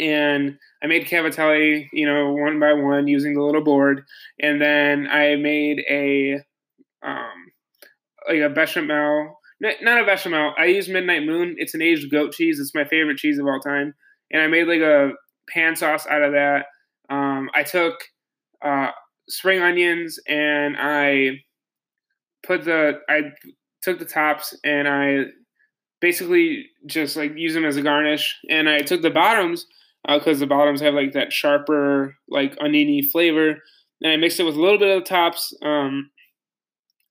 and 0.00 0.58
I 0.82 0.86
made 0.86 1.06
cavatelli, 1.06 1.88
you 1.92 2.06
know, 2.06 2.32
one 2.32 2.58
by 2.58 2.72
one 2.72 3.06
using 3.06 3.34
the 3.34 3.42
little 3.42 3.62
board, 3.62 4.02
and 4.40 4.60
then 4.60 5.06
I 5.06 5.36
made 5.36 5.84
a 5.88 6.40
um, 7.02 7.52
like 8.28 8.40
a 8.40 8.48
bechamel. 8.48 9.36
Not 9.60 10.00
a 10.00 10.06
bechamel. 10.06 10.54
I 10.56 10.64
use 10.64 10.88
Midnight 10.88 11.24
Moon. 11.24 11.54
It's 11.58 11.74
an 11.74 11.82
aged 11.82 12.10
goat 12.10 12.32
cheese. 12.32 12.58
It's 12.58 12.74
my 12.74 12.84
favorite 12.84 13.18
cheese 13.18 13.38
of 13.38 13.46
all 13.46 13.60
time 13.60 13.92
and 14.30 14.42
I 14.42 14.46
made 14.46 14.66
like 14.66 14.80
a 14.80 15.12
pan 15.48 15.76
sauce 15.76 16.06
out 16.06 16.22
of 16.22 16.32
that. 16.32 16.66
Um, 17.08 17.50
I 17.54 17.62
took 17.62 17.94
uh, 18.64 18.90
spring 19.28 19.60
onions 19.60 20.18
and 20.28 20.76
I 20.78 21.40
put 22.46 22.64
the 22.64 23.00
I 23.08 23.32
took 23.82 23.98
the 23.98 24.04
tops 24.04 24.56
and 24.64 24.86
I 24.86 25.24
basically 26.00 26.66
just 26.86 27.16
like 27.16 27.32
use 27.36 27.54
them 27.54 27.64
as 27.64 27.76
a 27.76 27.82
garnish. 27.82 28.38
And 28.48 28.68
I 28.68 28.80
took 28.80 29.02
the 29.02 29.10
bottoms 29.10 29.66
because 30.06 30.38
uh, 30.38 30.40
the 30.40 30.46
bottoms 30.46 30.80
have 30.80 30.94
like 30.94 31.12
that 31.12 31.32
sharper 31.32 32.16
like 32.28 32.56
oniony 32.60 33.02
flavor. 33.02 33.58
And 34.02 34.12
I 34.12 34.16
mixed 34.16 34.40
it 34.40 34.44
with 34.44 34.56
a 34.56 34.60
little 34.60 34.78
bit 34.78 34.96
of 34.96 35.02
the 35.02 35.08
tops. 35.08 35.54
Um, 35.62 36.10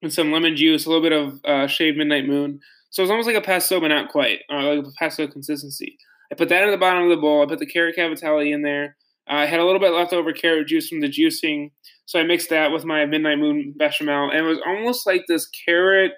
and 0.01 0.13
some 0.13 0.31
lemon 0.31 0.55
juice, 0.55 0.85
a 0.85 0.89
little 0.89 1.03
bit 1.03 1.11
of 1.11 1.39
uh, 1.45 1.67
shaved 1.67 1.97
midnight 1.97 2.27
moon. 2.27 2.59
So 2.89 3.03
it's 3.03 3.11
almost 3.11 3.27
like 3.27 3.35
a 3.35 3.41
pesto, 3.41 3.79
but 3.79 3.89
not 3.89 4.09
quite, 4.09 4.39
uh, 4.51 4.63
like 4.63 4.85
a 4.85 4.91
pesto 4.97 5.27
consistency. 5.27 5.97
I 6.31 6.35
put 6.35 6.49
that 6.49 6.63
in 6.63 6.71
the 6.71 6.77
bottom 6.77 7.03
of 7.03 7.09
the 7.09 7.17
bowl. 7.17 7.43
I 7.43 7.47
put 7.47 7.59
the 7.59 7.65
carrot 7.65 7.95
cavatelli 7.95 8.53
in 8.53 8.61
there. 8.61 8.95
Uh, 9.29 9.35
I 9.35 9.45
had 9.45 9.59
a 9.59 9.65
little 9.65 9.79
bit 9.79 9.93
leftover 9.93 10.31
carrot 10.31 10.67
juice 10.67 10.87
from 10.87 11.01
the 11.01 11.07
juicing, 11.09 11.71
so 12.05 12.19
I 12.19 12.23
mixed 12.23 12.49
that 12.49 12.71
with 12.71 12.85
my 12.85 13.05
midnight 13.05 13.37
moon 13.37 13.75
bechamel, 13.77 14.29
and 14.29 14.39
it 14.39 14.49
was 14.49 14.59
almost 14.65 15.05
like 15.05 15.25
this 15.27 15.47
carrot 15.47 16.13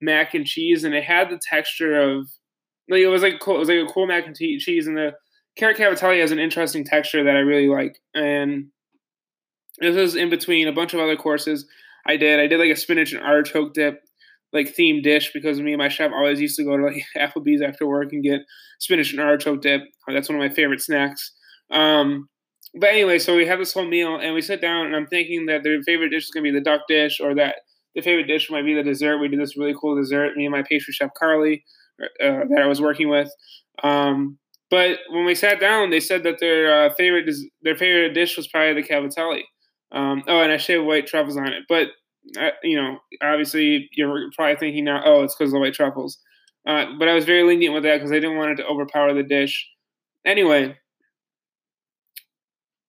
mac 0.00 0.34
and 0.34 0.44
cheese, 0.44 0.82
and 0.82 0.94
it 0.94 1.04
had 1.04 1.30
the 1.30 1.40
texture 1.40 2.00
of 2.00 2.28
like 2.88 3.00
it 3.00 3.06
was 3.08 3.22
like 3.22 3.38
cool, 3.40 3.56
it 3.56 3.60
was 3.60 3.68
like 3.68 3.88
a 3.88 3.92
cool 3.92 4.08
mac 4.08 4.26
and 4.26 4.36
cheese, 4.36 4.86
and 4.88 4.96
the 4.96 5.12
carrot 5.56 5.76
cavatelli 5.76 6.20
has 6.20 6.30
an 6.30 6.38
interesting 6.38 6.84
texture 6.84 7.24
that 7.24 7.36
I 7.36 7.40
really 7.40 7.68
like, 7.68 8.00
and 8.14 8.66
this 9.78 9.96
is 9.96 10.16
in 10.16 10.30
between 10.30 10.68
a 10.68 10.72
bunch 10.72 10.94
of 10.94 11.00
other 11.00 11.16
courses 11.16 11.66
I 12.06 12.16
did. 12.16 12.40
I 12.40 12.46
did 12.46 12.58
like 12.58 12.70
a 12.70 12.76
spinach 12.76 13.12
and 13.12 13.22
artichoke 13.22 13.74
dip 13.74 14.00
like 14.52 14.74
themed 14.76 15.02
dish 15.02 15.30
because 15.32 15.60
me 15.60 15.72
and 15.72 15.78
my 15.78 15.88
chef 15.88 16.12
always 16.12 16.40
used 16.40 16.56
to 16.56 16.64
go 16.64 16.76
to 16.76 16.84
like 16.84 17.04
Applebee's 17.16 17.62
after 17.62 17.86
work 17.86 18.12
and 18.12 18.22
get 18.22 18.40
spinach 18.78 19.12
and 19.12 19.20
artichoke 19.20 19.62
dip. 19.62 19.82
That's 20.06 20.28
one 20.28 20.36
of 20.36 20.48
my 20.48 20.54
favorite 20.54 20.80
snacks. 20.80 21.32
Um, 21.70 22.28
but 22.78 22.90
anyway, 22.90 23.18
so 23.18 23.36
we 23.36 23.46
have 23.46 23.58
this 23.58 23.72
whole 23.72 23.86
meal 23.86 24.16
and 24.16 24.34
we 24.34 24.42
sit 24.42 24.60
down 24.60 24.86
and 24.86 24.96
I'm 24.96 25.06
thinking 25.06 25.46
that 25.46 25.62
their 25.62 25.82
favorite 25.82 26.10
dish 26.10 26.24
is 26.24 26.30
gonna 26.30 26.44
be 26.44 26.50
the 26.50 26.60
duck 26.60 26.82
dish 26.88 27.20
or 27.20 27.34
that 27.34 27.56
the 27.94 28.02
favorite 28.02 28.26
dish 28.26 28.50
might 28.50 28.64
be 28.64 28.74
the 28.74 28.82
dessert. 28.82 29.18
We 29.18 29.28
did 29.28 29.40
this 29.40 29.56
really 29.56 29.74
cool 29.78 29.96
dessert, 29.96 30.36
me 30.36 30.46
and 30.46 30.52
my 30.52 30.62
pastry 30.62 30.92
chef 30.92 31.10
Carly, 31.18 31.64
uh, 32.00 32.44
that 32.48 32.62
I 32.62 32.66
was 32.66 32.80
working 32.80 33.08
with. 33.08 33.30
Um, 33.82 34.38
but 34.72 35.00
when 35.10 35.26
we 35.26 35.34
sat 35.34 35.60
down, 35.60 35.90
they 35.90 36.00
said 36.00 36.22
that 36.22 36.40
their 36.40 36.86
uh, 36.86 36.94
favorite 36.94 37.30
their 37.60 37.76
favorite 37.76 38.14
dish 38.14 38.38
was 38.38 38.48
probably 38.48 38.80
the 38.80 38.88
cavatelli. 38.88 39.42
Um, 39.92 40.22
oh, 40.26 40.40
and 40.40 40.50
I 40.50 40.56
shaved 40.56 40.86
white 40.86 41.06
truffles 41.06 41.36
on 41.36 41.52
it. 41.52 41.64
But 41.68 41.88
you 42.62 42.80
know, 42.80 42.96
obviously 43.22 43.90
you're 43.92 44.30
probably 44.34 44.56
thinking 44.56 44.84
now, 44.84 45.02
oh, 45.04 45.24
it's 45.24 45.34
because 45.34 45.50
of 45.50 45.56
the 45.56 45.60
white 45.60 45.74
truffles. 45.74 46.18
Uh, 46.66 46.86
but 46.98 47.06
I 47.06 47.12
was 47.12 47.26
very 47.26 47.42
lenient 47.42 47.74
with 47.74 47.82
that 47.82 47.96
because 47.96 48.12
I 48.12 48.14
didn't 48.14 48.38
want 48.38 48.52
it 48.52 48.62
to 48.62 48.66
overpower 48.66 49.12
the 49.12 49.22
dish. 49.22 49.68
Anyway, 50.24 50.74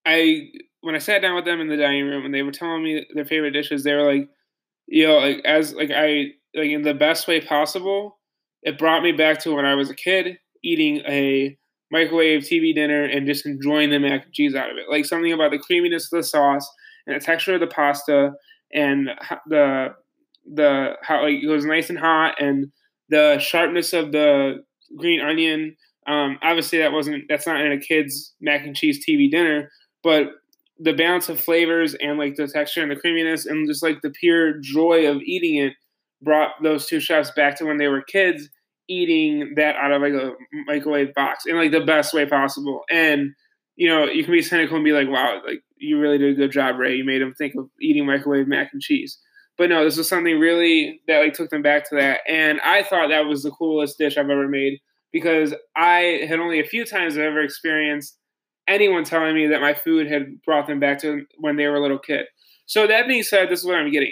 I 0.06 0.44
when 0.80 0.96
I 0.96 1.00
sat 1.00 1.22
down 1.22 1.36
with 1.36 1.44
them 1.44 1.60
in 1.60 1.68
the 1.68 1.76
dining 1.76 2.06
room 2.06 2.24
and 2.24 2.34
they 2.34 2.44
were 2.44 2.52
telling 2.54 2.82
me 2.82 3.06
their 3.14 3.26
favorite 3.26 3.52
dishes, 3.52 3.84
they 3.84 3.94
were 3.94 4.10
like, 4.10 4.30
you 4.88 5.06
know, 5.06 5.18
like 5.18 5.42
as 5.44 5.74
like 5.74 5.92
I 5.94 6.28
like 6.56 6.70
in 6.70 6.84
the 6.84 6.94
best 6.94 7.28
way 7.28 7.42
possible. 7.42 8.20
It 8.62 8.80
brought 8.80 9.04
me 9.04 9.12
back 9.12 9.40
to 9.40 9.54
when 9.54 9.66
I 9.66 9.76
was 9.76 9.90
a 9.90 9.96
kid 9.96 10.38
eating 10.64 11.02
a 11.06 11.58
microwave 11.94 12.42
TV 12.42 12.74
dinner 12.74 13.04
and 13.04 13.28
just 13.28 13.46
enjoying 13.46 13.92
the 13.92 14.00
mac 14.00 14.26
and 14.26 14.34
cheese 14.34 14.56
out 14.56 14.72
of 14.72 14.78
it. 14.78 14.90
Like 14.90 15.06
something 15.06 15.32
about 15.32 15.52
the 15.52 15.60
creaminess 15.60 16.12
of 16.12 16.18
the 16.18 16.24
sauce 16.24 16.68
and 17.06 17.16
the 17.16 17.24
texture 17.24 17.54
of 17.54 17.60
the 17.60 17.68
pasta 17.68 18.32
and 18.74 19.10
the 19.48 19.90
the 20.52 20.94
how 21.04 21.22
like 21.22 21.44
it 21.44 21.48
was 21.48 21.66
nice 21.66 21.90
and 21.90 22.00
hot 22.00 22.42
and 22.42 22.72
the 23.10 23.38
sharpness 23.40 23.94
of 23.94 24.12
the 24.12 24.64
green 24.98 25.22
onion. 25.22 25.78
Um, 26.08 26.40
obviously, 26.42 26.80
that 26.80 26.92
wasn't 26.92 27.26
that's 27.30 27.46
not 27.46 27.62
in 27.62 27.72
a 27.72 27.80
kid's 27.80 28.34
mac 28.42 28.66
and 28.66 28.76
cheese 28.76 29.06
TV 29.08 29.30
dinner, 29.30 29.70
but 30.04 30.32
the 30.80 30.94
balance 30.94 31.30
of 31.30 31.40
flavors 31.40 31.96
and 32.02 32.18
like 32.18 32.36
the 32.36 32.48
texture 32.48 32.82
and 32.82 32.92
the 32.92 32.96
creaminess 32.96 33.46
and 33.46 33.70
just 33.70 33.84
like 33.84 34.02
the 34.02 34.10
pure 34.10 34.60
joy 34.60 35.08
of 35.08 35.22
eating 35.22 35.64
it 35.64 35.74
brought 36.24 36.52
those 36.64 36.88
two 36.88 37.00
chefs 37.00 37.30
back 37.32 37.56
to 37.56 37.66
when 37.66 37.78
they 37.78 37.88
were 37.88 38.02
kids 38.02 38.50
eating 38.88 39.54
that 39.56 39.76
out 39.76 39.92
of 39.92 40.02
like 40.02 40.14
a 40.14 40.34
microwave 40.66 41.14
box 41.14 41.46
in 41.46 41.56
like 41.56 41.72
the 41.72 41.82
best 41.82 42.14
way 42.14 42.26
possible. 42.26 42.82
And 42.90 43.34
you 43.76 43.90
know, 43.90 44.06
you 44.06 44.24
can 44.24 44.34
be 44.34 44.42
cynical 44.42 44.76
and 44.76 44.86
be 44.86 44.92
like, 44.92 45.10
"Wow, 45.10 45.42
like 45.46 45.62
you 45.78 46.00
really 46.00 46.18
did 46.18 46.34
a 46.34 46.38
good 46.38 46.52
job, 46.52 46.78
Ray. 46.78 46.96
You 46.96 47.04
made 47.04 47.22
them 47.22 47.34
think 47.34 47.56
of 47.56 47.70
eating 47.82 48.06
microwave 48.06 48.48
mac 48.48 48.70
and 48.74 48.82
cheese." 48.82 49.18
But 49.58 49.70
no, 49.70 49.84
this 49.84 49.98
was 49.98 50.10
something 50.10 50.40
really 50.40 51.02
that 51.08 51.20
like 51.20 51.34
took 51.34 51.50
them 51.50 51.62
back 51.62 51.88
to 51.90 51.96
that, 51.96 52.22
and 52.28 52.60
I 52.62 52.84
thought 52.84 53.10
that 53.10 53.26
was 53.26 53.44
the 53.44 53.52
coolest 53.52 53.98
dish 53.98 54.18
I've 54.18 54.30
ever 54.30 54.48
made 54.48 54.80
because 55.12 55.54
I 55.76 56.26
had 56.28 56.40
only 56.40 56.60
a 56.60 56.66
few 56.66 56.86
times 56.86 57.16
I've 57.16 57.24
ever 57.24 57.42
experienced 57.42 58.18
anyone 58.68 59.04
telling 59.04 59.36
me 59.36 59.48
that 59.48 59.62
my 59.62 59.74
food 59.74 60.08
had 60.08 60.42
brought 60.44 60.68
them 60.68 60.80
back 60.80 61.00
to 61.00 61.26
when 61.38 61.56
they 61.56 61.68
were 61.68 61.76
a 61.76 61.82
little 61.82 62.00
kid. 62.00 62.26
So 62.66 62.88
that 62.88 63.08
being 63.08 63.24
said, 63.24 63.50
this 63.50 63.60
is 63.60 63.66
what 63.66 63.76
I'm 63.76 63.92
getting 63.92 64.10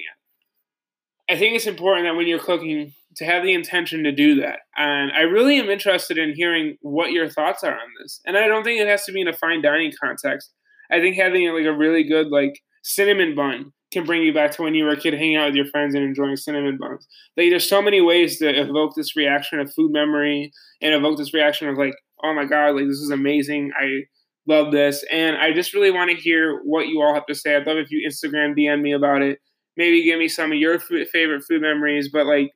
at. 1.29 1.35
I 1.35 1.39
think 1.39 1.55
it's 1.55 1.67
important 1.67 2.05
that 2.05 2.15
when 2.15 2.27
you're 2.27 2.39
cooking 2.39 2.93
to 3.17 3.25
have 3.25 3.43
the 3.43 3.53
intention 3.53 4.03
to 4.03 4.11
do 4.11 4.35
that. 4.41 4.59
And 4.77 5.11
I 5.11 5.21
really 5.21 5.59
am 5.59 5.69
interested 5.69 6.17
in 6.17 6.33
hearing 6.33 6.77
what 6.81 7.11
your 7.11 7.29
thoughts 7.29 7.63
are 7.63 7.73
on 7.73 7.89
this. 8.01 8.21
And 8.25 8.37
I 8.37 8.47
don't 8.47 8.63
think 8.63 8.79
it 8.79 8.87
has 8.87 9.03
to 9.05 9.11
be 9.11 9.21
in 9.21 9.27
a 9.27 9.33
fine 9.33 9.61
dining 9.61 9.91
context. 10.01 10.51
I 10.91 10.99
think 10.99 11.15
having 11.15 11.47
like 11.53 11.65
a 11.65 11.77
really 11.77 12.03
good 12.03 12.27
like 12.27 12.59
cinnamon 12.83 13.35
bun 13.35 13.71
can 13.91 14.05
bring 14.05 14.23
you 14.23 14.33
back 14.33 14.51
to 14.51 14.61
when 14.61 14.73
you 14.73 14.85
were 14.85 14.91
a 14.91 14.99
kid 14.99 15.13
hanging 15.13 15.35
out 15.35 15.47
with 15.47 15.55
your 15.55 15.65
friends 15.65 15.93
and 15.93 16.03
enjoying 16.03 16.37
cinnamon 16.37 16.77
buns. 16.79 17.05
Like 17.35 17.49
there's 17.49 17.67
so 17.67 17.81
many 17.81 17.99
ways 17.99 18.39
to 18.39 18.49
evoke 18.49 18.95
this 18.95 19.15
reaction 19.15 19.59
of 19.59 19.73
food 19.73 19.91
memory 19.91 20.51
and 20.81 20.93
evoke 20.93 21.17
this 21.17 21.33
reaction 21.33 21.67
of 21.67 21.77
like, 21.77 21.93
oh 22.23 22.33
my 22.33 22.45
god, 22.45 22.75
like 22.75 22.87
this 22.87 22.99
is 22.99 23.11
amazing. 23.11 23.71
I 23.79 24.03
love 24.47 24.71
this. 24.71 25.03
And 25.11 25.35
I 25.37 25.51
just 25.51 25.73
really 25.73 25.91
want 25.91 26.09
to 26.09 26.15
hear 26.15 26.61
what 26.63 26.87
you 26.87 27.01
all 27.01 27.13
have 27.13 27.25
to 27.25 27.35
say. 27.35 27.55
I'd 27.55 27.67
love 27.67 27.77
if 27.77 27.91
you 27.91 28.07
Instagram 28.07 28.57
DM 28.57 28.81
me 28.81 28.93
about 28.93 29.21
it. 29.21 29.39
Maybe 29.77 30.03
give 30.03 30.19
me 30.19 30.27
some 30.27 30.51
of 30.51 30.57
your 30.57 30.79
favorite 30.79 31.43
food 31.47 31.61
memories, 31.61 32.09
but 32.11 32.25
like 32.25 32.51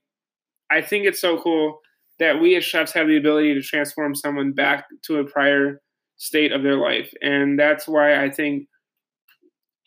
I 0.75 0.81
think 0.81 1.05
it's 1.05 1.21
so 1.21 1.39
cool 1.39 1.79
that 2.19 2.41
we 2.41 2.55
as 2.55 2.63
chefs 2.65 2.91
have 2.93 3.07
the 3.07 3.17
ability 3.17 3.53
to 3.53 3.61
transform 3.61 4.13
someone 4.13 4.51
back 4.51 4.85
to 5.03 5.19
a 5.19 5.23
prior 5.23 5.81
state 6.17 6.51
of 6.51 6.63
their 6.63 6.75
life. 6.77 7.13
And 7.21 7.57
that's 7.57 7.87
why 7.87 8.21
I 8.21 8.29
think 8.29 8.67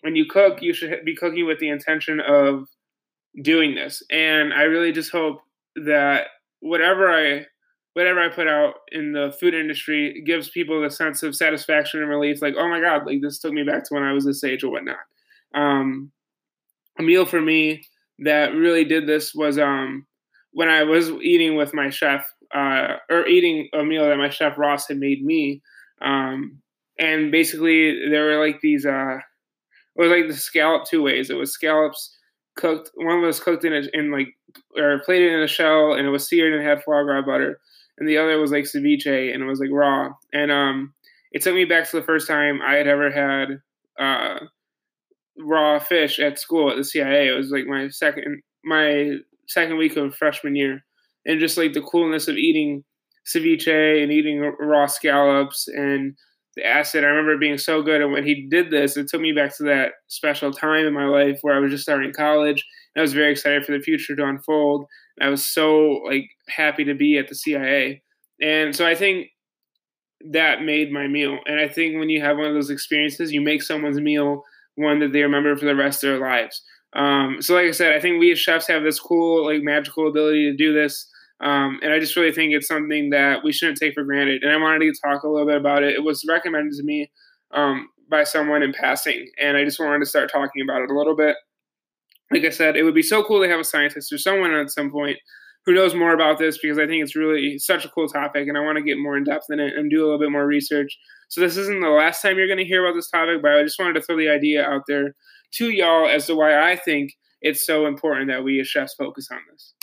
when 0.01 0.16
you 0.16 0.24
cook, 0.27 0.62
you 0.62 0.72
should 0.72 1.05
be 1.05 1.14
cooking 1.14 1.46
with 1.46 1.59
the 1.59 1.68
intention 1.68 2.20
of 2.20 2.68
doing 3.42 3.74
this. 3.74 4.03
And 4.11 4.55
I 4.55 4.62
really 4.62 4.92
just 4.92 5.12
hope 5.12 5.40
that 5.77 6.29
whatever 6.61 7.11
I 7.11 7.46
whatever 7.92 8.20
I 8.20 8.29
put 8.29 8.46
out 8.46 8.74
in 8.92 9.12
the 9.12 9.37
food 9.40 9.55
industry 9.55 10.22
gives 10.24 10.51
people 10.51 10.85
a 10.85 10.90
sense 10.90 11.22
of 11.24 11.35
satisfaction 11.35 12.01
and 12.01 12.09
relief, 12.09 12.40
like, 12.40 12.55
oh 12.57 12.68
my 12.68 12.81
God, 12.81 13.05
like 13.07 13.20
this 13.20 13.40
took 13.40 13.53
me 13.53 13.64
back 13.64 13.85
to 13.85 13.94
when 13.94 14.05
I 14.05 14.12
was 14.12 14.24
this 14.24 14.44
age 14.44 14.62
or 14.62 14.70
whatnot. 14.70 14.98
Um, 15.55 16.12
a 16.98 17.03
meal 17.03 17.27
for 17.27 17.40
me 17.40 17.83
that 18.20 18.55
really 18.55 18.85
did 18.85 19.07
this 19.07 19.35
was 19.35 19.59
um, 19.59 20.07
when 20.52 20.68
I 20.68 20.82
was 20.82 21.11
eating 21.11 21.56
with 21.56 21.74
my 21.74 21.90
chef, 21.90 22.26
uh, 22.54 22.96
or 23.11 23.26
eating 23.26 23.68
a 23.74 23.84
meal 23.84 24.06
that 24.06 24.16
my 24.16 24.30
chef 24.30 24.58
Ross 24.58 24.88
had 24.88 24.98
made 24.98 25.24
me, 25.24 25.62
um, 26.00 26.61
and 26.98 27.30
basically 27.30 28.08
there 28.08 28.24
were 28.24 28.44
like 28.44 28.61
these, 28.61 28.84
uh, 28.87 29.16
it 29.16 30.02
was 30.02 30.11
like 30.11 30.28
the 30.28 30.34
scallop 30.34 30.84
two 30.84 31.02
ways. 31.02 31.30
It 31.30 31.37
was 31.37 31.52
scallops 31.52 32.16
cooked. 32.56 32.90
One 32.94 33.22
was 33.22 33.40
cooked 33.40 33.64
in 33.64 33.72
a, 33.72 33.82
in 33.94 34.11
like 34.11 34.28
or 34.76 35.00
plated 35.00 35.32
in 35.32 35.40
a 35.40 35.48
shell, 35.48 35.94
and 35.94 36.06
it 36.06 36.11
was 36.11 36.28
seared 36.28 36.52
and 36.52 36.66
had 36.66 36.82
foie 36.82 37.02
gras 37.04 37.22
butter, 37.22 37.61
and 37.98 38.08
the 38.08 38.18
other 38.18 38.38
was 38.38 38.52
like 38.52 38.64
ceviche, 38.64 39.32
and 39.32 39.42
it 39.42 39.46
was 39.46 39.61
like 39.61 39.70
raw. 39.72 40.11
And 40.32 40.50
um, 40.50 40.94
it 41.32 41.42
took 41.42 41.54
me 41.54 41.64
back 41.64 41.88
to 41.88 41.96
the 41.96 42.06
first 42.06 42.28
time 42.28 42.61
I 42.61 42.74
had 42.74 42.87
ever 42.87 43.11
had 43.11 43.61
uh, 43.98 44.44
raw 45.38 45.78
fish 45.78 46.18
at 46.18 46.38
school 46.38 46.70
at 46.70 46.76
the 46.76 46.84
CIA. 46.84 47.28
It 47.28 47.37
was 47.37 47.50
like 47.50 47.66
my 47.66 47.88
second 47.88 48.42
my 48.64 49.16
second 49.48 49.76
week 49.78 49.96
of 49.96 50.14
freshman 50.14 50.56
year, 50.56 50.84
and 51.26 51.40
just 51.40 51.58
like 51.58 51.72
the 51.72 51.82
coolness 51.82 52.28
of 52.28 52.37
eating 52.37 52.84
ceviche 53.26 54.02
and 54.02 54.12
eating 54.12 54.40
raw 54.58 54.87
scallops 54.87 55.68
and 55.68 56.14
the 56.56 56.66
acid. 56.66 57.04
I 57.04 57.08
remember 57.08 57.38
being 57.38 57.58
so 57.58 57.82
good. 57.82 58.00
And 58.00 58.12
when 58.12 58.24
he 58.24 58.46
did 58.48 58.70
this, 58.70 58.96
it 58.96 59.08
took 59.08 59.20
me 59.20 59.32
back 59.32 59.56
to 59.56 59.64
that 59.64 59.92
special 60.08 60.52
time 60.52 60.87
in 60.87 60.94
my 60.94 61.04
life 61.04 61.38
where 61.42 61.54
I 61.54 61.61
was 61.61 61.70
just 61.70 61.84
starting 61.84 62.12
college. 62.12 62.66
And 62.94 63.00
I 63.00 63.02
was 63.02 63.12
very 63.12 63.32
excited 63.32 63.64
for 63.64 63.72
the 63.72 63.80
future 63.80 64.16
to 64.16 64.24
unfold. 64.24 64.87
I 65.20 65.28
was 65.28 65.44
so 65.44 66.02
like 66.06 66.28
happy 66.48 66.84
to 66.84 66.94
be 66.94 67.18
at 67.18 67.28
the 67.28 67.34
CIA. 67.34 68.02
And 68.40 68.74
so 68.74 68.87
I 68.87 68.94
think 68.94 69.28
that 70.32 70.62
made 70.62 70.92
my 70.92 71.06
meal. 71.06 71.38
And 71.46 71.61
I 71.61 71.68
think 71.68 71.98
when 71.98 72.08
you 72.08 72.20
have 72.20 72.37
one 72.37 72.46
of 72.46 72.54
those 72.54 72.70
experiences, 72.70 73.32
you 73.32 73.40
make 73.40 73.62
someone's 73.62 74.00
meal 74.00 74.42
one 74.74 75.00
that 75.00 75.12
they 75.12 75.22
remember 75.22 75.56
for 75.56 75.64
the 75.64 75.74
rest 75.74 76.04
of 76.04 76.11
their 76.11 76.20
lives. 76.20 76.62
Um, 76.94 77.40
so, 77.40 77.55
like 77.55 77.66
I 77.66 77.72
said, 77.72 77.94
I 77.94 78.01
think 78.01 78.18
we 78.18 78.33
as 78.33 78.38
chefs 78.38 78.66
have 78.68 78.83
this 78.83 78.98
cool, 78.98 79.44
like, 79.44 79.62
magical 79.62 80.09
ability 80.09 80.51
to 80.51 80.57
do 80.57 80.72
this. 80.72 81.09
Um, 81.40 81.79
and 81.83 81.92
I 81.92 82.01
just 82.01 82.16
really 82.16 82.33
think 82.33 82.53
it's 82.53 82.66
something 82.66 83.11
that 83.11 83.45
we 83.45 83.53
shouldn't 83.53 83.78
take 83.78 83.95
for 83.95 84.03
granted. 84.03 84.43
And 84.43 84.51
I 84.51 84.57
wanted 84.57 84.80
to 84.80 85.01
talk 85.01 85.22
a 85.22 85.28
little 85.28 85.47
bit 85.47 85.57
about 85.57 85.84
it. 85.84 85.95
It 85.95 86.03
was 86.03 86.24
recommended 86.28 86.74
to 86.76 86.82
me 86.82 87.11
um, 87.53 87.89
by 88.11 88.24
someone 88.24 88.62
in 88.62 88.72
passing, 88.72 89.28
and 89.41 89.57
I 89.57 89.64
just 89.64 89.78
wanted 89.78 90.01
to 90.01 90.07
start 90.07 90.32
talking 90.32 90.62
about 90.62 90.82
it 90.82 90.91
a 90.91 90.97
little 90.97 91.14
bit. 91.14 91.36
Like 92.30 92.45
I 92.45 92.51
said, 92.51 92.76
it 92.76 92.82
would 92.82 92.95
be 92.95 93.03
so 93.03 93.22
cool 93.22 93.43
to 93.43 93.49
have 93.49 93.61
a 93.61 93.64
scientist 93.64 94.12
or 94.12 94.18
someone 94.18 94.53
at 94.53 94.70
some 94.70 94.91
point 94.91 95.18
who 95.64 95.74
knows 95.74 95.95
more 95.95 96.12
about 96.12 96.39
this 96.39 96.59
because 96.59 96.78
I 96.78 96.86
think 96.86 97.03
it's 97.03 97.16
really 97.16 97.59
such 97.59 97.84
a 97.84 97.91
cool 97.91 98.09
topic, 98.09 98.49
and 98.49 98.57
I 98.57 98.61
want 98.61 98.76
to 98.76 98.82
get 98.82 98.99
more 98.99 99.16
in 99.16 99.24
depth 99.24 99.47
in 99.51 99.61
it 99.61 99.74
and 99.76 99.91
do 99.91 100.03
a 100.03 100.05
little 100.05 100.18
bit 100.18 100.32
more 100.32 100.47
research. 100.47 100.99
So 101.28 101.41
this 101.41 101.57
isn't 101.57 101.80
the 101.80 101.89
last 101.89 102.22
time 102.22 102.39
you're 102.39 102.47
going 102.47 102.59
to 102.59 102.64
hear 102.64 102.84
about 102.84 102.97
this 102.97 103.11
topic, 103.11 103.43
but 103.43 103.53
I 103.53 103.62
just 103.62 103.78
wanted 103.78 103.95
to 103.95 104.03
throw 104.03 104.16
the 104.16 104.30
idea 104.30 104.64
out 104.64 104.82
there 104.89 105.14
to 105.53 105.70
y'all 105.70 106.09
as 106.09 106.26
to 106.26 106.34
why 106.34 106.70
I 106.70 106.76
think 106.76 107.16
it's 107.40 107.64
so 107.64 107.86
important 107.86 108.28
that 108.28 108.42
we 108.42 108.61
as 108.61 108.68
chefs 108.68 108.94
focus 108.94 109.28
on 109.30 109.38
this. 109.51 109.74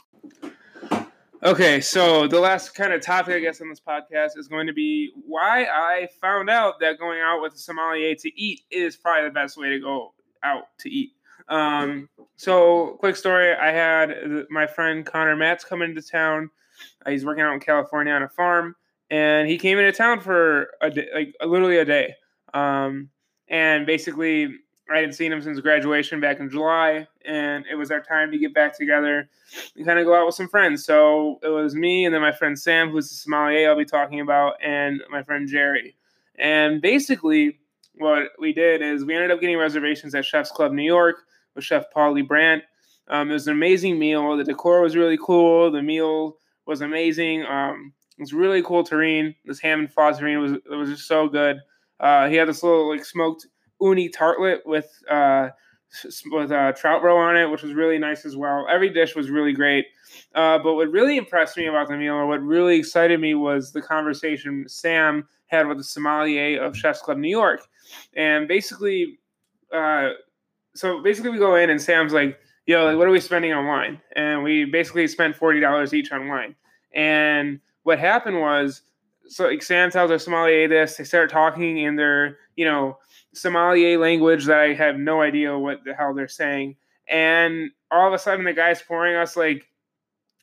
Okay, 1.43 1.79
so 1.79 2.27
the 2.27 2.39
last 2.39 2.73
kind 2.73 2.91
of 2.91 3.01
topic, 3.01 3.35
I 3.35 3.39
guess, 3.39 3.61
on 3.61 3.69
this 3.69 3.79
podcast 3.79 4.31
is 4.35 4.47
going 4.47 4.65
to 4.65 4.73
be 4.73 5.11
why 5.27 5.65
I 5.65 6.07
found 6.19 6.49
out 6.49 6.79
that 6.79 6.97
going 6.97 7.19
out 7.21 7.41
with 7.41 7.53
a 7.53 7.57
sommelier 7.57 8.15
to 8.15 8.41
eat 8.41 8.61
is 8.71 8.97
probably 8.97 9.29
the 9.29 9.33
best 9.33 9.55
way 9.55 9.69
to 9.69 9.79
go 9.79 10.13
out 10.43 10.63
to 10.79 10.89
eat. 10.89 11.11
Um, 11.47 12.09
so, 12.35 12.95
quick 12.99 13.15
story: 13.15 13.53
I 13.53 13.71
had 13.71 14.45
my 14.49 14.65
friend 14.65 15.05
Connor 15.05 15.35
Matz 15.35 15.63
come 15.63 15.83
into 15.83 16.01
town. 16.01 16.49
Uh, 17.05 17.11
he's 17.11 17.25
working 17.25 17.43
out 17.43 17.53
in 17.53 17.59
California 17.59 18.13
on 18.13 18.23
a 18.23 18.29
farm, 18.29 18.75
and 19.11 19.47
he 19.47 19.59
came 19.59 19.77
into 19.77 19.91
town 19.91 20.21
for 20.21 20.69
a 20.81 20.89
day, 20.89 21.07
like 21.13 21.35
literally 21.45 21.77
a 21.77 21.85
day. 21.85 22.15
Um, 22.55 23.09
and 23.47 23.85
basically, 23.85 24.49
I 24.89 24.97
hadn't 24.97 25.13
seen 25.13 25.31
him 25.31 25.41
since 25.41 25.59
graduation 25.59 26.19
back 26.19 26.39
in 26.39 26.49
July, 26.49 27.07
and 27.25 27.65
it 27.69 27.75
was 27.75 27.89
our 27.89 28.01
time 28.01 28.31
to 28.31 28.37
get 28.37 28.53
back 28.53 28.77
together 28.77 29.27
and 29.75 29.85
kind 29.85 29.97
of 29.97 30.05
go 30.05 30.15
out 30.15 30.27
with 30.27 30.35
some 30.35 30.47
friends. 30.47 30.85
So 30.85 31.39
it 31.41 31.49
was 31.49 31.75
me 31.75 32.05
and 32.05 32.13
then 32.13 32.21
my 32.21 32.31
friend 32.31 32.57
Sam, 32.57 32.91
who's 32.91 33.09
the 33.09 33.15
sommelier 33.15 33.69
I'll 33.69 33.77
be 33.77 33.85
talking 33.85 34.19
about, 34.19 34.53
and 34.63 35.01
my 35.09 35.23
friend 35.23 35.47
Jerry. 35.47 35.95
And 36.37 36.81
basically, 36.81 37.59
what 37.95 38.29
we 38.39 38.53
did 38.53 38.81
is 38.81 39.05
we 39.05 39.15
ended 39.15 39.31
up 39.31 39.39
getting 39.39 39.57
reservations 39.57 40.13
at 40.13 40.25
Chef's 40.25 40.51
Club 40.51 40.71
New 40.71 40.83
York 40.83 41.15
with 41.55 41.63
Chef 41.63 41.85
Paul 41.91 42.13
Liebrandt. 42.13 42.61
Um, 43.07 43.29
it 43.29 43.33
was 43.33 43.47
an 43.47 43.53
amazing 43.53 43.97
meal. 43.97 44.35
The 44.37 44.43
decor 44.43 44.81
was 44.81 44.95
really 44.95 45.17
cool. 45.17 45.71
The 45.71 45.81
meal 45.81 46.37
was 46.65 46.81
amazing. 46.81 47.43
Um, 47.45 47.93
it 48.17 48.21
was 48.21 48.33
really 48.33 48.61
cool 48.61 48.83
terrine. 48.83 49.35
This 49.45 49.59
ham 49.59 49.79
and 49.79 49.91
foie 49.91 50.11
terrine 50.11 50.41
was 50.41 50.53
was 50.69 50.89
just 50.89 51.07
so 51.07 51.27
good. 51.27 51.57
Uh, 51.99 52.27
he 52.27 52.35
had 52.35 52.47
this 52.47 52.63
little 52.63 52.89
like 52.89 53.05
smoked 53.05 53.47
uni 53.81 54.09
tartlet 54.09 54.65
with 54.65 54.89
uh, 55.09 55.49
with 56.31 56.51
uh, 56.51 56.73
trout 56.73 57.03
roe 57.03 57.17
on 57.17 57.37
it, 57.37 57.49
which 57.49 57.63
was 57.63 57.73
really 57.73 57.97
nice 57.97 58.25
as 58.25 58.35
well. 58.35 58.67
Every 58.69 58.89
dish 58.89 59.15
was 59.15 59.29
really 59.29 59.53
great. 59.53 59.85
Uh, 60.33 60.57
but 60.59 60.75
what 60.75 60.89
really 60.89 61.17
impressed 61.17 61.57
me 61.57 61.67
about 61.67 61.87
the 61.87 61.97
meal, 61.97 62.13
or 62.13 62.27
what 62.27 62.41
really 62.41 62.77
excited 62.77 63.19
me, 63.19 63.35
was 63.35 63.71
the 63.71 63.81
conversation 63.81 64.65
Sam 64.67 65.27
had 65.47 65.67
with 65.67 65.77
the 65.77 65.83
sommelier 65.83 66.61
of 66.61 66.75
Chef's 66.75 67.01
Club 67.01 67.17
New 67.17 67.29
York, 67.29 67.61
and 68.15 68.47
basically, 68.47 69.19
uh, 69.71 70.09
so 70.73 71.01
basically 71.01 71.31
we 71.31 71.37
go 71.37 71.55
in 71.55 71.69
and 71.69 71.81
Sam's 71.81 72.13
like, 72.13 72.37
"Yo, 72.65 72.85
like, 72.85 72.97
what 72.97 73.07
are 73.07 73.11
we 73.11 73.19
spending 73.19 73.53
on 73.53 73.65
wine?" 73.65 74.01
And 74.15 74.43
we 74.43 74.65
basically 74.65 75.07
spent 75.07 75.35
forty 75.35 75.59
dollars 75.59 75.93
each 75.93 76.11
on 76.11 76.27
wine. 76.27 76.55
And 76.93 77.59
what 77.83 77.99
happened 77.99 78.39
was, 78.39 78.81
so 79.27 79.47
like 79.47 79.63
Sam 79.63 79.91
tells 79.91 80.11
our 80.11 80.19
sommelier 80.19 80.67
this. 80.67 80.97
They 80.97 81.03
start 81.03 81.29
talking 81.29 81.77
in 81.77 81.95
their, 81.95 82.37
you 82.55 82.65
know, 82.65 82.97
sommelier 83.35 83.97
language 83.99 84.45
that 84.45 84.59
I 84.59 84.73
have 84.73 84.97
no 84.97 85.21
idea 85.21 85.57
what 85.57 85.83
the 85.83 85.93
hell 85.93 86.13
they're 86.13 86.27
saying. 86.27 86.75
And 87.07 87.71
all 87.91 88.07
of 88.07 88.13
a 88.13 88.19
sudden, 88.19 88.45
the 88.45 88.53
guy's 88.53 88.81
pouring 88.81 89.15
us 89.15 89.35
like 89.35 89.67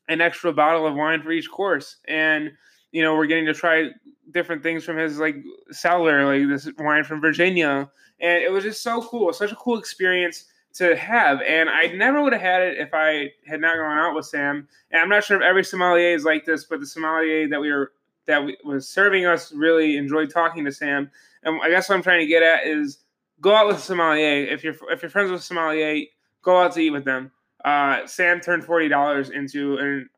an 0.08 0.20
extra 0.20 0.52
bottle 0.52 0.86
of 0.86 0.94
wine 0.94 1.22
for 1.22 1.32
each 1.32 1.50
course, 1.50 1.96
and 2.06 2.52
you 2.92 3.02
know, 3.02 3.16
we're 3.16 3.26
getting 3.26 3.46
to 3.46 3.54
try 3.54 3.88
different 4.30 4.62
things 4.62 4.84
from 4.84 4.96
his 4.96 5.18
like 5.18 5.36
cellar, 5.70 6.24
like 6.26 6.48
this 6.48 6.68
wine 6.78 7.04
from 7.04 7.20
Virginia, 7.20 7.90
and 8.20 8.42
it 8.42 8.52
was 8.52 8.64
just 8.64 8.82
so 8.82 9.02
cool, 9.02 9.32
such 9.32 9.52
a 9.52 9.56
cool 9.56 9.78
experience 9.78 10.44
to 10.74 10.96
have. 10.96 11.40
And 11.42 11.68
I 11.68 11.86
never 11.88 12.22
would 12.22 12.32
have 12.32 12.42
had 12.42 12.62
it 12.62 12.78
if 12.78 12.90
I 12.92 13.32
had 13.46 13.60
not 13.60 13.76
gone 13.76 13.98
out 13.98 14.14
with 14.14 14.26
Sam. 14.26 14.68
And 14.90 15.02
I'm 15.02 15.08
not 15.08 15.24
sure 15.24 15.36
if 15.36 15.42
every 15.42 15.64
sommelier 15.64 16.14
is 16.14 16.24
like 16.24 16.44
this, 16.44 16.64
but 16.64 16.80
the 16.80 16.86
sommelier 16.86 17.48
that 17.48 17.60
we 17.60 17.72
were 17.72 17.92
that 18.26 18.42
was 18.64 18.88
serving 18.88 19.26
us 19.26 19.52
really 19.52 19.96
enjoyed 19.96 20.30
talking 20.30 20.64
to 20.64 20.72
Sam. 20.72 21.10
And 21.42 21.60
I 21.62 21.70
guess 21.70 21.88
what 21.88 21.96
I'm 21.96 22.02
trying 22.02 22.20
to 22.20 22.26
get 22.26 22.42
at 22.42 22.66
is 22.66 22.98
go 23.40 23.54
out 23.54 23.66
with 23.66 23.76
a 23.76 23.80
sommelier. 23.80 24.46
If 24.46 24.64
you're 24.64 24.76
if 24.90 25.02
you're 25.02 25.10
friends 25.10 25.30
with 25.30 25.40
a 25.40 25.44
sommelier, 25.44 26.04
go 26.42 26.62
out 26.62 26.72
to 26.72 26.80
eat 26.80 26.90
with 26.90 27.04
them. 27.04 27.30
Uh, 27.64 28.06
Sam 28.06 28.40
turned 28.40 28.64
forty 28.64 28.88
dollars 28.88 29.30
into 29.30 29.76
an, 29.78 30.10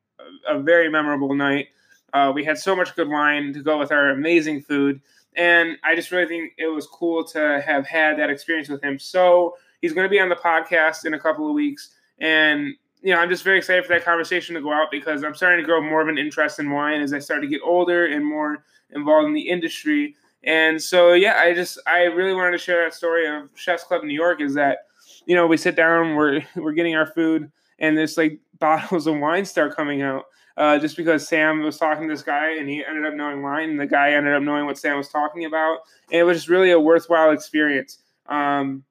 a 0.49 0.61
very 0.61 0.89
memorable 0.89 1.35
night. 1.35 1.69
Uh, 2.13 2.31
we 2.33 2.45
had 2.45 2.59
so 2.59 2.77
much 2.77 2.95
good 2.95 3.09
wine 3.09 3.53
to 3.53 3.63
go 3.63 3.79
with 3.79 3.91
our 3.91 4.11
amazing 4.11 4.63
food, 4.63 5.01
and 5.35 5.77
I 5.83 5.97
just 5.97 6.11
really 6.13 6.29
think 6.29 6.53
it 6.59 6.69
was 6.69 6.87
cool 6.87 7.25
to 7.25 7.63
have 7.67 7.87
had 7.87 8.19
that 8.19 8.31
experience 8.31 8.69
with 8.69 8.83
him. 8.85 8.99
So 8.99 9.57
he's 9.83 9.93
going 9.93 10.05
to 10.05 10.11
be 10.11 10.21
on 10.21 10.29
the 10.29 10.37
podcast 10.37 11.07
in 11.07 11.15
a 11.15 11.19
couple 11.19 11.49
of 11.49 11.55
weeks, 11.55 11.91
and 12.19 12.75
you 13.03 13.13
know, 13.13 13.21
I'm 13.21 13.29
just 13.29 13.45
very 13.45 13.59
excited 13.59 13.85
for 13.85 13.93
that 13.93 14.03
conversation 14.03 14.55
to 14.55 14.63
go 14.63 14.73
out 14.73 14.91
because 14.91 15.25
I'm 15.25 15.35
starting 15.35 15.59
to 15.61 15.67
grow 15.67 15.83
more 15.83 16.01
of 16.01 16.09
an 16.09 16.17
interest 16.17 16.59
in 16.59 16.71
wine 16.71 17.03
as 17.03 17.13
I 17.13 17.19
start 17.19 17.43
to 17.43 17.47
get 17.47 17.61
older 17.63 18.07
and 18.07 18.25
more 18.25 18.65
involved 18.91 19.29
in 19.29 19.35
the 19.35 19.47
industry. 19.47 20.17
And 20.45 20.83
so, 20.83 21.13
yeah, 21.13 21.39
I 21.39 21.55
just 21.55 21.79
I 21.87 22.03
really 22.05 22.35
wanted 22.35 22.53
to 22.53 22.59
share 22.59 22.85
that 22.85 22.95
story 22.95 23.27
of 23.27 23.49
Chef's 23.55 23.85
Club 23.85 24.05
New 24.05 24.15
York. 24.15 24.41
Is 24.41 24.55
that 24.55 24.79
you 25.27 25.35
know 25.35 25.47
we 25.47 25.57
sit 25.57 25.77
down, 25.77 26.15
we're 26.15 26.43
we're 26.57 26.73
getting 26.73 26.95
our 26.95 27.07
food, 27.07 27.51
and 27.79 27.97
this 27.97 28.17
like 28.17 28.41
bottles 28.59 29.07
of 29.07 29.19
wine 29.19 29.45
start 29.45 29.75
coming 29.75 30.03
out. 30.03 30.25
Uh, 30.57 30.79
just 30.79 30.97
because 30.97 31.27
Sam 31.27 31.63
was 31.63 31.79
talking 31.79 32.07
to 32.07 32.15
this 32.15 32.23
guy 32.23 32.57
and 32.57 32.69
he 32.69 32.85
ended 32.85 33.05
up 33.05 33.15
knowing 33.15 33.43
wine, 33.43 33.71
and 33.71 33.81
the 33.81 33.87
guy 33.87 34.13
ended 34.13 34.35
up 34.35 34.43
knowing 34.43 34.67
what 34.67 34.79
Sam 34.79 34.97
was 34.97 35.09
talking 35.09 35.47
about, 35.47 35.79
and 36.13 36.21
it 36.21 36.25
was 36.25 36.39
just 36.39 36.49
really 36.49 36.71
a 36.71 36.79
worthwhile 36.79 37.33
experience. 37.33 37.99
Um, 38.29 38.85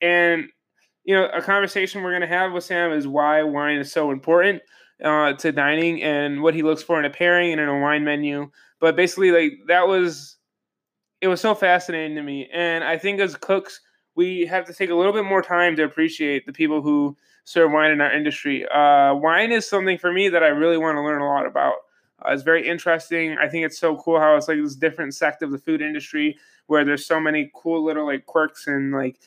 and 0.00 0.48
you 1.04 1.14
know, 1.14 1.26
a 1.32 1.40
conversation 1.40 2.02
we're 2.02 2.10
going 2.10 2.20
to 2.22 2.26
have 2.26 2.52
with 2.52 2.64
Sam 2.64 2.92
is 2.92 3.06
why 3.06 3.42
wine 3.42 3.78
is 3.78 3.90
so 3.90 4.10
important 4.10 4.60
uh, 5.02 5.32
to 5.34 5.52
dining 5.52 6.02
and 6.02 6.42
what 6.42 6.54
he 6.54 6.62
looks 6.62 6.82
for 6.82 6.98
in 6.98 7.04
a 7.04 7.10
pairing 7.10 7.52
and 7.52 7.60
in 7.60 7.68
a 7.68 7.80
wine 7.80 8.04
menu. 8.04 8.50
But 8.80 8.96
basically, 8.96 9.30
like 9.30 9.52
that 9.68 9.88
was, 9.88 10.36
it 11.20 11.28
was 11.28 11.40
so 11.40 11.54
fascinating 11.54 12.16
to 12.16 12.22
me. 12.22 12.48
And 12.52 12.84
I 12.84 12.96
think 12.98 13.20
as 13.20 13.36
cooks, 13.36 13.80
we 14.14 14.46
have 14.46 14.64
to 14.66 14.74
take 14.74 14.90
a 14.90 14.94
little 14.94 15.12
bit 15.12 15.24
more 15.24 15.42
time 15.42 15.76
to 15.76 15.84
appreciate 15.84 16.46
the 16.46 16.52
people 16.52 16.82
who 16.82 17.16
serve 17.44 17.72
wine 17.72 17.90
in 17.90 18.00
our 18.00 18.12
industry. 18.12 18.66
Uh, 18.68 19.14
wine 19.14 19.52
is 19.52 19.68
something 19.68 19.98
for 19.98 20.12
me 20.12 20.28
that 20.28 20.42
I 20.42 20.48
really 20.48 20.76
want 20.76 20.96
to 20.96 21.02
learn 21.02 21.20
a 21.20 21.26
lot 21.26 21.46
about. 21.46 21.74
Uh, 22.24 22.32
it's 22.32 22.42
very 22.42 22.66
interesting. 22.66 23.36
I 23.38 23.48
think 23.48 23.64
it's 23.64 23.78
so 23.78 23.96
cool 23.96 24.18
how 24.18 24.36
it's 24.36 24.48
like 24.48 24.58
this 24.60 24.74
different 24.74 25.14
sect 25.14 25.42
of 25.42 25.50
the 25.50 25.58
food 25.58 25.80
industry 25.80 26.36
where 26.66 26.84
there's 26.84 27.06
so 27.06 27.20
many 27.20 27.50
cool 27.54 27.84
little 27.84 28.06
like 28.06 28.26
quirks 28.26 28.66
and 28.66 28.92
like 28.92 29.18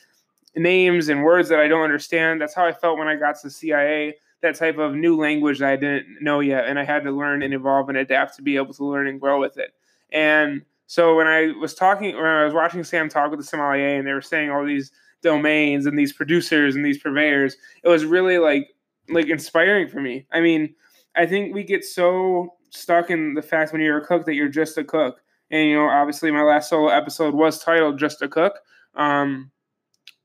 names 0.54 1.08
and 1.08 1.24
words 1.24 1.48
that 1.48 1.58
I 1.58 1.68
don't 1.68 1.82
understand. 1.82 2.40
That's 2.40 2.54
how 2.54 2.66
I 2.66 2.72
felt 2.72 2.98
when 2.98 3.08
I 3.08 3.16
got 3.16 3.40
to 3.40 3.50
CIA, 3.50 4.16
that 4.42 4.56
type 4.56 4.78
of 4.78 4.94
new 4.94 5.16
language 5.16 5.58
that 5.60 5.70
I 5.70 5.76
didn't 5.76 6.22
know 6.22 6.40
yet. 6.40 6.66
And 6.66 6.78
I 6.78 6.84
had 6.84 7.04
to 7.04 7.10
learn 7.10 7.42
and 7.42 7.54
evolve 7.54 7.88
and 7.88 7.98
adapt 7.98 8.36
to 8.36 8.42
be 8.42 8.56
able 8.56 8.74
to 8.74 8.84
learn 8.84 9.06
and 9.06 9.20
grow 9.20 9.40
with 9.40 9.56
it. 9.56 9.74
And 10.12 10.62
so 10.86 11.16
when 11.16 11.26
I 11.26 11.52
was 11.60 11.74
talking, 11.74 12.14
when 12.14 12.26
I 12.26 12.44
was 12.44 12.54
watching 12.54 12.84
Sam 12.84 13.08
talk 13.08 13.30
with 13.30 13.40
the 13.40 13.46
sommelier 13.46 13.96
and 13.96 14.06
they 14.06 14.12
were 14.12 14.20
saying 14.20 14.50
all 14.50 14.64
these 14.64 14.92
domains 15.22 15.86
and 15.86 15.98
these 15.98 16.12
producers 16.12 16.76
and 16.76 16.84
these 16.84 16.98
purveyors, 16.98 17.56
it 17.82 17.88
was 17.88 18.04
really 18.04 18.38
like, 18.38 18.68
like 19.08 19.28
inspiring 19.28 19.88
for 19.88 20.00
me. 20.00 20.26
I 20.32 20.40
mean, 20.40 20.74
I 21.16 21.26
think 21.26 21.54
we 21.54 21.64
get 21.64 21.84
so 21.84 22.54
stuck 22.70 23.10
in 23.10 23.34
the 23.34 23.42
fact 23.42 23.72
when 23.72 23.80
you're 23.80 23.98
a 23.98 24.06
cook 24.06 24.24
that 24.26 24.34
you're 24.34 24.48
just 24.48 24.78
a 24.78 24.84
cook. 24.84 25.20
And, 25.50 25.68
you 25.68 25.76
know, 25.76 25.88
obviously 25.88 26.30
my 26.30 26.42
last 26.42 26.70
solo 26.70 26.88
episode 26.88 27.34
was 27.34 27.62
titled 27.62 27.98
Just 27.98 28.22
a 28.22 28.28
Cook. 28.28 28.58
Um, 28.94 29.50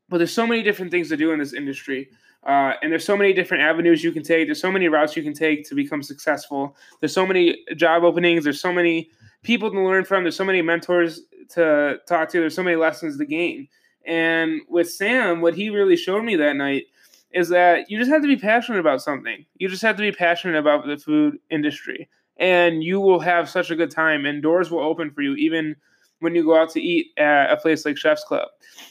but 0.08 0.18
there's 0.18 0.32
so 0.32 0.46
many 0.46 0.62
different 0.62 0.90
things 0.90 1.10
to 1.10 1.16
do 1.16 1.32
in 1.32 1.38
this 1.38 1.52
industry. 1.52 2.08
Uh, 2.46 2.72
and 2.82 2.90
there's 2.90 3.04
so 3.04 3.16
many 3.16 3.32
different 3.34 3.62
avenues 3.62 4.02
you 4.02 4.12
can 4.12 4.22
take. 4.22 4.48
There's 4.48 4.60
so 4.60 4.72
many 4.72 4.88
routes 4.88 5.16
you 5.16 5.22
can 5.22 5.34
take 5.34 5.68
to 5.68 5.74
become 5.74 6.02
successful. 6.02 6.76
There's 7.00 7.12
so 7.12 7.26
many 7.26 7.58
job 7.76 8.04
openings. 8.04 8.44
There's 8.44 8.60
so 8.60 8.72
many 8.72 9.10
people 9.42 9.70
to 9.70 9.80
learn 9.80 10.04
from. 10.04 10.24
There's 10.24 10.36
so 10.36 10.44
many 10.44 10.62
mentors 10.62 11.22
to 11.50 11.98
talk 12.06 12.28
to. 12.30 12.40
There's 12.40 12.54
so 12.54 12.62
many 12.62 12.76
lessons 12.76 13.18
to 13.18 13.24
gain. 13.24 13.68
And 14.06 14.60
with 14.68 14.90
Sam, 14.90 15.40
what 15.40 15.54
he 15.54 15.70
really 15.70 15.96
showed 15.96 16.24
me 16.24 16.36
that 16.36 16.56
night 16.56 16.84
is 17.32 17.48
that 17.50 17.90
you 17.90 17.98
just 17.98 18.10
have 18.10 18.22
to 18.22 18.28
be 18.28 18.36
passionate 18.36 18.78
about 18.78 19.02
something. 19.02 19.44
You 19.56 19.68
just 19.68 19.82
have 19.82 19.96
to 19.96 20.02
be 20.02 20.12
passionate 20.12 20.58
about 20.58 20.86
the 20.86 20.96
food 20.96 21.38
industry, 21.50 22.08
and 22.38 22.82
you 22.82 23.00
will 23.00 23.20
have 23.20 23.50
such 23.50 23.70
a 23.70 23.76
good 23.76 23.90
time. 23.90 24.24
And 24.24 24.42
doors 24.42 24.70
will 24.70 24.80
open 24.80 25.10
for 25.10 25.20
you, 25.20 25.34
even 25.34 25.76
when 26.20 26.34
you 26.34 26.44
go 26.44 26.56
out 26.56 26.70
to 26.70 26.80
eat 26.80 27.08
at 27.18 27.50
a 27.50 27.56
place 27.56 27.84
like 27.84 27.98
Chef's 27.98 28.24
Club. 28.24 28.48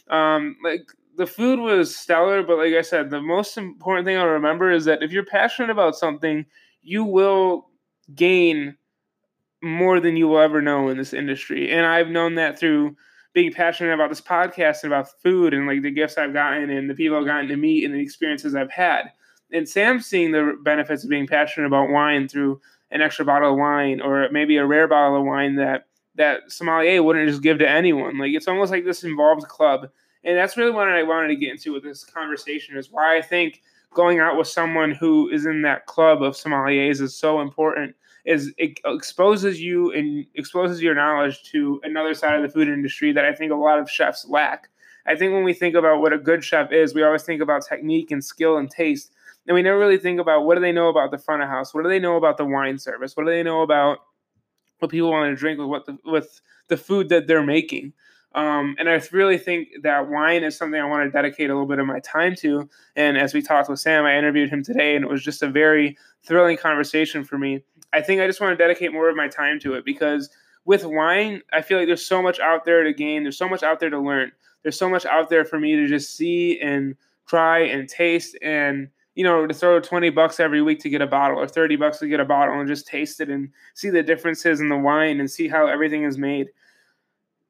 Um, 0.10 0.56
like 0.64 0.88
the 1.18 1.26
food 1.26 1.60
was 1.60 1.96
stellar, 1.96 2.44
but 2.44 2.58
like 2.58 2.74
I 2.74 2.82
said, 2.82 3.10
the 3.10 3.22
most 3.22 3.58
important 3.58 4.06
thing 4.06 4.18
I'll 4.18 4.28
remember 4.28 4.72
is 4.72 4.86
that 4.86 5.02
if 5.02 5.12
you're 5.12 5.26
passionate 5.26 5.72
about 5.72 5.96
something, 5.96 6.46
you 6.84 7.04
will 7.04 7.70
gain 8.14 8.78
more 9.62 10.00
than 10.00 10.18
you 10.18 10.28
will 10.28 10.40
ever 10.40 10.62
know 10.62 10.90
in 10.90 10.98
this 10.98 11.14
industry. 11.14 11.72
And 11.72 11.86
I've 11.86 12.10
known 12.10 12.36
that 12.36 12.60
through 12.60 12.96
being 13.34 13.52
passionate 13.52 13.94
about 13.94 14.10
this 14.10 14.22
podcast 14.22 14.84
and 14.84 14.92
about 14.92 15.10
food 15.22 15.54
and 15.54 15.68
like 15.68 15.82
the 15.82 15.92
gifts 15.92 16.18
I've 16.18 16.34
gotten 16.34 16.70
and 16.70 16.90
the 16.90 16.96
people 16.96 17.18
I've 17.18 17.26
gotten 17.26 17.48
to 17.50 17.58
meet 17.58 17.84
and 17.84 17.94
the 17.94 18.00
experiences 18.00 18.56
I've 18.56 18.72
had. 18.72 19.12
And 19.52 19.68
Sam's 19.68 20.06
seeing 20.06 20.32
the 20.32 20.58
benefits 20.64 21.04
of 21.04 21.10
being 21.10 21.28
passionate 21.28 21.68
about 21.68 21.90
wine 21.90 22.28
through 22.28 22.60
an 22.92 23.02
extra 23.02 23.26
bottle 23.26 23.52
of 23.52 23.58
wine 23.58 24.02
or 24.02 24.28
maybe 24.32 24.58
a 24.58 24.66
rare 24.66 24.88
bottle 24.88 25.18
of 25.18 25.26
wine 25.26 25.56
that 25.56 25.88
that 26.16 26.52
sommelier 26.52 27.04
wouldn't 27.04 27.30
just 27.30 27.44
give 27.44 27.60
to 27.60 27.70
anyone. 27.70 28.18
Like 28.18 28.32
it's 28.34 28.48
almost 28.48 28.72
like 28.72 28.86
this 28.86 29.04
involved 29.04 29.48
club 29.48 29.90
and 30.24 30.38
that's 30.38 30.58
really 30.58 30.72
what 30.72 30.90
I 30.90 31.04
wanted 31.04 31.30
to 31.30 31.36
get 31.36 31.52
into 31.52 31.74
with 31.74 31.84
this 31.84 32.04
conversation 32.04 32.78
is 32.78 32.92
why 32.92 33.18
I 33.18 33.22
think 33.22 33.62
going 33.94 34.20
out 34.20 34.38
with 34.38 34.48
someone 34.48 34.92
who 34.92 35.30
is 35.30 35.46
in 35.46 35.62
that 35.62 35.86
club 35.86 36.22
of 36.22 36.34
sommeliers 36.34 37.02
is 37.02 37.16
so 37.16 37.40
important 37.40 37.96
is 38.28 38.54
it 38.58 38.78
exposes 38.86 39.62
you 39.62 39.92
and 39.94 40.26
exposes 40.36 40.82
your 40.82 40.94
knowledge 40.94 41.44
to 41.44 41.80
another 41.84 42.14
side 42.14 42.36
of 42.36 42.42
the 42.42 42.50
food 42.50 42.68
industry 42.68 43.14
that 43.14 43.24
I 43.24 43.34
think 43.34 43.54
a 43.54 43.56
lot 43.56 43.80
of 43.80 43.90
chefs 43.90 44.28
lack. 44.28 44.68
I 45.06 45.16
think 45.16 45.32
when 45.32 45.46
we 45.46 45.54
think 45.54 45.76
about 45.76 46.02
what 46.02 46.12
a 46.12 46.18
good 46.18 46.44
chef 46.44 46.74
is, 46.74 46.94
we 46.94 47.04
always 47.04 47.24
think 47.24 47.42
about 47.42 47.66
technique 47.66 48.12
and 48.12 48.22
skill 48.22 48.58
and 48.58 48.70
taste. 48.70 49.14
And 49.48 49.56
we 49.56 49.62
never 49.62 49.80
really 49.80 49.98
think 49.98 50.20
about 50.20 50.44
what 50.44 50.56
do 50.56 50.62
they 50.62 50.74
know 50.74 50.90
about 50.90 51.12
the 51.12 51.18
front 51.18 51.42
of 51.42 51.48
house? 51.48 51.74
What 51.74 51.84
do 51.84 51.90
they 51.90 52.00
know 52.00 52.18
about 52.18 52.36
the 52.36 52.44
wine 52.44 52.78
service? 52.78 53.16
What 53.16 53.26
do 53.26 53.32
they 53.32 53.44
know 53.44 53.62
about 53.62 54.00
what 54.80 54.92
people 54.92 55.10
want 55.10 55.32
to 55.32 55.40
drink 55.40 55.58
with 55.58 55.70
what 55.70 55.86
the, 55.86 55.98
with 56.04 56.42
the 56.68 56.76
food 56.76 57.08
that 57.08 57.28
they're 57.28 57.46
making? 57.46 57.94
Um, 58.36 58.76
and 58.78 58.90
I 58.90 59.02
really 59.14 59.38
think 59.38 59.70
that 59.84 60.10
wine 60.10 60.44
is 60.44 60.58
something 60.58 60.80
I 60.80 60.86
want 60.86 61.06
to 61.06 61.10
dedicate 61.10 61.50
a 61.50 61.54
little 61.54 61.66
bit 61.66 61.80
of 61.80 61.88
my 61.88 62.02
time 62.02 62.36
to. 62.40 62.70
And 62.98 63.18
as 63.18 63.34
we 63.34 63.42
talked 63.42 63.70
with 63.70 63.80
Sam, 63.80 64.04
I 64.04 64.18
interviewed 64.18 64.50
him 64.50 64.64
today, 64.64 64.98
and 64.98 65.06
it 65.06 65.10
was 65.10 65.24
just 65.24 65.42
a 65.42 65.50
very 65.50 65.98
thrilling 66.24 66.58
conversation 66.58 67.24
for 67.24 67.38
me. 67.38 67.64
I 67.94 68.02
think 68.02 68.22
I 68.22 68.28
just 68.28 68.42
want 68.42 68.58
to 68.58 68.64
dedicate 68.64 68.94
more 68.94 69.10
of 69.10 69.16
my 69.16 69.28
time 69.28 69.60
to 69.62 69.74
it 69.74 69.86
because 69.86 70.30
with 70.66 70.86
wine, 70.86 71.42
I 71.54 71.62
feel 71.62 71.78
like 71.78 71.88
there's 71.88 72.06
so 72.06 72.22
much 72.22 72.40
out 72.40 72.66
there 72.66 72.84
to 72.84 72.94
gain. 72.94 73.24
There's 73.24 73.38
so 73.38 73.48
much 73.48 73.64
out 73.64 73.80
there 73.80 73.90
to 73.90 74.00
learn. 74.00 74.32
There's 74.64 74.78
so 74.78 74.90
much 74.90 75.06
out 75.06 75.30
there 75.30 75.46
for 75.46 75.60
me 75.60 75.76
to 75.78 75.88
just 75.88 76.16
see 76.16 76.60
and 76.60 76.96
try 77.28 77.60
and 77.60 77.88
taste 77.88 78.38
and 78.42 78.90
you 79.16 79.24
know 79.24 79.46
to 79.46 79.54
throw 79.54 79.80
20 79.80 80.10
bucks 80.12 80.40
every 80.40 80.62
week 80.62 80.80
to 80.80 80.90
get 80.90 81.02
a 81.02 81.08
bottle 81.08 81.40
or 81.40 81.48
30 81.48 81.76
bucks 81.76 82.00
to 82.00 82.08
get 82.08 82.20
a 82.20 82.26
bottle 82.26 82.60
and 82.60 82.68
just 82.68 82.88
taste 82.88 83.20
it 83.20 83.30
and 83.30 83.50
see 83.74 83.90
the 83.90 84.04
differences 84.04 84.62
in 84.62 84.70
the 84.70 84.78
wine 84.78 85.20
and 85.20 85.30
see 85.30 85.48
how 85.48 85.68
everything 85.68 86.04
is 86.04 86.18
made 86.18 86.48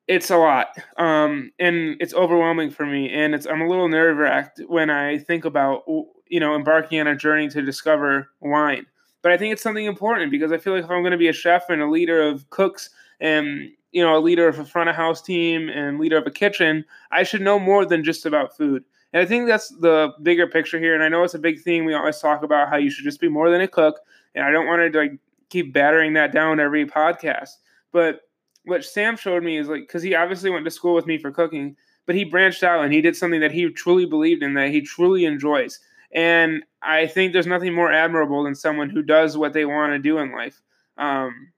it's 0.08 0.32
a 0.32 0.38
lot 0.38 0.70
um, 0.98 1.52
and 1.60 1.98
it's 2.00 2.14
overwhelming 2.14 2.72
for 2.72 2.86
me 2.86 3.10
and 3.12 3.36
it's 3.36 3.46
i'm 3.46 3.62
a 3.62 3.68
little 3.68 3.88
nerve 3.88 4.18
wracked 4.18 4.62
when 4.68 4.90
i 4.90 5.18
think 5.18 5.46
about 5.46 5.84
you 6.28 6.40
know 6.40 6.56
embarking 6.56 7.00
on 7.00 7.08
a 7.08 7.16
journey 7.16 7.48
to 7.48 7.62
discover 7.62 8.30
wine 8.40 8.86
but 9.22 9.32
i 9.32 9.38
think 9.38 9.54
it's 9.54 9.62
something 9.62 9.86
important 9.86 10.32
because 10.32 10.52
i 10.52 10.58
feel 10.58 10.74
like 10.74 10.84
if 10.84 10.90
i'm 10.90 11.02
going 11.02 11.12
to 11.12 11.18
be 11.18 11.28
a 11.28 11.34
chef 11.34 11.70
and 11.70 11.82
a 11.82 11.90
leader 11.90 12.22
of 12.22 12.50
cooks 12.50 12.90
and 13.20 13.70
you 13.92 14.04
know 14.04 14.18
a 14.18 14.20
leader 14.20 14.48
of 14.48 14.60
a 14.60 14.66
front 14.66 14.90
of 14.90 14.96
house 14.96 15.22
team 15.22 15.70
and 15.70 16.00
leader 16.00 16.18
of 16.18 16.28
a 16.28 16.32
kitchen 16.32 16.84
i 17.12 17.24
should 17.24 17.42
know 17.42 17.60
more 17.60 17.86
than 17.86 18.04
just 18.04 18.26
about 18.26 18.56
food 18.56 18.84
and 19.14 19.22
i 19.22 19.26
think 19.26 19.48
that's 19.48 19.70
the 19.80 20.12
bigger 20.24 20.48
picture 20.48 20.80
here 20.80 20.94
and 20.94 21.04
i 21.04 21.10
know 21.10 21.24
it's 21.24 21.34
a 21.34 21.40
big 21.40 21.62
thing 21.62 21.86
we 21.86 21.94
always 21.94 22.20
talk 22.20 22.44
about 22.44 22.70
how 22.70 22.78
you 22.78 22.90
should 22.90 23.06
just 23.06 23.22
be 23.22 23.30
more 23.30 23.50
than 23.50 23.62
a 23.62 23.68
cook 23.68 24.00
and 24.36 24.46
i 24.46 24.52
don't 24.52 24.68
want 24.68 24.92
to 24.92 25.00
like 25.00 25.12
keep 25.50 25.74
battering 25.74 26.14
that 26.14 26.32
down 26.34 26.60
every 26.60 26.86
podcast 26.86 27.50
but 27.92 28.22
what 28.68 28.84
Sam 28.84 29.16
showed 29.16 29.44
me 29.44 29.58
is 29.58 29.70
like 29.70 29.82
because 29.82 30.04
he 30.04 30.14
obviously 30.14 30.50
went 30.50 30.66
to 30.66 30.72
school 30.72 30.94
with 30.94 31.08
me 31.08 31.18
for 31.18 31.32
cooking, 31.32 31.76
but 32.06 32.16
he 32.16 32.26
branched 32.26 32.64
out 32.64 32.84
and 32.84 32.94
he 32.94 33.02
did 33.02 33.16
something 33.16 33.40
that 33.40 33.52
he 33.52 33.70
truly 33.70 34.06
believed 34.06 34.44
in, 34.44 34.54
that 34.56 34.70
he 34.70 34.82
truly 34.82 35.26
enjoys. 35.26 35.80
And 36.12 36.64
I 36.88 37.06
think 37.06 37.34
there's 37.34 37.46
nothing 37.46 37.74
more 37.74 37.92
admirable 37.92 38.44
than 38.44 38.56
someone 38.56 38.90
who 38.90 39.02
does 39.02 39.38
what 39.38 39.54
they 39.54 39.66
want 39.66 39.92
to 39.92 40.00
do 40.00 40.18
in 40.20 40.32
life, 40.32 40.62
um, 40.98 41.52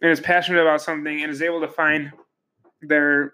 and 0.00 0.10
is 0.10 0.20
passionate 0.20 0.62
about 0.62 0.80
something 0.80 1.22
and 1.22 1.30
is 1.30 1.42
able 1.42 1.60
to 1.60 1.68
find 1.68 2.10
their 2.80 3.32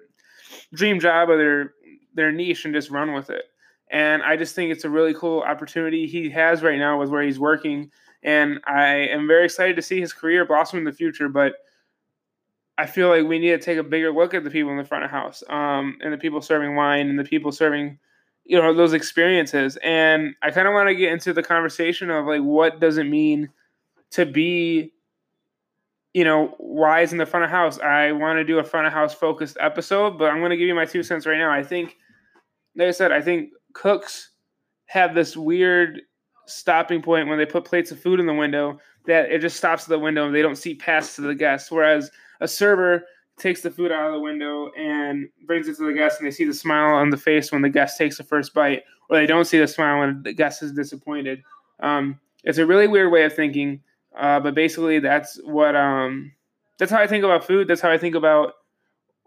dream 0.75 0.99
job 0.99 1.31
or 1.31 1.39
their 1.39 1.75
their 2.15 2.33
niche 2.33 2.65
and 2.65 2.75
just 2.75 2.91
run 2.91 3.13
with 3.13 3.31
it. 3.31 3.45
And 3.91 4.23
I 4.25 4.37
just 4.37 4.57
think 4.57 4.73
it's 4.73 4.85
a 4.85 4.91
really 4.91 5.15
cool 5.15 5.43
opportunity 5.43 6.07
he 6.07 6.29
has 6.31 6.63
right 6.63 6.79
now 6.79 6.99
with 6.99 7.11
where 7.11 7.23
he's 7.23 7.39
working. 7.39 7.93
And 8.23 8.59
I 8.67 8.95
am 8.95 9.29
very 9.29 9.45
excited 9.45 9.77
to 9.77 9.83
see 9.83 10.01
his 10.01 10.13
career 10.13 10.45
blossom 10.45 10.81
in 10.81 10.85
the 10.85 10.93
future. 10.93 11.29
But 11.29 11.53
I 12.79 12.87
feel 12.87 13.09
like 13.09 13.25
we 13.27 13.39
need 13.39 13.51
to 13.51 13.59
take 13.59 13.79
a 13.79 13.85
bigger 13.85 14.11
look 14.11 14.35
at 14.35 14.43
the 14.43 14.51
people 14.51 14.73
in 14.73 14.79
the 14.79 14.85
front 14.85 15.05
of 15.05 15.11
house, 15.11 15.45
um, 15.49 15.99
and 16.03 16.13
the 16.13 16.19
people 16.19 16.43
serving 16.43 16.75
wine, 16.75 17.09
and 17.09 17.19
the 17.19 17.25
people 17.25 17.53
serving, 17.53 17.99
you 18.47 18.61
know, 18.61 18.73
those 18.73 18.93
experiences. 18.93 19.77
And 19.83 20.35
I 20.43 20.51
kind 20.51 20.69
of 20.69 20.75
want 20.75 20.89
to 20.89 20.95
get 20.95 21.13
into 21.13 21.33
the 21.33 21.43
conversation 21.43 22.11
of 22.11 22.27
like, 22.27 22.43
what 22.43 22.81
does 22.81 22.97
it 22.97 23.05
mean 23.05 23.51
to 24.13 24.25
be, 24.25 24.93
you 26.15 26.25
know, 26.25 26.55
wise 26.59 27.13
in 27.13 27.19
the 27.19 27.27
front 27.27 27.45
of 27.45 27.51
house? 27.51 27.79
I 27.81 28.13
want 28.13 28.39
to 28.39 28.45
do 28.45 28.59
a 28.59 28.65
front 28.65 28.87
of 28.87 28.93
house 28.93 29.13
focused 29.13 29.57
episode, 29.61 30.19
but 30.19 30.31
I'm 30.31 30.39
going 30.39 30.51
to 30.51 30.57
give 30.57 30.69
you 30.69 30.75
my 30.75 30.85
two 30.85 31.03
cents 31.03 31.27
right 31.27 31.39
now. 31.39 31.51
I 31.51 31.63
think, 31.63 31.97
like 32.77 32.89
I 32.89 32.93
said, 32.93 33.11
I 33.11 33.21
think 33.21 33.51
cooks 33.73 34.31
have 34.87 35.15
this 35.15 35.37
weird 35.37 36.03
stopping 36.47 37.03
point 37.03 37.29
when 37.29 37.39
they 37.39 37.47
put 37.47 37.65
plates 37.65 37.91
of 37.91 38.01
food 38.01 38.21
in 38.21 38.27
the 38.27 38.35
window 38.35 38.79
that 39.07 39.31
it 39.31 39.41
just 39.41 39.57
stops 39.57 39.83
at 39.85 39.89
the 39.89 39.99
window 39.99 40.27
and 40.27 40.35
they 40.35 40.43
don't 40.43 40.57
see 40.57 40.75
past 40.75 41.17
to 41.17 41.23
the 41.23 41.35
guests, 41.35 41.71
whereas 41.71 42.11
a 42.41 42.47
server 42.47 43.05
takes 43.39 43.61
the 43.61 43.71
food 43.71 43.93
out 43.93 44.07
of 44.07 44.13
the 44.13 44.21
window 44.21 44.71
and 44.73 45.29
brings 45.47 45.69
it 45.69 45.77
to 45.77 45.87
the 45.87 45.93
guest, 45.93 46.19
and 46.19 46.27
they 46.27 46.31
see 46.31 46.45
the 46.45 46.55
smile 46.55 46.95
on 46.95 47.11
the 47.11 47.17
face 47.17 47.53
when 47.53 47.63
the 47.63 47.69
guest 47.69 47.99
takes 47.99 48.17
the 48.17 48.25
first 48.25 48.55
bite, 48.55 48.83
or 49.09 49.19
they 49.19 49.27
don't 49.27 49.45
see 49.45 49.59
the 49.59 49.69
smile 49.69 50.01
when 50.01 50.23
the 50.23 50.33
guest 50.33 50.63
is 50.63 50.73
disappointed. 50.73 51.43
Um, 51.81 52.19
it's 52.45 52.59
a 52.59 52.67
really 52.67 52.89
weird 52.89 53.13
way 53.13 53.25
of 53.25 53.35
thinking, 53.35 53.81
uh, 54.19 54.41
but 54.41 54.55
basically 54.55 54.99
that's 54.99 55.39
what 55.45 55.77
um, 55.77 56.33
that's 56.79 56.91
how 56.91 57.01
I 57.01 57.07
think 57.07 57.25
about 57.25 57.47
food. 57.47 57.69
That's 57.69 57.81
how 57.81 57.91
I 57.91 57.99
think 57.99 58.15
about 58.15 58.55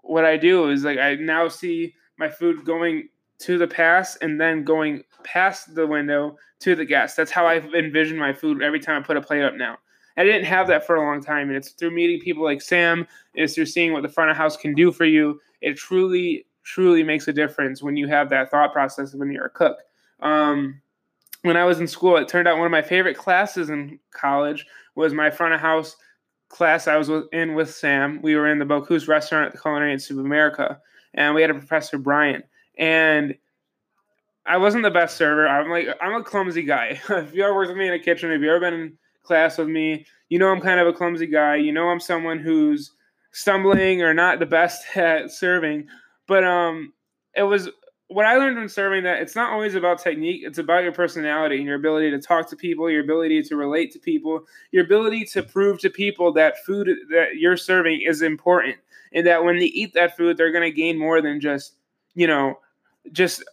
what 0.01 0.25
I 0.25 0.37
do. 0.37 0.69
Is 0.69 0.83
like 0.83 0.97
I 0.97 1.15
now 1.15 1.47
see 1.47 1.93
my 2.17 2.29
food 2.29 2.65
going 2.65 3.09
to 3.39 3.57
the 3.57 3.67
pass 3.67 4.15
and 4.17 4.39
then 4.39 4.63
going 4.63 5.03
past 5.23 5.75
the 5.75 5.87
window 5.87 6.37
to 6.59 6.75
the 6.75 6.85
guest. 6.85 7.15
That's 7.15 7.31
how 7.31 7.45
I 7.45 7.57
envision 7.57 8.17
my 8.17 8.33
food 8.33 8.61
every 8.61 8.79
time 8.79 9.01
I 9.01 9.05
put 9.05 9.17
a 9.17 9.21
plate 9.21 9.43
up 9.43 9.55
now. 9.55 9.77
I 10.19 10.25
didn't 10.25 10.43
have 10.45 10.67
that 10.67 10.85
for 10.85 10.97
a 10.97 11.01
long 11.01 11.23
time. 11.23 11.47
And 11.47 11.55
it's 11.55 11.71
through 11.71 11.91
meeting 11.91 12.19
people 12.19 12.43
like 12.43 12.61
Sam, 12.61 13.07
it's 13.35 13.55
through 13.55 13.67
seeing 13.67 13.93
what 13.93 14.03
the 14.03 14.09
front 14.09 14.29
of 14.29 14.35
house 14.35 14.57
can 14.57 14.75
do 14.75 14.91
for 14.91 15.05
you. 15.05 15.39
It 15.61 15.77
truly, 15.77 16.45
truly 16.63 17.03
makes 17.03 17.29
a 17.29 17.33
difference 17.33 17.81
when 17.81 17.95
you 17.95 18.05
have 18.09 18.29
that 18.29 18.51
thought 18.51 18.73
process 18.73 19.15
when 19.15 19.31
you're 19.31 19.45
a 19.45 19.49
cook. 19.49 19.77
Um, 20.19 20.81
when 21.43 21.55
I 21.55 21.63
was 21.63 21.79
in 21.79 21.87
school, 21.87 22.17
it 22.17 22.27
turned 22.27 22.49
out 22.49 22.57
one 22.57 22.65
of 22.65 22.71
my 22.71 22.81
favorite 22.81 23.17
classes 23.17 23.69
in 23.69 23.97
college 24.11 24.65
was 24.93 25.13
my 25.13 25.29
front 25.29 25.53
of 25.53 25.61
house 25.61 25.95
class 26.49 26.85
I 26.87 26.97
was 26.97 27.09
in 27.31 27.55
with 27.55 27.73
Sam. 27.73 28.21
We 28.21 28.35
were 28.35 28.51
in 28.51 28.59
the 28.59 28.65
Bocuse 28.65 29.07
restaurant 29.07 29.45
at 29.45 29.51
the 29.53 29.57
Culinary 29.61 29.93
Institute 29.93 30.19
of 30.19 30.25
America, 30.25 30.81
and 31.13 31.33
we 31.33 31.41
had 31.41 31.51
a 31.51 31.53
professor, 31.53 31.97
Brian. 31.97 32.43
And 32.77 33.35
I 34.45 34.57
wasn't 34.57 34.83
the 34.83 34.91
best 34.91 35.15
server. 35.15 35.47
I'm 35.47 35.69
like, 35.69 35.87
I'm 36.01 36.15
a 36.15 36.23
clumsy 36.23 36.63
guy. 36.63 36.99
if 37.09 37.33
you 37.33 37.43
ever 37.43 37.55
worked 37.55 37.69
with 37.69 37.77
me 37.77 37.87
in 37.87 37.93
a 37.93 37.99
kitchen, 37.99 38.31
if 38.31 38.41
you 38.41 38.49
ever 38.49 38.59
been 38.59 38.97
class 39.29 39.59
with 39.59 39.67
me. 39.67 40.05
You 40.29 40.39
know, 40.39 40.49
I'm 40.49 40.59
kind 40.59 40.79
of 40.79 40.87
a 40.87 40.93
clumsy 40.93 41.27
guy. 41.27 41.55
You 41.55 41.71
know, 41.71 41.89
I'm 41.89 41.99
someone 41.99 42.39
who's 42.39 42.91
stumbling 43.31 44.01
or 44.01 44.11
not 44.11 44.39
the 44.39 44.45
best 44.47 44.83
at 44.97 45.31
serving. 45.31 45.87
But 46.27 46.43
um, 46.43 46.93
it 47.35 47.43
was 47.43 47.69
what 48.07 48.25
I 48.25 48.37
learned 48.37 48.57
from 48.57 48.67
serving 48.67 49.03
that 49.03 49.21
it's 49.21 49.35
not 49.35 49.53
always 49.53 49.75
about 49.75 49.99
technique. 50.01 50.41
It's 50.43 50.57
about 50.57 50.81
your 50.81 50.91
personality 50.91 51.57
and 51.57 51.65
your 51.65 51.75
ability 51.75 52.09
to 52.09 52.19
talk 52.19 52.49
to 52.49 52.55
people, 52.55 52.89
your 52.89 53.03
ability 53.03 53.43
to 53.43 53.55
relate 53.55 53.91
to 53.91 53.99
people, 53.99 54.45
your 54.71 54.83
ability 54.83 55.25
to 55.25 55.43
prove 55.43 55.79
to 55.81 55.91
people 55.91 56.33
that 56.33 56.63
food 56.65 56.89
that 57.11 57.35
you're 57.37 57.57
serving 57.57 58.01
is 58.01 58.23
important, 58.23 58.77
and 59.13 59.27
that 59.27 59.43
when 59.43 59.57
they 59.57 59.65
eat 59.65 59.93
that 59.93 60.17
food, 60.17 60.37
they're 60.37 60.51
going 60.51 60.69
to 60.69 60.75
gain 60.75 60.97
more 60.97 61.21
than 61.21 61.39
just 61.39 61.75
you 62.15 62.25
know 62.25 62.57
just 63.11 63.43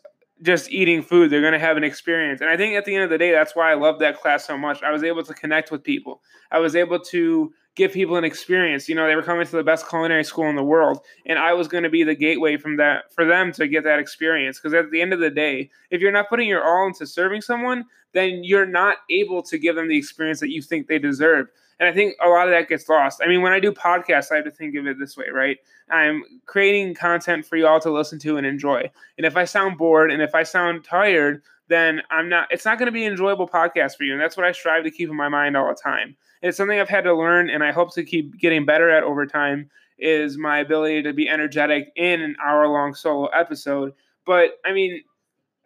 just 0.42 0.70
eating 0.70 1.02
food. 1.02 1.30
They're 1.30 1.40
going 1.40 1.52
to 1.52 1.58
have 1.58 1.76
an 1.76 1.84
experience. 1.84 2.40
And 2.40 2.50
I 2.50 2.56
think 2.56 2.74
at 2.74 2.84
the 2.84 2.94
end 2.94 3.04
of 3.04 3.10
the 3.10 3.18
day, 3.18 3.32
that's 3.32 3.56
why 3.56 3.70
I 3.70 3.74
love 3.74 3.98
that 4.00 4.20
class 4.20 4.46
so 4.46 4.58
much. 4.58 4.82
I 4.82 4.90
was 4.90 5.02
able 5.02 5.22
to 5.24 5.34
connect 5.34 5.70
with 5.70 5.82
people. 5.82 6.20
I 6.50 6.58
was 6.58 6.76
able 6.76 7.00
to 7.00 7.52
give 7.74 7.92
people 7.92 8.16
an 8.16 8.24
experience. 8.24 8.88
You 8.88 8.94
know, 8.94 9.06
they 9.06 9.16
were 9.16 9.22
coming 9.22 9.46
to 9.46 9.56
the 9.56 9.62
best 9.62 9.88
culinary 9.88 10.24
school 10.24 10.48
in 10.48 10.56
the 10.56 10.62
world, 10.64 11.00
and 11.26 11.38
I 11.38 11.52
was 11.52 11.68
going 11.68 11.84
to 11.84 11.90
be 11.90 12.02
the 12.02 12.14
gateway 12.14 12.56
from 12.56 12.76
that 12.78 13.12
for 13.14 13.24
them 13.24 13.52
to 13.52 13.68
get 13.68 13.84
that 13.84 13.98
experience. 13.98 14.58
Because 14.58 14.74
at 14.74 14.90
the 14.90 15.00
end 15.00 15.12
of 15.12 15.20
the 15.20 15.30
day, 15.30 15.70
if 15.90 16.00
you're 16.00 16.12
not 16.12 16.28
putting 16.28 16.48
your 16.48 16.64
all 16.64 16.86
into 16.86 17.06
serving 17.06 17.42
someone, 17.42 17.84
then 18.12 18.42
you're 18.42 18.66
not 18.66 18.98
able 19.10 19.42
to 19.42 19.58
give 19.58 19.76
them 19.76 19.88
the 19.88 19.98
experience 19.98 20.40
that 20.40 20.50
you 20.50 20.62
think 20.62 20.86
they 20.86 20.98
deserve. 20.98 21.48
And 21.78 21.88
I 21.88 21.92
think 21.92 22.14
a 22.24 22.28
lot 22.28 22.48
of 22.48 22.52
that 22.52 22.68
gets 22.68 22.88
lost. 22.88 23.20
I 23.22 23.28
mean, 23.28 23.42
when 23.42 23.52
I 23.52 23.60
do 23.60 23.72
podcasts, 23.72 24.32
I 24.32 24.36
have 24.36 24.44
to 24.44 24.50
think 24.50 24.76
of 24.76 24.86
it 24.86 24.98
this 24.98 25.16
way, 25.16 25.26
right? 25.32 25.58
I'm 25.90 26.22
creating 26.46 26.94
content 26.94 27.44
for 27.44 27.56
y'all 27.56 27.80
to 27.80 27.90
listen 27.90 28.18
to 28.20 28.38
and 28.38 28.46
enjoy. 28.46 28.90
And 29.18 29.26
if 29.26 29.36
I 29.36 29.44
sound 29.44 29.76
bored 29.76 30.10
and 30.10 30.22
if 30.22 30.34
I 30.34 30.42
sound 30.42 30.84
tired, 30.84 31.42
then 31.68 32.02
I'm 32.10 32.28
not, 32.28 32.48
it's 32.50 32.64
not 32.64 32.78
going 32.78 32.86
to 32.86 32.92
be 32.92 33.04
an 33.04 33.12
enjoyable 33.12 33.48
podcast 33.48 33.96
for 33.96 34.04
you. 34.04 34.12
And 34.12 34.20
that's 34.20 34.36
what 34.36 34.46
I 34.46 34.52
strive 34.52 34.84
to 34.84 34.90
keep 34.90 35.10
in 35.10 35.16
my 35.16 35.28
mind 35.28 35.56
all 35.56 35.68
the 35.68 35.74
time. 35.74 36.16
And 36.42 36.48
it's 36.48 36.56
something 36.56 36.78
I've 36.78 36.88
had 36.88 37.04
to 37.04 37.14
learn 37.14 37.50
and 37.50 37.62
I 37.62 37.72
hope 37.72 37.92
to 37.94 38.04
keep 38.04 38.38
getting 38.38 38.64
better 38.64 38.88
at 38.88 39.02
over 39.02 39.26
time 39.26 39.70
is 39.98 40.36
my 40.36 40.58
ability 40.58 41.02
to 41.02 41.12
be 41.12 41.28
energetic 41.28 41.92
in 41.96 42.20
an 42.20 42.36
hour 42.44 42.68
long 42.68 42.94
solo 42.94 43.26
episode. 43.26 43.94
But 44.24 44.58
I 44.64 44.72
mean, 44.72 45.02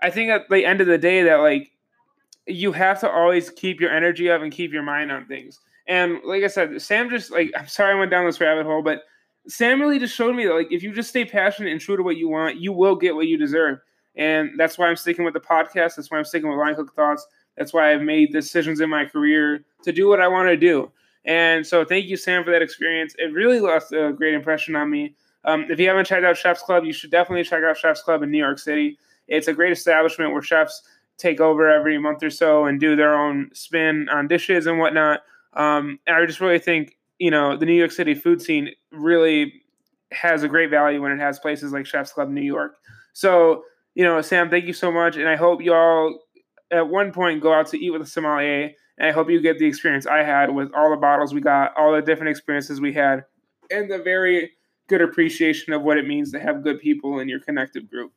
I 0.03 0.11
think 0.11 0.31
at 0.31 0.49
the 0.49 0.65
end 0.65 0.81
of 0.81 0.87
the 0.87 0.99
day, 0.99 1.25
that 1.25 1.37
like 1.37 1.71
you 2.47 2.73
have 2.73 3.01
to 3.01 3.11
always 3.11 3.51
keep 3.51 3.81
your 3.81 3.91
energy 3.91 4.31
up 4.31 4.43
and 4.43 4.53
keep 4.53 4.73
your 4.73 4.83
mind 4.83 5.13
on 5.13 5.27
things. 5.27 5.61
And 5.91 6.21
like 6.25 6.45
I 6.45 6.47
said, 6.47 6.81
Sam 6.81 7.11
just 7.11 7.33
like 7.33 7.51
I'm 7.59 7.67
sorry 7.67 7.93
I 7.93 7.99
went 7.99 8.13
down 8.13 8.25
this 8.25 8.41
rabbit 8.41 8.65
hole, 8.65 8.81
but 8.81 9.03
Sam 9.49 9.81
really 9.81 9.99
just 9.99 10.15
showed 10.15 10.37
me 10.37 10.47
that 10.47 10.55
like 10.55 10.69
if 10.71 10.85
you 10.85 10.93
just 10.93 11.09
stay 11.09 11.25
passionate 11.25 11.73
and 11.73 11.81
true 11.81 11.97
to 11.97 12.03
what 12.05 12.17
you 12.17 12.29
want, 12.29 12.61
you 12.61 12.73
will 12.73 12.95
get 12.95 13.17
what 13.17 13.27
you 13.27 13.37
deserve. 13.37 13.81
And 14.15 14.51
that's 14.57 14.79
why 14.79 14.87
I'm 14.87 14.95
sticking 14.95 15.25
with 15.25 15.35
the 15.35 15.41
podcast. 15.41 15.97
That's 15.97 16.09
why 16.09 16.19
I'm 16.19 16.25
sticking 16.25 16.49
with 16.49 16.59
Line 16.59 16.77
Cook 16.77 16.95
Thoughts. 16.95 17.27
That's 17.57 17.73
why 17.73 17.93
I've 17.93 18.03
made 18.03 18.33
decisions 18.33 18.81
in 18.81 18.89
my 18.89 19.05
career 19.05 19.65
to 19.83 19.91
do 19.91 20.09
what 20.09 20.21
I 20.21 20.29
want 20.29 20.49
to 20.49 20.57
do. 20.57 20.93
And 21.25 21.67
so 21.67 21.85
thank 21.85 22.07
you, 22.07 22.17
Sam, 22.17 22.45
for 22.45 22.53
that 22.53 22.63
experience. 22.63 23.17
It 23.19 23.33
really 23.33 23.59
left 23.59 23.93
a 23.93 24.13
great 24.13 24.35
impression 24.35 24.77
on 24.77 24.91
me. 24.91 25.17
Um, 25.45 25.67
if 25.69 25.81
you 25.81 25.89
haven't 25.89 26.05
checked 26.05 26.25
out 26.25 26.37
Chef's 26.37 26.63
Club, 26.63 26.85
you 26.85 26.93
should 26.93 27.11
definitely 27.11 27.43
check 27.43 27.65
out 27.65 27.77
Chef's 27.77 28.03
Club 28.03 28.23
in 28.23 28.31
New 28.31 28.39
York 28.39 28.61
City. 28.61 28.97
It's 29.27 29.49
a 29.49 29.53
great 29.53 29.73
establishment 29.73 30.33
where 30.33 30.43
chefs 30.43 30.83
take 31.19 31.41
over 31.41 31.69
every 31.69 31.99
month 31.99 32.23
or 32.23 32.31
so 32.31 32.67
and 32.67 32.79
do 32.79 32.95
their 32.95 33.15
own 33.15 33.51
spin 33.53 34.09
on 34.09 34.29
dishes 34.29 34.67
and 34.67 34.79
whatnot. 34.79 35.21
Um, 35.55 35.99
and 36.07 36.17
I 36.17 36.25
just 36.27 36.41
really 36.41 36.59
think, 36.59 36.97
you 37.19 37.31
know, 37.31 37.57
the 37.57 37.67
New 37.67 37.75
York 37.75 37.93
City 37.93 38.15
food 38.15 38.41
scene 38.41 38.71
really 38.93 39.63
has 40.13 40.43
a 40.43 40.49
great 40.49 40.71
value 40.71 41.03
when 41.03 41.13
it 41.13 41.19
has 41.19 41.39
places 41.39 41.73
like 41.73 41.87
Chef's 41.87 42.13
Club 42.13 42.29
New 42.29 42.41
York. 42.41 42.77
So, 43.13 43.63
you 43.95 44.05
know, 44.05 44.21
Sam, 44.21 44.51
thank 44.51 44.67
you 44.67 44.73
so 44.73 44.91
much. 44.91 45.17
And 45.17 45.29
I 45.29 45.37
hope 45.37 45.61
y'all 45.63 46.19
at 46.71 46.89
one 46.89 47.13
point 47.13 47.43
go 47.43 47.53
out 47.53 47.67
to 47.69 47.79
eat 47.79 47.91
with 47.91 48.03
a 48.03 48.07
sommelier. 48.07 48.71
And 48.99 49.09
I 49.09 49.13
hope 49.13 49.31
you 49.31 49.41
get 49.41 49.59
the 49.59 49.67
experience 49.67 50.07
I 50.07 50.23
had 50.23 50.55
with 50.55 50.71
all 50.75 50.91
the 50.91 50.97
bottles 50.97 51.33
we 51.33 51.41
got, 51.41 51.73
all 51.77 51.93
the 51.93 52.03
different 52.03 52.31
experiences 52.31 52.81
we 52.81 52.93
had, 52.93 53.25
and 53.71 53.91
the 53.91 53.99
very 53.99 54.53
good 54.89 55.01
appreciation 55.01 55.73
of 55.73 55.83
what 55.83 55.97
it 55.97 56.07
means 56.07 56.33
to 56.33 56.41
have 56.41 56.63
good 56.63 56.81
people 56.81 57.21
in 57.21 57.29
your 57.29 57.41
connective 57.41 57.89
group. 57.89 58.13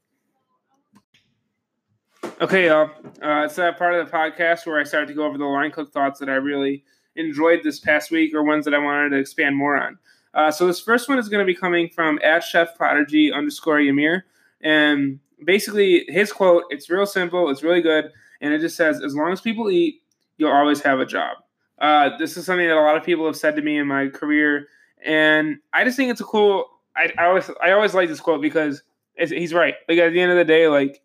Okay, 2.41 2.67
y'all. 2.67 2.89
Uh, 3.21 3.45
it's 3.45 3.55
that 3.55 3.77
part 3.77 3.93
of 3.93 4.05
the 4.05 4.11
podcast 4.11 4.65
where 4.65 4.79
I 4.79 4.83
start 4.83 5.07
to 5.07 5.13
go 5.13 5.23
over 5.23 5.37
the 5.37 5.45
line 5.45 5.71
cook 5.71 5.93
thoughts 5.93 6.19
that 6.19 6.29
I 6.29 6.33
really 6.33 6.83
enjoyed 7.15 7.61
this 7.63 7.79
past 7.79 8.11
week 8.11 8.33
or 8.33 8.43
ones 8.43 8.65
that 8.65 8.73
I 8.73 8.79
wanted 8.79 9.09
to 9.09 9.17
expand 9.17 9.55
more 9.55 9.75
on. 9.75 9.97
Uh, 10.33 10.51
so 10.51 10.65
this 10.65 10.79
first 10.79 11.09
one 11.09 11.19
is 11.19 11.29
going 11.29 11.45
to 11.45 11.51
be 11.51 11.55
coming 11.55 11.89
from 11.89 12.19
at 12.23 12.43
Chef 12.43 12.75
Prodigy 12.75 13.31
underscore 13.31 13.77
Yamir. 13.77 14.23
And 14.61 15.19
basically 15.45 16.05
his 16.07 16.31
quote, 16.31 16.63
it's 16.69 16.89
real 16.89 17.05
simple, 17.05 17.49
it's 17.49 17.63
really 17.63 17.81
good, 17.81 18.11
and 18.41 18.53
it 18.53 18.59
just 18.59 18.75
says, 18.75 19.01
as 19.01 19.15
long 19.15 19.31
as 19.31 19.41
people 19.41 19.69
eat, 19.69 20.01
you'll 20.37 20.51
always 20.51 20.81
have 20.81 20.99
a 20.99 21.05
job. 21.05 21.37
Uh, 21.79 22.17
this 22.17 22.37
is 22.37 22.45
something 22.45 22.67
that 22.67 22.77
a 22.77 22.81
lot 22.81 22.97
of 22.97 23.03
people 23.03 23.25
have 23.25 23.35
said 23.35 23.55
to 23.55 23.61
me 23.61 23.77
in 23.77 23.87
my 23.87 24.07
career, 24.07 24.67
and 25.03 25.57
I 25.73 25.83
just 25.83 25.97
think 25.97 26.11
it's 26.11 26.21
a 26.21 26.25
cool. 26.25 26.65
I, 26.95 27.11
I 27.17 27.25
always 27.25 27.49
I 27.61 27.71
always 27.71 27.93
like 27.93 28.07
this 28.07 28.19
quote 28.21 28.41
because 28.41 28.83
he's 29.17 29.53
right. 29.53 29.75
Like 29.89 29.97
at 29.97 30.13
the 30.13 30.21
end 30.21 30.31
of 30.31 30.37
the 30.37 30.45
day, 30.45 30.67
like 30.67 31.01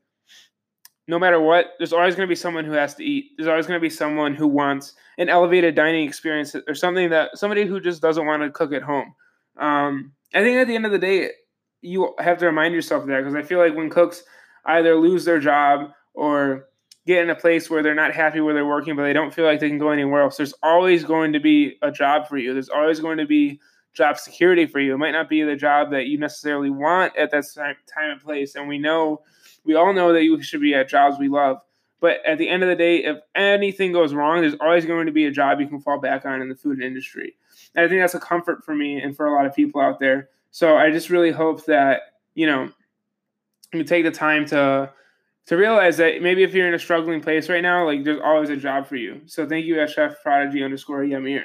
no 1.09 1.19
matter 1.19 1.41
what, 1.41 1.73
there's 1.79 1.95
always 1.95 2.15
going 2.15 2.27
to 2.27 2.31
be 2.31 2.37
someone 2.37 2.67
who 2.67 2.73
has 2.73 2.95
to 2.97 3.05
eat. 3.05 3.31
There's 3.37 3.49
always 3.49 3.67
going 3.67 3.79
to 3.79 3.83
be 3.83 3.91
someone 3.91 4.35
who 4.35 4.47
wants 4.47 4.93
an 5.17 5.31
elevated 5.31 5.75
dining 5.75 6.07
experience 6.07 6.55
or 6.55 6.75
something 6.75 7.09
that 7.11 7.37
somebody 7.37 7.65
who 7.65 7.81
just 7.81 8.03
doesn't 8.03 8.27
want 8.27 8.43
to 8.43 8.51
cook 8.51 8.75
at 8.75 8.83
home. 8.83 9.15
Um, 9.57 10.13
I 10.35 10.43
think 10.43 10.59
at 10.59 10.67
the 10.67 10.77
end 10.77 10.85
of 10.85 10.93
the 10.93 10.99
day, 10.99 11.31
you 11.81 12.15
have 12.19 12.39
to 12.39 12.47
remind 12.47 12.75
yourself 12.75 13.03
of 13.03 13.09
that 13.09 13.21
because 13.21 13.35
I 13.35 13.43
feel 13.43 13.59
like 13.59 13.75
when 13.75 13.89
cooks 13.89 14.23
either 14.67 14.97
lose 14.97 15.25
their 15.25 15.41
job 15.41 15.93
or 16.13 16.67
get 17.07 17.23
in 17.23 17.31
a 17.31 17.35
place 17.35 17.71
where 17.71 17.83
they're 17.83 17.95
not 17.95 18.13
happy 18.13 18.41
where 18.41 18.53
they're 18.53 18.67
working, 18.67 18.95
but 18.95 19.05
they 19.05 19.15
don't 19.15 19.33
feel 19.33 19.47
like 19.47 19.61
they 19.61 19.69
can 19.69 19.79
go 19.79 19.91
anywhere 19.91 20.23
else, 20.23 20.37
there's 20.37 20.55
always 20.63 21.05
going 21.05 21.33
to 21.33 21.41
be 21.41 21.79
a 21.81 21.91
job 21.91 22.29
for 22.29 22.37
you. 22.37 22.53
There's 22.53 22.69
always 22.69 23.01
going 23.01 23.17
to 23.17 23.27
be 23.27 23.61
job 23.95 24.19
security 24.19 24.67
for 24.67 24.79
you. 24.79 24.93
It 24.93 24.99
might 24.99 25.13
not 25.13 25.31
be 25.31 25.43
the 25.43 25.57
job 25.57 25.91
that 25.93 26.07
you 26.07 26.19
necessarily 26.19 26.69
want 26.69 27.17
at 27.17 27.31
that 27.31 27.45
time 27.55 28.11
and 28.11 28.21
place. 28.21 28.57
And 28.57 28.69
we 28.69 28.79
know 28.79 29.23
we 29.69 29.75
all 29.75 29.93
know 29.93 30.15
that 30.15 30.25
you 30.25 30.43
should 30.43 30.63
be 30.63 30.75
at 30.75 30.89
jobs 30.89 31.19
we 31.19 31.29
love. 31.29 31.61
But 32.01 32.25
at 32.25 32.39
the 32.39 32.49
end 32.49 32.63
of 32.63 32.69
the 32.69 32.75
day, 32.75 33.05
if 33.05 33.19
anything 33.35 33.93
goes 33.93 34.15
wrong, 34.15 34.41
there's 34.41 34.55
always 34.61 34.87
going 34.87 35.07
to 35.07 35.13
be 35.13 35.27
a 35.27 35.31
job 35.31 35.61
you 35.61 35.67
can 35.67 35.81
fall 35.81 36.01
back 36.01 36.25
on 36.25 36.41
in 36.41 36.49
the 36.49 36.55
food 36.55 36.81
industry. 36.81 37.35
And 37.75 37.85
I 37.85 37.89
think 37.89 38.01
that's 38.01 38.15
a 38.15 38.21
comfort 38.21 38.65
for 38.65 38.75
me 38.75 39.01
and 39.01 39.15
for 39.15 39.27
a 39.27 39.35
lot 39.35 39.47
of 39.47 39.55
people 39.55 39.81
out 39.81 40.01
there. 40.01 40.31
So 40.53 40.77
I 40.77 40.91
just 40.91 41.11
really 41.11 41.33
hope 41.33 41.67
that, 41.67 42.15
you 42.35 42.47
know, 42.47 42.71
you 43.75 43.85
take 43.85 44.05
the 44.05 44.11
time 44.11 44.47
to 44.47 44.91
to 45.47 45.57
realize 45.57 45.97
that 45.97 46.23
maybe 46.23 46.43
if 46.43 46.55
you're 46.55 46.69
in 46.69 46.75
a 46.75 46.79
struggling 46.79 47.21
place 47.21 47.49
right 47.49 47.63
now, 47.63 47.85
like 47.85 48.05
there's 48.05 48.21
always 48.23 48.51
a 48.51 48.57
job 48.57 48.87
for 48.87 48.97
you. 48.97 49.21
So 49.27 49.47
thank 49.47 49.67
you 49.67 49.87
Chef 49.87 50.23
Prodigy 50.23 50.63
underscore 50.63 51.01
Yamir. 51.01 51.45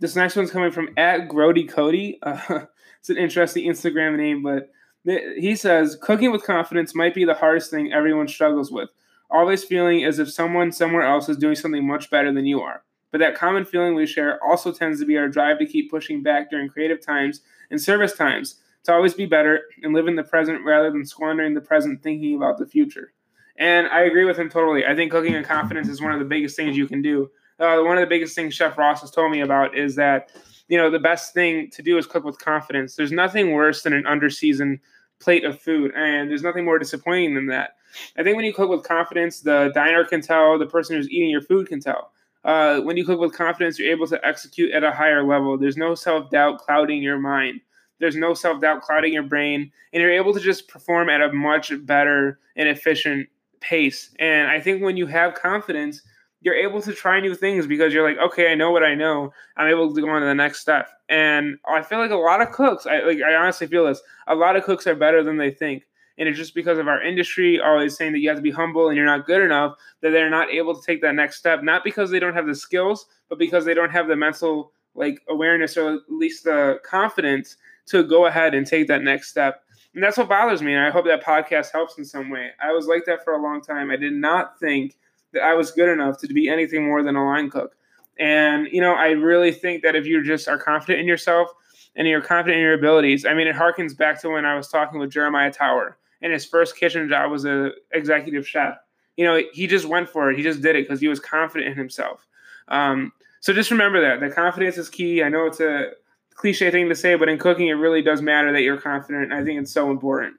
This 0.00 0.16
next 0.16 0.36
one's 0.36 0.50
coming 0.50 0.70
from 0.70 0.90
at 0.96 1.28
Grody 1.28 1.68
Cody. 1.68 2.18
Uh, 2.22 2.66
it's 3.00 3.10
an 3.10 3.16
interesting 3.16 3.68
Instagram 3.68 4.16
name, 4.16 4.42
but 4.42 4.70
he 5.04 5.56
says, 5.56 5.96
cooking 6.00 6.30
with 6.30 6.44
confidence 6.44 6.94
might 6.94 7.14
be 7.14 7.24
the 7.24 7.34
hardest 7.34 7.70
thing 7.70 7.92
everyone 7.92 8.28
struggles 8.28 8.70
with. 8.70 8.88
Always 9.30 9.64
feeling 9.64 10.04
as 10.04 10.18
if 10.18 10.30
someone 10.30 10.72
somewhere 10.72 11.02
else 11.02 11.28
is 11.28 11.36
doing 11.36 11.56
something 11.56 11.86
much 11.86 12.10
better 12.10 12.32
than 12.32 12.46
you 12.46 12.60
are. 12.60 12.84
But 13.10 13.18
that 13.18 13.34
common 13.34 13.64
feeling 13.64 13.94
we 13.94 14.06
share 14.06 14.42
also 14.42 14.72
tends 14.72 15.00
to 15.00 15.06
be 15.06 15.18
our 15.18 15.28
drive 15.28 15.58
to 15.58 15.66
keep 15.66 15.90
pushing 15.90 16.22
back 16.22 16.50
during 16.50 16.68
creative 16.68 17.04
times 17.04 17.40
and 17.70 17.80
service 17.80 18.14
times, 18.14 18.56
to 18.84 18.92
always 18.92 19.14
be 19.14 19.26
better 19.26 19.62
and 19.82 19.92
live 19.92 20.08
in 20.08 20.16
the 20.16 20.22
present 20.22 20.64
rather 20.64 20.90
than 20.90 21.04
squandering 21.04 21.54
the 21.54 21.60
present 21.60 22.02
thinking 22.02 22.36
about 22.36 22.58
the 22.58 22.66
future. 22.66 23.12
And 23.56 23.86
I 23.88 24.02
agree 24.02 24.24
with 24.24 24.38
him 24.38 24.48
totally. 24.48 24.86
I 24.86 24.94
think 24.94 25.12
cooking 25.12 25.34
in 25.34 25.44
confidence 25.44 25.88
is 25.88 26.00
one 26.00 26.12
of 26.12 26.18
the 26.18 26.24
biggest 26.24 26.56
things 26.56 26.76
you 26.76 26.86
can 26.86 27.02
do. 27.02 27.30
Uh, 27.58 27.80
one 27.82 27.96
of 27.96 28.00
the 28.00 28.06
biggest 28.06 28.34
things 28.34 28.54
Chef 28.54 28.78
Ross 28.78 29.02
has 29.02 29.10
told 29.10 29.30
me 29.30 29.40
about 29.40 29.76
is 29.76 29.94
that 29.96 30.32
you 30.72 30.78
know 30.78 30.88
the 30.88 30.98
best 30.98 31.34
thing 31.34 31.68
to 31.68 31.82
do 31.82 31.98
is 31.98 32.06
cook 32.06 32.24
with 32.24 32.38
confidence. 32.38 32.96
There's 32.96 33.12
nothing 33.12 33.52
worse 33.52 33.82
than 33.82 33.92
an 33.92 34.04
underseasoned 34.04 34.80
plate 35.20 35.44
of 35.44 35.60
food, 35.60 35.92
and 35.94 36.30
there's 36.30 36.42
nothing 36.42 36.64
more 36.64 36.78
disappointing 36.78 37.34
than 37.34 37.48
that. 37.48 37.76
I 38.16 38.22
think 38.22 38.36
when 38.36 38.46
you 38.46 38.54
cook 38.54 38.70
with 38.70 38.82
confidence, 38.82 39.40
the 39.40 39.70
diner 39.74 40.02
can 40.02 40.22
tell, 40.22 40.58
the 40.58 40.64
person 40.64 40.96
who's 40.96 41.10
eating 41.10 41.28
your 41.28 41.42
food 41.42 41.68
can 41.68 41.78
tell. 41.78 42.12
Uh, 42.42 42.80
when 42.80 42.96
you 42.96 43.04
cook 43.04 43.20
with 43.20 43.34
confidence, 43.34 43.78
you're 43.78 43.90
able 43.90 44.06
to 44.06 44.26
execute 44.26 44.72
at 44.72 44.82
a 44.82 44.90
higher 44.90 45.22
level. 45.22 45.58
There's 45.58 45.76
no 45.76 45.94
self 45.94 46.30
doubt 46.30 46.60
clouding 46.60 47.02
your 47.02 47.18
mind. 47.18 47.60
There's 47.98 48.16
no 48.16 48.32
self 48.32 48.62
doubt 48.62 48.80
clouding 48.80 49.12
your 49.12 49.24
brain, 49.24 49.70
and 49.92 50.00
you're 50.00 50.10
able 50.10 50.32
to 50.32 50.40
just 50.40 50.68
perform 50.68 51.10
at 51.10 51.20
a 51.20 51.34
much 51.34 51.70
better 51.84 52.38
and 52.56 52.66
efficient 52.66 53.28
pace. 53.60 54.08
And 54.18 54.48
I 54.48 54.58
think 54.58 54.82
when 54.82 54.96
you 54.96 55.06
have 55.06 55.34
confidence, 55.34 56.00
you're 56.42 56.54
able 56.54 56.82
to 56.82 56.92
try 56.92 57.20
new 57.20 57.34
things 57.34 57.66
because 57.66 57.94
you're 57.94 58.06
like, 58.06 58.18
okay, 58.18 58.50
I 58.50 58.54
know 58.54 58.72
what 58.72 58.82
I 58.82 58.94
know. 58.94 59.32
I'm 59.56 59.68
able 59.68 59.94
to 59.94 60.00
go 60.00 60.08
on 60.08 60.20
to 60.20 60.26
the 60.26 60.34
next 60.34 60.60
step. 60.60 60.90
And 61.08 61.56
I 61.66 61.82
feel 61.82 61.98
like 61.98 62.10
a 62.10 62.16
lot 62.16 62.42
of 62.42 62.50
cooks, 62.50 62.84
I 62.86 63.00
like 63.00 63.22
I 63.22 63.34
honestly 63.34 63.66
feel 63.68 63.86
this, 63.86 64.02
a 64.26 64.34
lot 64.34 64.56
of 64.56 64.64
cooks 64.64 64.86
are 64.86 64.94
better 64.94 65.22
than 65.22 65.36
they 65.36 65.50
think. 65.50 65.84
And 66.18 66.28
it's 66.28 66.38
just 66.38 66.54
because 66.54 66.78
of 66.78 66.88
our 66.88 67.02
industry 67.02 67.60
always 67.60 67.96
saying 67.96 68.12
that 68.12 68.18
you 68.18 68.28
have 68.28 68.38
to 68.38 68.42
be 68.42 68.50
humble 68.50 68.88
and 68.88 68.96
you're 68.96 69.06
not 69.06 69.26
good 69.26 69.42
enough 69.42 69.76
that 70.02 70.10
they're 70.10 70.28
not 70.28 70.50
able 70.50 70.74
to 70.74 70.84
take 70.84 71.00
that 71.02 71.14
next 71.14 71.36
step. 71.36 71.62
Not 71.62 71.84
because 71.84 72.10
they 72.10 72.18
don't 72.18 72.34
have 72.34 72.46
the 72.46 72.54
skills, 72.54 73.06
but 73.28 73.38
because 73.38 73.64
they 73.64 73.74
don't 73.74 73.90
have 73.90 74.08
the 74.08 74.16
mental 74.16 74.72
like 74.94 75.22
awareness 75.28 75.76
or 75.76 75.94
at 75.94 76.00
least 76.10 76.44
the 76.44 76.78
confidence 76.84 77.56
to 77.86 78.02
go 78.02 78.26
ahead 78.26 78.54
and 78.54 78.66
take 78.66 78.88
that 78.88 79.02
next 79.02 79.30
step. 79.30 79.62
And 79.94 80.02
that's 80.02 80.18
what 80.18 80.28
bothers 80.28 80.62
me. 80.62 80.74
And 80.74 80.84
I 80.84 80.90
hope 80.90 81.06
that 81.06 81.24
podcast 81.24 81.72
helps 81.72 81.98
in 81.98 82.04
some 82.04 82.30
way. 82.30 82.50
I 82.62 82.72
was 82.72 82.86
like 82.86 83.04
that 83.06 83.24
for 83.24 83.34
a 83.34 83.42
long 83.42 83.60
time. 83.60 83.90
I 83.90 83.96
did 83.96 84.12
not 84.12 84.58
think 84.58 84.96
that 85.32 85.42
I 85.42 85.54
was 85.54 85.70
good 85.70 85.88
enough 85.88 86.18
to 86.18 86.28
be 86.28 86.48
anything 86.48 86.84
more 86.84 87.02
than 87.02 87.16
a 87.16 87.24
line 87.24 87.50
cook. 87.50 87.76
And, 88.18 88.68
you 88.70 88.80
know, 88.80 88.94
I 88.94 89.08
really 89.08 89.52
think 89.52 89.82
that 89.82 89.96
if 89.96 90.06
you 90.06 90.22
just 90.22 90.48
are 90.48 90.58
confident 90.58 91.00
in 91.00 91.06
yourself 91.06 91.48
and 91.96 92.06
you're 92.06 92.20
confident 92.20 92.58
in 92.58 92.62
your 92.62 92.74
abilities, 92.74 93.24
I 93.24 93.34
mean, 93.34 93.46
it 93.46 93.56
harkens 93.56 93.96
back 93.96 94.20
to 94.20 94.30
when 94.30 94.44
I 94.44 94.56
was 94.56 94.68
talking 94.68 95.00
with 95.00 95.10
Jeremiah 95.10 95.52
Tower 95.52 95.96
and 96.20 96.32
his 96.32 96.44
first 96.44 96.76
kitchen 96.76 97.08
job 97.08 97.30
was 97.30 97.44
a 97.44 97.70
executive 97.92 98.46
chef. 98.46 98.76
You 99.16 99.26
know, 99.26 99.42
he 99.52 99.66
just 99.66 99.86
went 99.86 100.08
for 100.08 100.30
it. 100.30 100.36
He 100.36 100.42
just 100.42 100.62
did 100.62 100.76
it 100.76 100.86
because 100.86 101.00
he 101.00 101.08
was 101.08 101.20
confident 101.20 101.70
in 101.70 101.76
himself. 101.76 102.26
Um, 102.68 103.12
so 103.40 103.52
just 103.52 103.70
remember 103.70 104.00
that 104.00 104.20
the 104.20 104.32
confidence 104.32 104.78
is 104.78 104.88
key. 104.88 105.22
I 105.22 105.28
know 105.28 105.46
it's 105.46 105.60
a 105.60 105.90
cliche 106.34 106.70
thing 106.70 106.88
to 106.88 106.94
say, 106.94 107.16
but 107.16 107.28
in 107.28 107.38
cooking, 107.38 107.68
it 107.68 107.72
really 107.72 108.02
does 108.02 108.22
matter 108.22 108.52
that 108.52 108.62
you're 108.62 108.80
confident. 108.80 109.32
I 109.32 109.44
think 109.44 109.60
it's 109.60 109.72
so 109.72 109.90
important. 109.90 110.36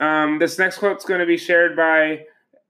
Um, 0.00 0.38
this 0.38 0.58
next 0.58 0.78
quote 0.78 0.98
is 0.98 1.04
going 1.04 1.20
to 1.20 1.26
be 1.26 1.36
shared 1.36 1.76
by 1.76 2.24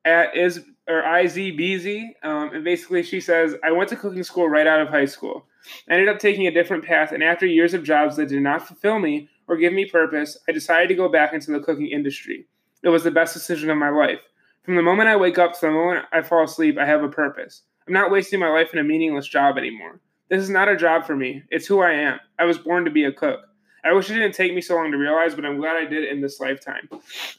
at 0.05 0.35
is 0.37 0.65
or 0.89 1.03
IZBZ, 1.03 2.15
um, 2.23 2.55
and 2.55 2.65
basically 2.65 3.03
she 3.03 3.21
says, 3.21 3.55
"I 3.63 3.73
went 3.73 3.91
to 3.91 3.97
cooking 3.97 4.23
school 4.23 4.49
right 4.49 4.67
out 4.67 4.81
of 4.81 4.89
high 4.89 5.05
school. 5.05 5.47
I 5.89 5.95
ended 5.95 6.09
up 6.09 6.19
taking 6.19 6.47
a 6.47 6.51
different 6.51 6.85
path, 6.85 7.13
and 7.13 7.23
after 7.23 7.47
years 7.47 7.75
of 7.75 7.85
jobs 7.85 8.17
that 8.17 8.29
did 8.29 8.43
not 8.43 8.67
fulfill 8.67 8.99
me 8.99 9.29
or 9.47 9.57
give 9.57 9.73
me 9.73 9.85
purpose, 9.85 10.39
I 10.49 10.53
decided 10.53 10.89
to 10.89 10.95
go 10.95 11.09
back 11.09 11.33
into 11.33 11.53
the 11.53 11.61
cooking 11.61 11.89
industry. 11.89 12.47
It 12.83 12.89
was 12.89 13.05
the 13.05 13.11
best 13.11 13.35
decision 13.35 13.71
of 13.71 13.77
my 13.77 13.91
life. 13.91 14.21
From 14.65 14.77
the 14.77 14.83
moment 14.83 15.09
I 15.09 15.17
wake 15.17 15.39
up 15.39 15.55
to 15.55 15.61
the 15.63 15.71
moment 15.71 16.07
I 16.13 16.23
fall 16.23 16.45
asleep, 16.45 16.79
I 16.79 16.87
have 16.87 17.03
a 17.03 17.09
purpose. 17.09 17.63
I'm 17.87 17.95
not 17.95 18.11
wasting 18.11 18.39
my 18.39 18.51
life 18.51 18.73
in 18.73 18.79
a 18.79 18.85
meaningless 18.85 19.27
job 19.27 19.57
anymore. 19.57 20.01
This 20.29 20.43
is 20.43 20.51
not 20.51 20.69
a 20.69 20.77
job 20.77 21.07
for 21.07 21.17
me. 21.17 21.43
It's 21.51 21.67
who 21.67 21.81
I 21.81 21.93
am. 21.93 22.21
I 22.39 22.45
was 22.45 22.59
born 22.59 22.85
to 22.85 22.91
be 22.91 23.05
a 23.05 23.13
cook. 23.13 23.41
I 23.85 23.93
wish 23.93 24.11
it 24.11 24.15
didn't 24.15 24.35
take 24.35 24.55
me 24.55 24.61
so 24.61 24.75
long 24.75 24.91
to 24.91 24.99
realize, 24.99 25.35
but 25.35 25.47
I'm 25.47 25.59
glad 25.59 25.77
I 25.77 25.87
did 25.87 26.05
in 26.05 26.21
this 26.21 26.41
lifetime. 26.41 26.89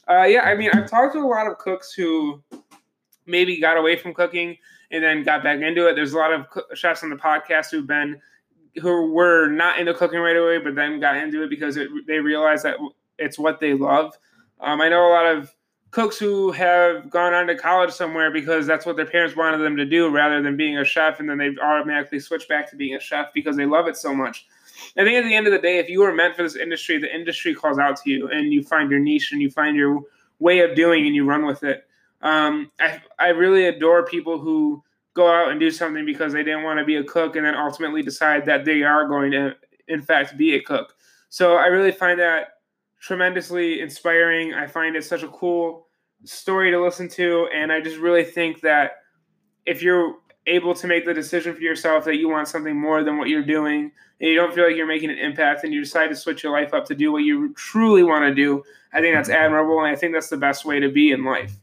Uh, 0.08 0.24
yeah, 0.24 0.42
I 0.42 0.56
mean, 0.56 0.70
I've 0.72 0.90
talked 0.90 1.12
to 1.14 1.20
a 1.20 1.26
lot 1.26 1.46
of 1.46 1.58
cooks 1.58 1.92
who 1.92 2.42
maybe 3.30 3.60
got 3.60 3.76
away 3.76 3.96
from 3.96 4.14
cooking 4.14 4.56
and 4.90 5.02
then 5.02 5.22
got 5.22 5.42
back 5.42 5.60
into 5.60 5.86
it. 5.86 5.94
There's 5.94 6.12
a 6.12 6.18
lot 6.18 6.32
of 6.32 6.46
chefs 6.74 7.02
on 7.02 7.10
the 7.10 7.16
podcast 7.16 7.70
who've 7.70 7.86
been 7.86 8.20
who 8.80 9.12
were 9.12 9.48
not 9.48 9.78
into 9.78 9.94
cooking 9.94 10.20
right 10.20 10.36
away, 10.36 10.58
but 10.58 10.74
then 10.74 11.00
got 11.00 11.16
into 11.16 11.42
it 11.42 11.50
because 11.50 11.76
it, 11.76 11.88
they 12.06 12.18
realized 12.18 12.64
that 12.64 12.76
it's 13.18 13.38
what 13.38 13.60
they 13.60 13.74
love. 13.74 14.16
Um, 14.60 14.80
I 14.80 14.88
know 14.88 15.06
a 15.06 15.10
lot 15.10 15.26
of 15.26 15.54
cooks 15.90 16.18
who 16.18 16.52
have 16.52 17.10
gone 17.10 17.34
on 17.34 17.46
to 17.48 17.56
college 17.56 17.92
somewhere 17.92 18.30
because 18.30 18.66
that's 18.66 18.86
what 18.86 18.96
their 18.96 19.06
parents 19.06 19.36
wanted 19.36 19.58
them 19.58 19.76
to 19.76 19.84
do 19.84 20.08
rather 20.08 20.40
than 20.40 20.56
being 20.56 20.78
a 20.78 20.84
chef 20.84 21.18
and 21.18 21.28
then 21.28 21.38
they 21.38 21.50
automatically 21.62 22.20
switch 22.20 22.48
back 22.48 22.70
to 22.70 22.76
being 22.76 22.94
a 22.94 23.00
chef 23.00 23.32
because 23.34 23.56
they 23.56 23.66
love 23.66 23.88
it 23.88 23.96
so 23.96 24.14
much 24.14 24.46
i 24.96 25.02
think 25.02 25.16
at 25.16 25.24
the 25.24 25.34
end 25.34 25.46
of 25.46 25.52
the 25.52 25.58
day 25.58 25.78
if 25.78 25.88
you 25.88 26.02
are 26.02 26.14
meant 26.14 26.36
for 26.36 26.42
this 26.44 26.54
industry 26.54 26.96
the 26.98 27.12
industry 27.12 27.54
calls 27.54 27.78
out 27.78 27.96
to 27.96 28.08
you 28.08 28.28
and 28.30 28.52
you 28.52 28.62
find 28.62 28.90
your 28.90 29.00
niche 29.00 29.32
and 29.32 29.42
you 29.42 29.50
find 29.50 29.76
your 29.76 30.00
way 30.38 30.60
of 30.60 30.76
doing 30.76 31.06
and 31.06 31.16
you 31.16 31.24
run 31.24 31.44
with 31.44 31.64
it 31.64 31.88
um, 32.22 32.70
I, 32.78 33.00
I 33.18 33.28
really 33.28 33.66
adore 33.66 34.04
people 34.04 34.38
who 34.38 34.82
go 35.14 35.28
out 35.28 35.50
and 35.50 35.58
do 35.58 35.70
something 35.70 36.04
because 36.04 36.32
they 36.32 36.42
didn't 36.42 36.62
want 36.62 36.78
to 36.78 36.84
be 36.84 36.96
a 36.96 37.04
cook 37.04 37.36
and 37.36 37.44
then 37.44 37.54
ultimately 37.54 38.02
decide 38.02 38.46
that 38.46 38.64
they 38.64 38.82
are 38.82 39.08
going 39.08 39.32
to 39.32 39.54
in 39.88 40.00
fact 40.00 40.36
be 40.36 40.54
a 40.54 40.62
cook 40.62 40.94
so 41.30 41.56
i 41.56 41.66
really 41.66 41.90
find 41.90 42.20
that 42.20 42.60
tremendously 43.00 43.80
inspiring. 43.80 44.54
I 44.54 44.66
find 44.66 44.94
it 44.94 45.04
such 45.04 45.22
a 45.22 45.28
cool 45.28 45.88
story 46.24 46.70
to 46.70 46.80
listen 46.80 47.08
to, 47.08 47.48
and 47.52 47.72
I 47.72 47.80
just 47.80 47.96
really 47.96 48.24
think 48.24 48.60
that 48.60 48.98
if 49.66 49.82
you're 49.82 50.16
able 50.46 50.74
to 50.74 50.86
make 50.86 51.04
the 51.04 51.14
decision 51.14 51.54
for 51.54 51.60
yourself 51.60 52.04
that 52.04 52.16
you 52.16 52.28
want 52.28 52.48
something 52.48 52.78
more 52.78 53.02
than 53.02 53.16
what 53.16 53.28
you're 53.28 53.42
doing, 53.42 53.90
and 54.20 54.28
you 54.28 54.34
don't 54.36 54.54
feel 54.54 54.66
like 54.66 54.76
you're 54.76 54.86
making 54.86 55.10
an 55.10 55.18
impact, 55.18 55.64
and 55.64 55.72
you 55.72 55.80
decide 55.80 56.08
to 56.08 56.16
switch 56.16 56.42
your 56.42 56.52
life 56.52 56.74
up 56.74 56.84
to 56.86 56.94
do 56.94 57.10
what 57.10 57.24
you 57.24 57.54
truly 57.54 58.02
want 58.02 58.24
to 58.24 58.34
do, 58.34 58.62
I 58.92 59.00
think 59.00 59.14
that's 59.14 59.30
admirable, 59.30 59.78
and 59.80 59.88
I 59.88 59.96
think 59.96 60.12
that's 60.12 60.28
the 60.28 60.36
best 60.36 60.64
way 60.64 60.78
to 60.78 60.90
be 60.90 61.10
in 61.10 61.24
life. 61.24 61.56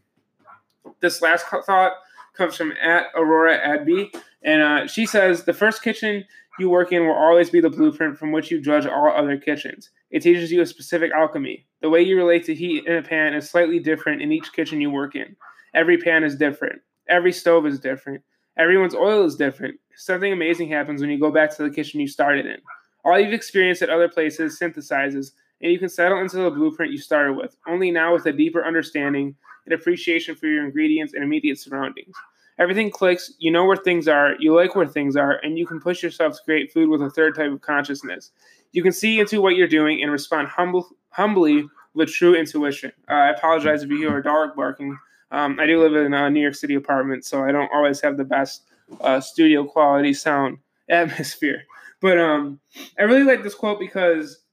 This 1.02 1.22
last 1.22 1.46
thought 1.66 1.94
comes 2.34 2.56
from 2.56 2.74
at 2.82 3.08
Aurora 3.16 3.60
Adby, 3.60 4.14
and 4.44 4.62
uh, 4.62 4.88
she 4.88 5.06
says 5.06 5.44
the 5.44 5.54
first 5.54 5.82
kitchen 5.82 6.24
you 6.60 6.70
work 6.70 6.92
in 6.92 7.06
will 7.06 7.14
always 7.14 7.50
be 7.50 7.62
the 7.62 7.70
blueprint 7.70 8.18
from 8.18 8.32
which 8.32 8.50
you 8.50 8.60
judge 8.60 8.86
all 8.86 9.12
other 9.12 9.38
kitchens. 9.38 9.92
It 10.10 10.22
teaches 10.22 10.52
you 10.52 10.62
a 10.62 10.66
specific 10.66 11.12
alchemy. 11.12 11.68
The 11.82 11.90
way 11.90 12.02
you 12.02 12.18
relate 12.18 12.46
to 12.46 12.56
heat 12.56 12.86
in 12.86 12.96
a 12.96 13.04
pan 13.04 13.34
is 13.34 13.50
slightly 13.50 13.80
different 13.80 14.22
in 14.22 14.32
each 14.32 14.54
kitchen 14.54 14.82
you 14.82 14.90
work 14.90 15.16
in. 15.16 15.36
Every 15.76 15.98
pan 15.98 16.24
is 16.24 16.36
different. 16.36 16.82
Every 17.10 17.32
stove 17.32 17.66
is 17.66 17.80
different. 17.80 18.24
Everyone's 18.58 18.96
oil 18.96 19.24
is 19.26 19.36
different. 19.36 19.80
Something 19.96 20.34
amazing 20.34 20.70
happens 20.70 21.02
when 21.02 21.12
you 21.12 21.20
go 21.20 21.32
back 21.32 21.56
to 21.56 21.64
the 21.64 21.70
kitchen 21.70 22.00
you 22.00 22.08
started 22.08 22.46
in. 22.46 22.58
All 23.06 23.20
you've 23.20 23.34
experienced 23.34 23.84
at 23.84 23.90
other 23.90 24.10
places 24.10 24.60
synthesizes, 24.60 25.32
and 25.62 25.72
you 25.72 25.78
can 25.78 25.90
settle 25.90 26.20
into 26.20 26.38
the 26.38 26.50
blueprint 26.50 26.92
you 26.92 26.98
started 26.98 27.34
with, 27.34 27.56
only 27.68 27.92
now 27.92 28.14
with 28.14 28.26
a 28.26 28.34
deeper 28.34 28.66
understanding 28.66 29.36
appreciation 29.74 30.36
for 30.36 30.48
your 30.48 30.66
ingredients 30.66 31.14
and 31.14 31.24
immediate 31.24 31.60
surroundings. 31.60 32.16
Everything 32.60 32.90
clicks, 32.90 33.34
you 33.38 33.52
know 33.52 33.66
where 33.66 33.78
things 33.78 34.08
are, 34.08 34.36
you 34.40 34.56
like 34.56 34.76
where 34.76 34.88
things 34.88 35.16
are, 35.16 35.34
and 35.44 35.58
you 35.58 35.68
can 35.68 35.80
push 35.80 36.02
yourself 36.02 36.36
to 36.36 36.44
create 36.44 36.72
food 36.72 36.90
with 36.90 37.02
a 37.02 37.10
third 37.10 37.36
type 37.36 37.52
of 37.52 37.62
consciousness. 37.62 38.32
You 38.72 38.82
can 38.82 38.92
see 38.92 39.20
into 39.20 39.42
what 39.42 39.56
you're 39.56 39.68
doing 39.68 40.02
and 40.02 40.12
respond 40.12 40.48
humble, 40.48 40.88
humbly 41.10 41.68
with 41.94 42.10
true 42.10 42.36
intuition. 42.36 42.92
Uh, 43.10 43.14
I 43.14 43.30
apologize 43.30 43.84
if 43.84 43.90
you 43.90 43.98
hear 43.98 44.18
a 44.18 44.24
dog 44.24 44.56
barking. 44.56 44.98
Um, 45.32 45.60
I 45.60 45.66
do 45.66 45.82
live 45.82 45.96
in 45.96 46.14
a 46.14 46.30
New 46.30 46.42
York 46.42 46.56
City 46.56 46.76
apartment, 46.76 47.26
so 47.26 47.44
I 47.44 47.52
don't 47.52 47.70
always 47.74 48.02
have 48.02 48.18
the 48.18 48.24
best 48.24 48.64
uh, 49.02 49.20
studio 49.20 49.64
quality 49.66 50.14
sound 50.14 50.58
atmosphere. 50.90 51.64
But 52.00 52.18
um, 52.20 52.60
I 53.00 53.04
really 53.04 53.24
like 53.24 53.44
this 53.44 53.56
quote 53.56 53.80
because 53.80 54.44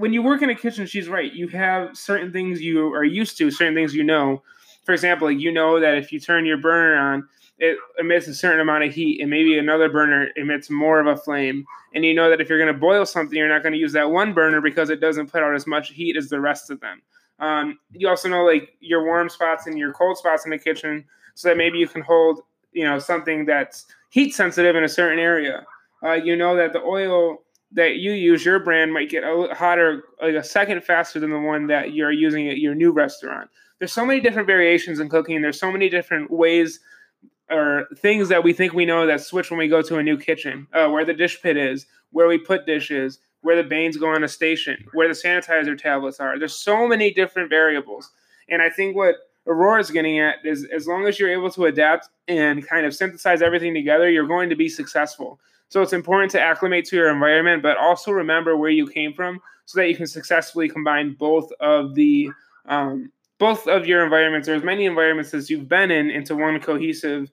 when 0.00 0.14
you 0.14 0.22
work 0.22 0.40
in 0.40 0.48
a 0.48 0.54
kitchen, 0.54 0.86
she's 0.86 1.10
right. 1.10 1.30
You 1.30 1.46
have 1.48 1.94
certain 1.94 2.32
things 2.32 2.62
you 2.62 2.92
are 2.94 3.04
used 3.04 3.36
to, 3.36 3.50
certain 3.50 3.74
things 3.74 3.94
you 3.94 4.02
know. 4.02 4.42
For 4.84 4.92
example, 4.92 5.30
you 5.30 5.52
know 5.52 5.78
that 5.78 5.98
if 5.98 6.10
you 6.10 6.18
turn 6.18 6.46
your 6.46 6.56
burner 6.56 6.96
on, 6.96 7.28
it 7.58 7.76
emits 7.98 8.26
a 8.26 8.34
certain 8.34 8.60
amount 8.60 8.84
of 8.84 8.94
heat, 8.94 9.20
and 9.20 9.28
maybe 9.28 9.58
another 9.58 9.90
burner 9.90 10.28
emits 10.36 10.70
more 10.70 11.00
of 11.00 11.06
a 11.06 11.18
flame. 11.18 11.66
And 11.94 12.02
you 12.02 12.14
know 12.14 12.30
that 12.30 12.40
if 12.40 12.48
you're 12.48 12.58
going 12.58 12.72
to 12.72 12.80
boil 12.80 13.04
something, 13.04 13.36
you're 13.36 13.50
not 13.50 13.62
going 13.62 13.74
to 13.74 13.78
use 13.78 13.92
that 13.92 14.10
one 14.10 14.32
burner 14.32 14.62
because 14.62 14.88
it 14.88 15.00
doesn't 15.00 15.30
put 15.30 15.42
out 15.42 15.54
as 15.54 15.66
much 15.66 15.90
heat 15.90 16.16
as 16.16 16.30
the 16.30 16.40
rest 16.40 16.70
of 16.70 16.80
them. 16.80 17.02
Um, 17.38 17.78
you 17.92 18.08
also 18.08 18.28
know 18.28 18.44
like 18.44 18.70
your 18.80 19.04
warm 19.04 19.28
spots 19.28 19.66
and 19.66 19.78
your 19.78 19.92
cold 19.92 20.16
spots 20.16 20.46
in 20.46 20.50
the 20.50 20.58
kitchen, 20.58 21.04
so 21.34 21.48
that 21.48 21.58
maybe 21.58 21.78
you 21.78 21.88
can 21.88 22.00
hold 22.00 22.40
you 22.72 22.84
know 22.84 22.98
something 22.98 23.44
that's 23.44 23.84
heat 24.08 24.34
sensitive 24.34 24.76
in 24.76 24.84
a 24.84 24.88
certain 24.88 25.18
area. 25.18 25.66
Uh, 26.02 26.14
you 26.14 26.36
know 26.36 26.56
that 26.56 26.72
the 26.72 26.80
oil 26.80 27.42
that 27.72 27.96
you 27.96 28.12
use, 28.12 28.44
your 28.44 28.58
brand 28.58 28.92
might 28.92 29.10
get 29.10 29.22
a 29.22 29.54
hotter 29.54 30.04
like 30.20 30.34
a 30.34 30.42
second 30.44 30.82
faster 30.82 31.20
than 31.20 31.30
the 31.30 31.38
one 31.38 31.68
that 31.68 31.92
you're 31.92 32.12
using 32.12 32.48
at 32.48 32.58
your 32.58 32.74
new 32.74 32.90
restaurant. 32.90 33.48
There's 33.78 33.92
so 33.92 34.04
many 34.04 34.20
different 34.20 34.46
variations 34.46 35.00
in 35.00 35.08
cooking. 35.08 35.40
There's 35.40 35.58
so 35.58 35.70
many 35.70 35.88
different 35.88 36.30
ways 36.30 36.80
or 37.50 37.86
things 37.96 38.28
that 38.28 38.44
we 38.44 38.52
think 38.52 38.72
we 38.72 38.84
know 38.84 39.06
that 39.06 39.20
switch 39.20 39.50
when 39.50 39.58
we 39.58 39.68
go 39.68 39.82
to 39.82 39.98
a 39.98 40.02
new 40.02 40.16
kitchen. 40.16 40.66
Uh, 40.72 40.88
where 40.88 41.04
the 41.04 41.14
dish 41.14 41.40
pit 41.42 41.56
is, 41.56 41.86
where 42.10 42.28
we 42.28 42.38
put 42.38 42.66
dishes, 42.66 43.18
where 43.42 43.56
the 43.56 43.68
bains 43.68 43.96
go 43.96 44.08
on 44.08 44.22
a 44.22 44.28
station, 44.28 44.84
where 44.92 45.08
the 45.08 45.14
sanitizer 45.14 45.76
tablets 45.76 46.20
are. 46.20 46.38
There's 46.38 46.56
so 46.56 46.86
many 46.86 47.12
different 47.12 47.48
variables, 47.48 48.10
and 48.48 48.60
I 48.62 48.70
think 48.70 48.94
what 48.96 49.16
Aurora 49.46 49.80
is 49.80 49.90
getting 49.90 50.18
at 50.18 50.36
is 50.44 50.66
as 50.72 50.86
long 50.86 51.06
as 51.06 51.18
you're 51.18 51.32
able 51.32 51.50
to 51.50 51.64
adapt 51.64 52.08
and 52.28 52.66
kind 52.66 52.86
of 52.86 52.94
synthesize 52.94 53.42
everything 53.42 53.74
together, 53.74 54.10
you're 54.10 54.26
going 54.26 54.50
to 54.50 54.56
be 54.56 54.68
successful. 54.68 55.40
So 55.70 55.80
it's 55.82 55.92
important 55.92 56.32
to 56.32 56.40
acclimate 56.40 56.84
to 56.86 56.96
your 56.96 57.10
environment, 57.10 57.62
but 57.62 57.78
also 57.78 58.10
remember 58.10 58.56
where 58.56 58.70
you 58.70 58.86
came 58.86 59.14
from 59.14 59.40
so 59.64 59.78
that 59.80 59.88
you 59.88 59.96
can 59.96 60.06
successfully 60.06 60.68
combine 60.68 61.14
both 61.18 61.50
of 61.60 61.94
the 61.94 62.28
um, 62.66 63.10
both 63.38 63.66
of 63.66 63.86
your 63.86 64.04
environments 64.04 64.48
or 64.48 64.54
as 64.54 64.62
many 64.62 64.84
environments 64.84 65.32
as 65.32 65.48
you've 65.48 65.68
been 65.68 65.90
in 65.90 66.10
into 66.10 66.36
one 66.36 66.60
cohesive 66.60 67.30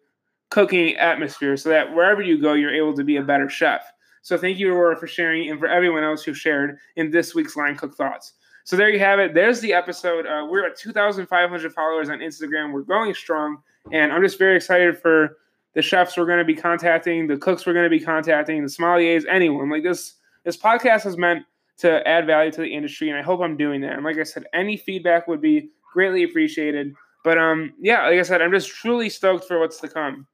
cooking 0.49 0.95
atmosphere 0.95 1.57
so 1.57 1.69
that 1.69 1.93
wherever 1.93 2.21
you 2.21 2.41
go, 2.41 2.53
you're 2.53 2.73
able 2.73 2.95
to 2.95 3.03
be 3.03 3.17
a 3.17 3.21
better 3.21 3.49
chef. 3.49 3.91
So 4.21 4.38
thank 4.38 4.59
you, 4.59 4.73
Aurora, 4.73 4.95
for 4.95 5.07
sharing 5.07 5.49
and 5.49 5.59
for 5.59 5.67
everyone 5.67 6.03
else 6.03 6.23
who 6.23 6.33
shared 6.33 6.77
in 6.95 7.11
this 7.11 7.33
week's 7.33 7.55
Line 7.55 7.75
Cook 7.75 7.95
Thoughts. 7.95 8.33
So 8.65 8.75
there 8.75 8.89
you 8.89 8.99
have 8.99 9.19
it. 9.19 9.33
There's 9.33 9.61
the 9.61 9.73
episode. 9.73 10.25
Uh, 10.25 10.45
we're 10.49 10.65
at 10.65 10.77
2,500 10.77 11.73
followers 11.73 12.09
on 12.09 12.19
Instagram. 12.19 12.71
We're 12.71 12.81
going 12.81 13.13
strong, 13.13 13.57
and 13.91 14.11
I'm 14.11 14.21
just 14.21 14.38
very 14.38 14.57
excited 14.57 14.97
for 14.97 15.38
the 15.78 15.84
chefs 15.84 16.17
we're 16.17 16.25
going 16.25 16.39
to 16.39 16.43
be 16.43 16.55
contacting, 16.55 17.28
the 17.28 17.38
cooks 17.38 17.67
we're 17.67 17.73
going 17.73 17.86
to 17.86 17.89
be 17.89 17.99
contacting, 17.99 18.63
the 18.63 18.67
sommeliers, 18.67 19.25
anyone. 19.30 19.69
Like 19.69 19.84
this, 19.84 20.15
this 20.43 20.57
podcast 20.57 21.05
is 21.05 21.17
meant 21.17 21.43
to 21.78 22.05
add 22.07 22.25
value 22.25 22.51
to 22.53 22.61
the 22.61 22.73
industry, 22.73 23.09
and 23.09 23.17
I 23.19 23.21
hope 23.21 23.41
I'm 23.41 23.55
doing 23.55 23.82
that. 23.82 23.93
And 23.93 24.03
like 24.03 24.17
I 24.17 24.23
said, 24.23 24.45
any 24.55 24.75
feedback 24.75 25.28
would 25.28 25.39
be 25.39 25.69
greatly 25.93 26.23
appreciated. 26.23 26.95
But 27.23 27.38
um, 27.38 27.75
yeah, 27.80 28.07
like 28.07 28.17
I 28.17 28.23
said, 28.23 28.41
I'm 28.41 28.51
just 28.51 28.69
truly 28.69 29.07
stoked 29.07 29.45
for 29.45 29.59
what's 29.59 29.80
to 29.82 29.88
come. 29.88 30.25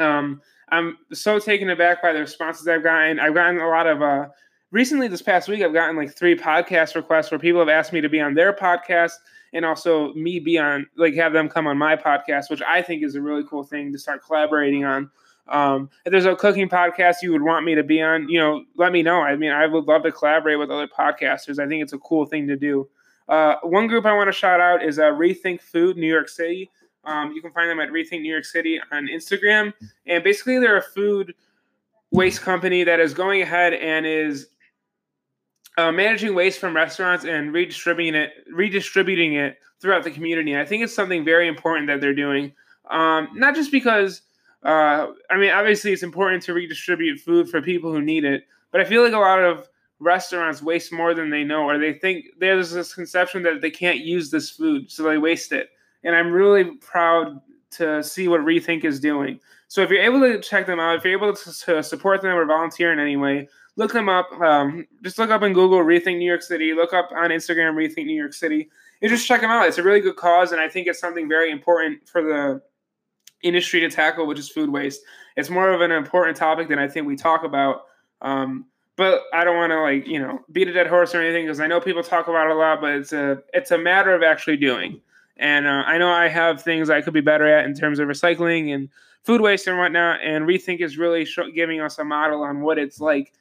Um, 0.00 0.40
I'm 0.72 0.98
so 1.12 1.38
taken 1.38 1.70
aback 1.70 2.02
by 2.02 2.12
the 2.12 2.18
responses 2.18 2.66
I've 2.66 2.82
gotten. 2.82 3.20
I've 3.20 3.34
gotten 3.34 3.60
a 3.60 3.68
lot 3.68 3.86
of 3.86 4.02
uh, 4.02 4.26
recently 4.72 5.06
this 5.06 5.22
past 5.22 5.48
week. 5.48 5.62
I've 5.62 5.72
gotten 5.72 5.94
like 5.94 6.16
three 6.18 6.34
podcast 6.34 6.96
requests 6.96 7.30
where 7.30 7.38
people 7.38 7.60
have 7.60 7.68
asked 7.68 7.92
me 7.92 8.00
to 8.00 8.08
be 8.08 8.20
on 8.20 8.34
their 8.34 8.52
podcast 8.52 9.12
and 9.52 9.64
also 9.64 10.12
me 10.14 10.38
be 10.38 10.58
on 10.58 10.86
like 10.96 11.14
have 11.14 11.32
them 11.32 11.48
come 11.48 11.66
on 11.66 11.78
my 11.78 11.96
podcast, 11.96 12.50
which 12.50 12.62
I 12.62 12.82
think 12.82 13.02
is 13.02 13.14
a 13.14 13.20
really 13.20 13.44
cool 13.48 13.64
thing 13.64 13.92
to 13.92 13.98
start 13.98 14.24
collaborating 14.24 14.84
on. 14.84 15.10
Um, 15.48 15.90
if 16.04 16.12
there's 16.12 16.24
a 16.24 16.36
cooking 16.36 16.68
podcast 16.68 17.16
you 17.22 17.32
would 17.32 17.42
want 17.42 17.66
me 17.66 17.74
to 17.74 17.82
be 17.82 18.00
on, 18.00 18.28
you 18.28 18.38
know, 18.38 18.64
let 18.76 18.92
me 18.92 19.02
know. 19.02 19.20
I 19.20 19.36
mean, 19.36 19.50
I 19.50 19.66
would 19.66 19.84
love 19.84 20.04
to 20.04 20.12
collaborate 20.12 20.58
with 20.58 20.70
other 20.70 20.86
podcasters. 20.86 21.58
I 21.58 21.66
think 21.66 21.82
it's 21.82 21.92
a 21.92 21.98
cool 21.98 22.26
thing 22.26 22.46
to 22.48 22.56
do. 22.56 22.88
Uh, 23.28 23.56
one 23.62 23.86
group 23.86 24.06
I 24.06 24.14
want 24.14 24.28
to 24.28 24.32
shout 24.32 24.60
out 24.60 24.82
is 24.84 24.98
uh, 24.98 25.04
Rethink 25.04 25.60
Food 25.60 25.96
New 25.96 26.06
York 26.06 26.28
City. 26.28 26.70
Um, 27.04 27.32
you 27.32 27.42
can 27.42 27.50
find 27.50 27.68
them 27.68 27.80
at 27.80 27.88
Rethink 27.88 28.22
New 28.22 28.32
York 28.32 28.44
City 28.44 28.80
on 28.92 29.08
Instagram, 29.08 29.72
and 30.06 30.22
basically 30.22 30.58
they're 30.58 30.76
a 30.76 30.82
food 30.82 31.34
waste 32.12 32.42
company 32.42 32.84
that 32.84 33.00
is 33.00 33.14
going 33.14 33.42
ahead 33.42 33.72
and 33.74 34.06
is 34.06 34.48
uh, 35.78 35.92
managing 35.92 36.34
waste 36.34 36.58
from 36.58 36.76
restaurants 36.76 37.24
and 37.24 37.52
redistributing 37.52 38.14
it, 38.14 38.32
redistributing 38.52 39.34
it 39.34 39.58
throughout 39.80 40.04
the 40.04 40.10
community. 40.10 40.56
I 40.56 40.64
think 40.64 40.84
it's 40.84 40.94
something 40.94 41.24
very 41.24 41.48
important 41.48 41.86
that 41.88 42.00
they're 42.00 42.14
doing. 42.14 42.52
Um, 42.90 43.28
not 43.34 43.54
just 43.54 43.72
because, 43.72 44.22
uh, 44.64 45.08
I 45.30 45.38
mean, 45.38 45.50
obviously 45.50 45.92
it's 45.92 46.02
important 46.02 46.42
to 46.44 46.54
redistribute 46.54 47.20
food 47.20 47.48
for 47.48 47.62
people 47.62 47.92
who 47.92 48.02
need 48.02 48.24
it, 48.24 48.46
but 48.70 48.80
I 48.80 48.84
feel 48.84 49.02
like 49.02 49.12
a 49.12 49.18
lot 49.18 49.42
of 49.42 49.68
restaurants 49.98 50.62
waste 50.62 50.92
more 50.92 51.14
than 51.14 51.30
they 51.30 51.44
know, 51.44 51.62
or 51.62 51.78
they 51.78 51.92
think 51.92 52.26
there's 52.38 52.70
this 52.70 52.94
conception 52.94 53.42
that 53.44 53.60
they 53.60 53.70
can't 53.70 54.00
use 54.00 54.30
this 54.30 54.50
food, 54.50 54.90
so 54.90 55.04
they 55.04 55.18
waste 55.18 55.52
it. 55.52 55.70
And 56.04 56.14
I'm 56.14 56.32
really 56.32 56.76
proud 56.76 57.40
to 57.72 58.02
see 58.02 58.28
what 58.28 58.40
Rethink 58.40 58.84
is 58.84 59.00
doing. 59.00 59.40
So 59.68 59.80
if 59.80 59.90
you're 59.90 60.02
able 60.02 60.20
to 60.20 60.40
check 60.40 60.66
them 60.66 60.80
out, 60.80 60.96
if 60.96 61.04
you're 61.04 61.14
able 61.14 61.34
to, 61.34 61.60
to 61.64 61.82
support 61.82 62.20
them 62.20 62.36
or 62.36 62.44
volunteer 62.44 62.92
in 62.92 62.98
any 62.98 63.16
way, 63.16 63.48
look 63.76 63.92
them 63.92 64.08
up. 64.08 64.30
Um, 64.40 64.86
just 65.02 65.18
look 65.18 65.30
up 65.30 65.42
in 65.42 65.52
Google 65.52 65.78
Rethink 65.78 66.18
New 66.18 66.28
York 66.28 66.42
City. 66.42 66.74
Look 66.74 66.92
up 66.92 67.10
on 67.14 67.30
Instagram 67.30 67.74
Rethink 67.74 68.06
New 68.06 68.16
York 68.16 68.34
City. 68.34 68.68
And 69.00 69.10
just 69.10 69.26
check 69.26 69.40
them 69.40 69.50
out. 69.50 69.66
It's 69.66 69.78
a 69.78 69.82
really 69.82 70.00
good 70.00 70.16
cause, 70.16 70.52
and 70.52 70.60
I 70.60 70.68
think 70.68 70.86
it's 70.86 71.00
something 71.00 71.28
very 71.28 71.50
important 71.50 72.08
for 72.08 72.22
the 72.22 72.62
industry 73.42 73.80
to 73.80 73.90
tackle, 73.90 74.26
which 74.26 74.38
is 74.38 74.48
food 74.48 74.70
waste. 74.70 75.00
It's 75.36 75.50
more 75.50 75.70
of 75.70 75.80
an 75.80 75.90
important 75.90 76.36
topic 76.36 76.68
than 76.68 76.78
I 76.78 76.86
think 76.86 77.06
we 77.06 77.16
talk 77.16 77.42
about. 77.42 77.82
Um, 78.20 78.66
but 78.96 79.22
I 79.32 79.42
don't 79.44 79.56
want 79.56 79.72
to 79.72 79.80
like 79.80 80.06
you 80.06 80.20
know 80.20 80.40
beat 80.52 80.68
a 80.68 80.72
dead 80.72 80.86
horse 80.86 81.14
or 81.14 81.20
anything 81.20 81.46
because 81.46 81.60
I 81.60 81.66
know 81.66 81.80
people 81.80 82.02
talk 82.02 82.28
about 82.28 82.46
it 82.46 82.52
a 82.52 82.58
lot, 82.58 82.80
but 82.80 82.92
it's 82.92 83.12
a 83.12 83.42
it's 83.52 83.70
a 83.70 83.78
matter 83.78 84.14
of 84.14 84.22
actually 84.22 84.58
doing. 84.58 85.00
And 85.36 85.66
uh, 85.66 85.82
I 85.86 85.98
know 85.98 86.10
I 86.10 86.28
have 86.28 86.62
things 86.62 86.90
I 86.90 87.00
could 87.00 87.14
be 87.14 87.20
better 87.20 87.46
at 87.46 87.64
in 87.64 87.74
terms 87.74 87.98
of 87.98 88.06
recycling 88.06 88.72
and 88.72 88.88
food 89.24 89.40
waste 89.40 89.66
and 89.66 89.78
whatnot. 89.78 90.20
And 90.22 90.46
Rethink 90.46 90.80
is 90.80 90.98
really 90.98 91.24
sh- 91.24 91.38
giving 91.54 91.80
us 91.80 91.98
a 91.98 92.04
model 92.04 92.42
on 92.42 92.60
what 92.60 92.78
it's 92.78 93.00
like 93.00 93.32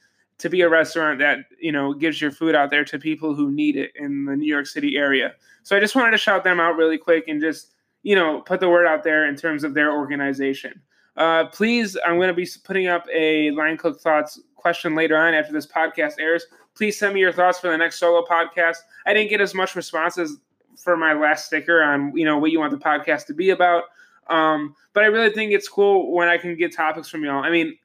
to 0.42 0.50
be 0.50 0.62
a 0.62 0.70
restaurant 0.70 1.20
that 1.20 1.46
you 1.60 1.72
know 1.72 1.94
gives 1.94 2.20
your 2.20 2.32
food 2.32 2.56
out 2.56 2.72
there 2.72 2.84
to 2.84 2.98
people 2.98 3.36
who 3.36 3.52
need 3.52 3.76
it 3.78 3.92
in 3.96 4.26
the 4.26 4.36
New 4.36 4.48
York 4.48 4.66
City 4.66 4.98
area. 4.98 5.34
So 5.64 5.78
I 5.78 5.80
just 5.80 5.96
wanted 5.96 6.12
to 6.12 6.18
shout 6.18 6.44
them 6.44 6.60
out 6.60 6.76
really 6.76 6.98
quick 6.98 7.28
and 7.28 7.39
just 7.39 7.72
you 8.04 8.16
know 8.16 8.42
put 8.42 8.60
the 8.60 8.70
word 8.70 8.88
out 8.88 9.04
there 9.04 9.28
in 9.28 9.36
terms 9.36 9.64
of 9.64 9.74
their 9.74 9.92
organization. 9.92 10.82
Uh, 11.16 11.46
please, 11.46 11.96
I'm 12.06 12.16
going 12.16 12.30
to 12.30 12.34
be 12.34 12.48
putting 12.64 12.88
up 12.88 13.06
a 13.14 13.52
line 13.52 13.78
cook 13.78 14.02
thoughts 14.02 14.39
question 14.56 14.96
later 14.96 15.18
on 15.18 15.34
after 15.34 15.54
this 15.54 15.68
podcast 15.68 16.14
airs. 16.20 16.46
Please 16.74 16.98
send 16.98 17.14
me 17.14 17.20
your 17.20 17.34
thoughts 17.34 17.60
for 17.60 17.70
the 17.70 17.78
next 17.78 18.00
solo 18.00 18.26
podcast. 18.26 18.78
I 19.06 19.14
didn't 19.14 19.30
get 19.30 19.42
as 19.42 19.54
much 19.54 19.76
responses 19.76 20.38
for 20.78 20.96
my 20.98 21.14
last 21.14 21.46
sticker 21.46 21.84
on 21.84 22.16
you 22.16 22.26
know 22.26 22.39
what 22.39 22.52
you 22.52 22.60
want 22.60 22.72
the 22.72 22.78
podcast 22.78 23.28
to 23.28 23.34
be 23.34 23.52
about. 23.52 23.84
Um, 24.28 24.76
but 24.94 25.04
I 25.04 25.08
really 25.08 25.32
think 25.32 25.52
it's 25.52 25.68
cool 25.68 26.14
when 26.14 26.30
I 26.30 26.38
can 26.38 26.56
get 26.58 26.74
topics 26.74 27.10
from 27.10 27.24
y'all. 27.24 27.44
I 27.44 27.52
mean, 27.52 27.78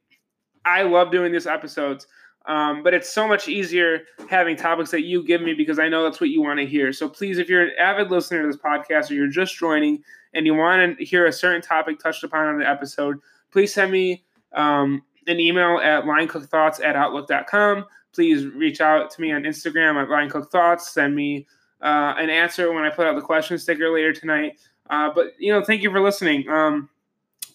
I 0.65 0.83
love 0.83 1.11
doing 1.11 1.33
these 1.33 1.47
episodes. 1.47 2.07
Um, 2.47 2.83
but 2.85 2.95
it's 2.95 3.13
so 3.13 3.27
much 3.27 3.49
easier 3.49 4.03
having 4.31 4.57
topics 4.57 4.91
that 4.93 5.03
you 5.03 5.25
give 5.25 5.43
me 5.43 5.53
because 5.53 5.79
I 5.79 5.89
know 5.89 6.05
that's 6.05 6.21
what 6.21 6.31
you 6.31 6.41
want 6.41 6.61
to 6.61 6.67
hear. 6.67 6.93
So 6.93 7.09
please, 7.09 7.39
if 7.39 7.49
you're 7.49 7.63
an 7.63 7.73
avid 7.79 8.11
listener 8.11 8.43
to 8.43 8.47
this 8.47 8.57
podcast 8.57 9.11
or 9.11 9.15
you're 9.15 9.27
just 9.27 9.57
joining 9.57 10.03
and 10.33 10.47
you 10.47 10.55
want 10.55 10.99
to 10.99 11.05
hear 11.05 11.27
a 11.27 11.33
certain 11.33 11.61
topic 11.61 11.99
touched 11.99 12.23
upon 12.23 12.47
on 12.47 12.59
the 12.59 12.69
episode, 12.69 13.19
please 13.51 13.75
send 13.75 13.91
me 13.91 14.25
um, 14.53 15.03
an 15.27 15.41
email 15.41 15.79
at 15.79 16.05
linecookthoughts 16.05 16.85
at 16.85 16.95
outlook.com. 16.95 17.85
Please 18.15 18.47
reach 18.47 18.81
out 18.81 19.11
to 19.11 19.21
me 19.21 19.33
on 19.33 19.43
Instagram 19.43 20.01
at 20.01 20.09
linecookthoughts. 20.09 20.83
Send 20.83 21.17
me 21.17 21.47
uh, 21.83 22.15
an 22.17 22.31
answer 22.31 22.73
when 22.73 22.85
I 22.85 22.91
put 22.91 23.07
out 23.07 23.17
the 23.17 23.23
question 23.23 23.59
sticker 23.59 23.93
later 23.93 24.13
tonight. 24.13 24.61
Uh, 24.89 25.11
but, 25.13 25.33
you 25.39 25.53
know, 25.53 25.65
thank 25.65 25.83
you 25.83 25.91
for 25.91 26.01
listening. 26.01 26.49
Um, 26.49 26.89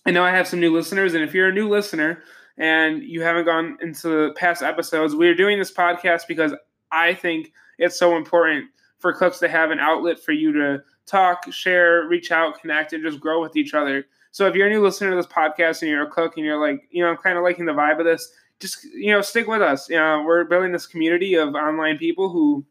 I 0.05 0.11
know 0.11 0.23
I 0.23 0.31
have 0.31 0.47
some 0.47 0.59
new 0.59 0.73
listeners, 0.73 1.13
and 1.13 1.23
if 1.23 1.33
you're 1.33 1.47
a 1.47 1.53
new 1.53 1.69
listener, 1.69 2.23
and 2.61 3.01
you 3.01 3.23
haven't 3.23 3.45
gone 3.45 3.75
into 3.81 4.07
the 4.07 4.33
past 4.35 4.61
episodes, 4.61 5.15
we're 5.15 5.33
doing 5.33 5.57
this 5.57 5.71
podcast 5.71 6.27
because 6.27 6.53
I 6.91 7.15
think 7.15 7.51
it's 7.79 7.97
so 7.97 8.15
important 8.15 8.65
for 8.99 9.13
cooks 9.13 9.39
to 9.39 9.49
have 9.49 9.71
an 9.71 9.79
outlet 9.79 10.19
for 10.19 10.31
you 10.31 10.53
to 10.53 10.83
talk, 11.07 11.51
share, 11.51 12.07
reach 12.07 12.31
out, 12.31 12.61
connect, 12.61 12.93
and 12.93 13.03
just 13.03 13.19
grow 13.19 13.41
with 13.41 13.55
each 13.55 13.73
other. 13.73 14.05
So 14.29 14.45
if 14.45 14.53
you're 14.53 14.67
a 14.67 14.69
new 14.69 14.83
listener 14.83 15.09
to 15.09 15.15
this 15.15 15.25
podcast 15.25 15.81
and 15.81 15.89
you're 15.89 16.03
a 16.03 16.11
cook 16.11 16.37
and 16.37 16.45
you're 16.45 16.61
like, 16.61 16.87
you 16.91 17.03
know, 17.03 17.09
I'm 17.09 17.17
kind 17.17 17.35
of 17.35 17.43
liking 17.43 17.65
the 17.65 17.71
vibe 17.71 17.97
of 17.97 18.05
this, 18.05 18.31
just 18.59 18.83
you 18.93 19.11
know, 19.11 19.21
stick 19.21 19.47
with 19.47 19.63
us. 19.63 19.89
You 19.89 19.97
know, 19.97 20.23
we're 20.23 20.43
building 20.43 20.71
this 20.71 20.85
community 20.85 21.33
of 21.33 21.55
online 21.55 21.97
people 21.97 22.29
who 22.29 22.63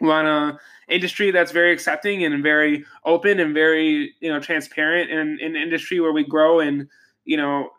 want 0.00 0.28
a 0.28 0.56
industry 0.88 1.32
that's 1.32 1.50
very 1.50 1.72
accepting 1.72 2.22
and 2.22 2.44
very 2.44 2.84
open 3.04 3.40
and 3.40 3.54
very 3.54 4.14
you 4.20 4.32
know 4.32 4.38
transparent 4.38 5.10
and 5.10 5.40
an 5.40 5.56
industry 5.56 5.98
where 5.98 6.12
we 6.12 6.22
grow 6.22 6.60
and 6.60 6.86
you 7.24 7.36
know 7.36 7.70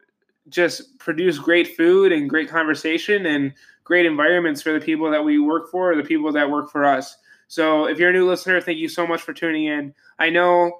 just 0.49 0.97
produce 0.99 1.37
great 1.37 1.75
food 1.75 2.11
and 2.11 2.29
great 2.29 2.49
conversation 2.49 3.25
and 3.25 3.53
great 3.83 4.05
environments 4.05 4.61
for 4.61 4.73
the 4.73 4.79
people 4.79 5.09
that 5.11 5.23
we 5.23 5.39
work 5.39 5.69
for, 5.71 5.95
the 5.95 6.03
people 6.03 6.31
that 6.31 6.49
work 6.49 6.69
for 6.69 6.85
us. 6.85 7.17
So 7.47 7.85
if 7.85 7.97
you're 7.97 8.09
a 8.09 8.13
new 8.13 8.27
listener, 8.27 8.59
thank 8.59 8.77
you 8.77 8.89
so 8.89 9.07
much 9.07 9.21
for 9.21 9.33
tuning 9.33 9.65
in. 9.65 9.93
I 10.19 10.29
know, 10.29 10.79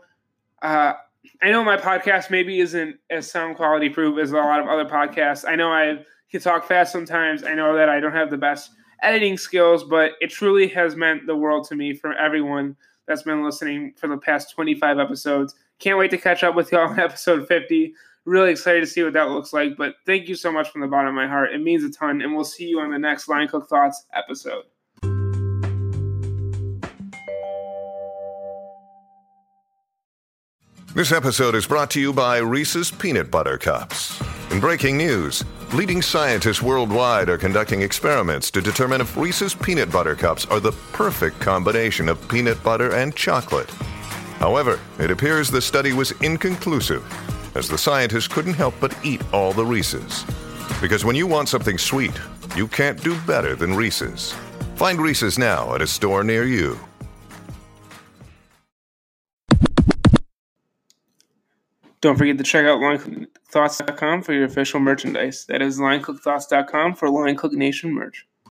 uh, 0.62 0.94
I 1.42 1.52
know 1.52 1.64
my 1.64 1.78
podcast 1.78 2.30
maybe 2.30 2.60
isn't 2.60 2.98
as 3.10 3.30
sound 3.30 3.56
quality 3.56 3.90
proof 3.90 4.20
as 4.20 4.32
a 4.32 4.36
lot 4.36 4.60
of 4.60 4.68
other 4.68 4.86
podcasts. 4.86 5.48
I 5.48 5.56
know 5.56 5.72
I 5.72 6.06
can 6.32 6.42
talk 6.42 6.66
fast 6.66 6.92
sometimes. 6.92 7.44
I 7.44 7.54
know 7.54 7.76
that 7.76 7.90
I 7.90 8.00
don't 8.00 8.12
have 8.14 8.30
the 8.30 8.38
best 8.38 8.72
editing 9.02 9.38
skills, 9.38 9.84
but 9.84 10.12
it 10.20 10.30
truly 10.30 10.68
has 10.70 10.96
meant 10.96 11.28
the 11.28 11.36
world 11.36 11.68
to 11.70 11.76
me 11.76 11.94
for 11.94 12.14
everyone 12.14 12.76
that's 13.08 13.24
been 13.24 13.44
listening 13.44 13.94
for 13.96 14.08
the 14.08 14.18
past 14.18 14.54
25 14.54 15.00
episodes. 15.00 15.56
Can't 15.80 15.98
wait 15.98 16.12
to 16.12 16.18
catch 16.18 16.44
up 16.44 16.56
with 16.56 16.72
y'all 16.72 16.90
on 16.90 17.00
episode 17.00 17.48
50. 17.48 17.94
Really 18.28 18.52
excited 18.52 18.82
to 18.82 18.88
see 18.88 19.02
what 19.04 19.14
that 19.14 19.30
looks 19.30 19.54
like. 19.54 19.78
But 19.78 19.96
thank 20.06 20.28
you 20.28 20.36
so 20.36 20.52
much 20.52 20.70
from 20.70 20.82
the 20.82 20.88
bottom 20.88 21.08
of 21.08 21.16
my 21.16 21.30
heart. 21.30 21.54
It 21.54 21.62
means 21.62 21.86
a 21.86 21.90
ton. 21.90 22.22
And 22.22 22.36
we'll 22.36 22.44
see 22.44 22.68
you 22.68 22.82
on 22.82 22.92
the 22.92 23.00
next 23.00 23.30
Line 23.30 23.48
Cook 23.48 23.70
Thoughts 23.70 24.06
episode. 24.14 24.66
This 30.94 31.14
episode 31.14 31.56
is 31.56 31.66
brought 31.66 31.90
to 31.92 32.02
you 32.02 32.12
by 32.12 32.40
Reese's 32.40 32.92
Peanut 32.92 33.32
Butter 33.32 33.58
Cups. 33.58 34.22
In 34.52 34.60
breaking 34.60 34.98
news, 34.98 35.46
leading 35.74 36.02
scientists 36.02 36.62
worldwide 36.62 37.30
are 37.30 37.38
conducting 37.38 37.82
experiments 37.82 38.52
to 38.52 38.60
determine 38.60 39.00
if 39.00 39.16
Reese's 39.16 39.56
Peanut 39.56 39.90
Butter 39.90 40.16
Cups 40.16 40.46
are 40.48 40.60
the 40.60 40.74
perfect 40.92 41.40
combination 41.40 42.10
of 42.10 42.28
peanut 42.28 42.62
butter 42.62 42.94
and 42.94 43.16
chocolate. 43.16 43.70
However, 44.40 44.82
it 45.00 45.12
appears 45.12 45.50
the 45.50 45.62
study 45.62 45.94
was 45.94 46.12
inconclusive, 46.22 47.06
as 47.58 47.68
the 47.68 47.78
scientists 47.78 48.28
couldn't 48.28 48.54
help 48.54 48.76
but 48.80 48.98
eat 49.04 49.22
all 49.34 49.52
the 49.52 49.66
Reese's. 49.66 50.24
Because 50.80 51.04
when 51.04 51.16
you 51.16 51.28
want 51.28 51.50
something 51.50 51.78
sweet, 51.78 52.18
you 52.56 52.68
can't 52.68 53.02
do 53.04 53.20
better 53.22 53.56
than 53.56 53.74
Reese's. 53.74 54.34
Find 54.76 55.02
Reese's 55.02 55.38
now 55.38 55.74
at 55.76 55.82
a 55.82 55.88
store 55.88 56.24
near 56.24 56.46
you. 56.46 56.80
Don't 62.00 62.16
forget 62.16 62.38
to 62.38 62.44
check 62.44 62.66
out 62.66 62.80
linecookthoughts.com 62.80 64.22
for 64.22 64.34
your 64.34 64.46
official 64.46 64.80
merchandise. 64.80 65.46
That 65.48 65.62
is 65.62 65.80
linecookthoughts.com 65.80 66.96
for 66.96 67.10
Line 67.10 67.36
Cook 67.36 67.54
Nation 67.54 67.92
merch. 67.92 68.28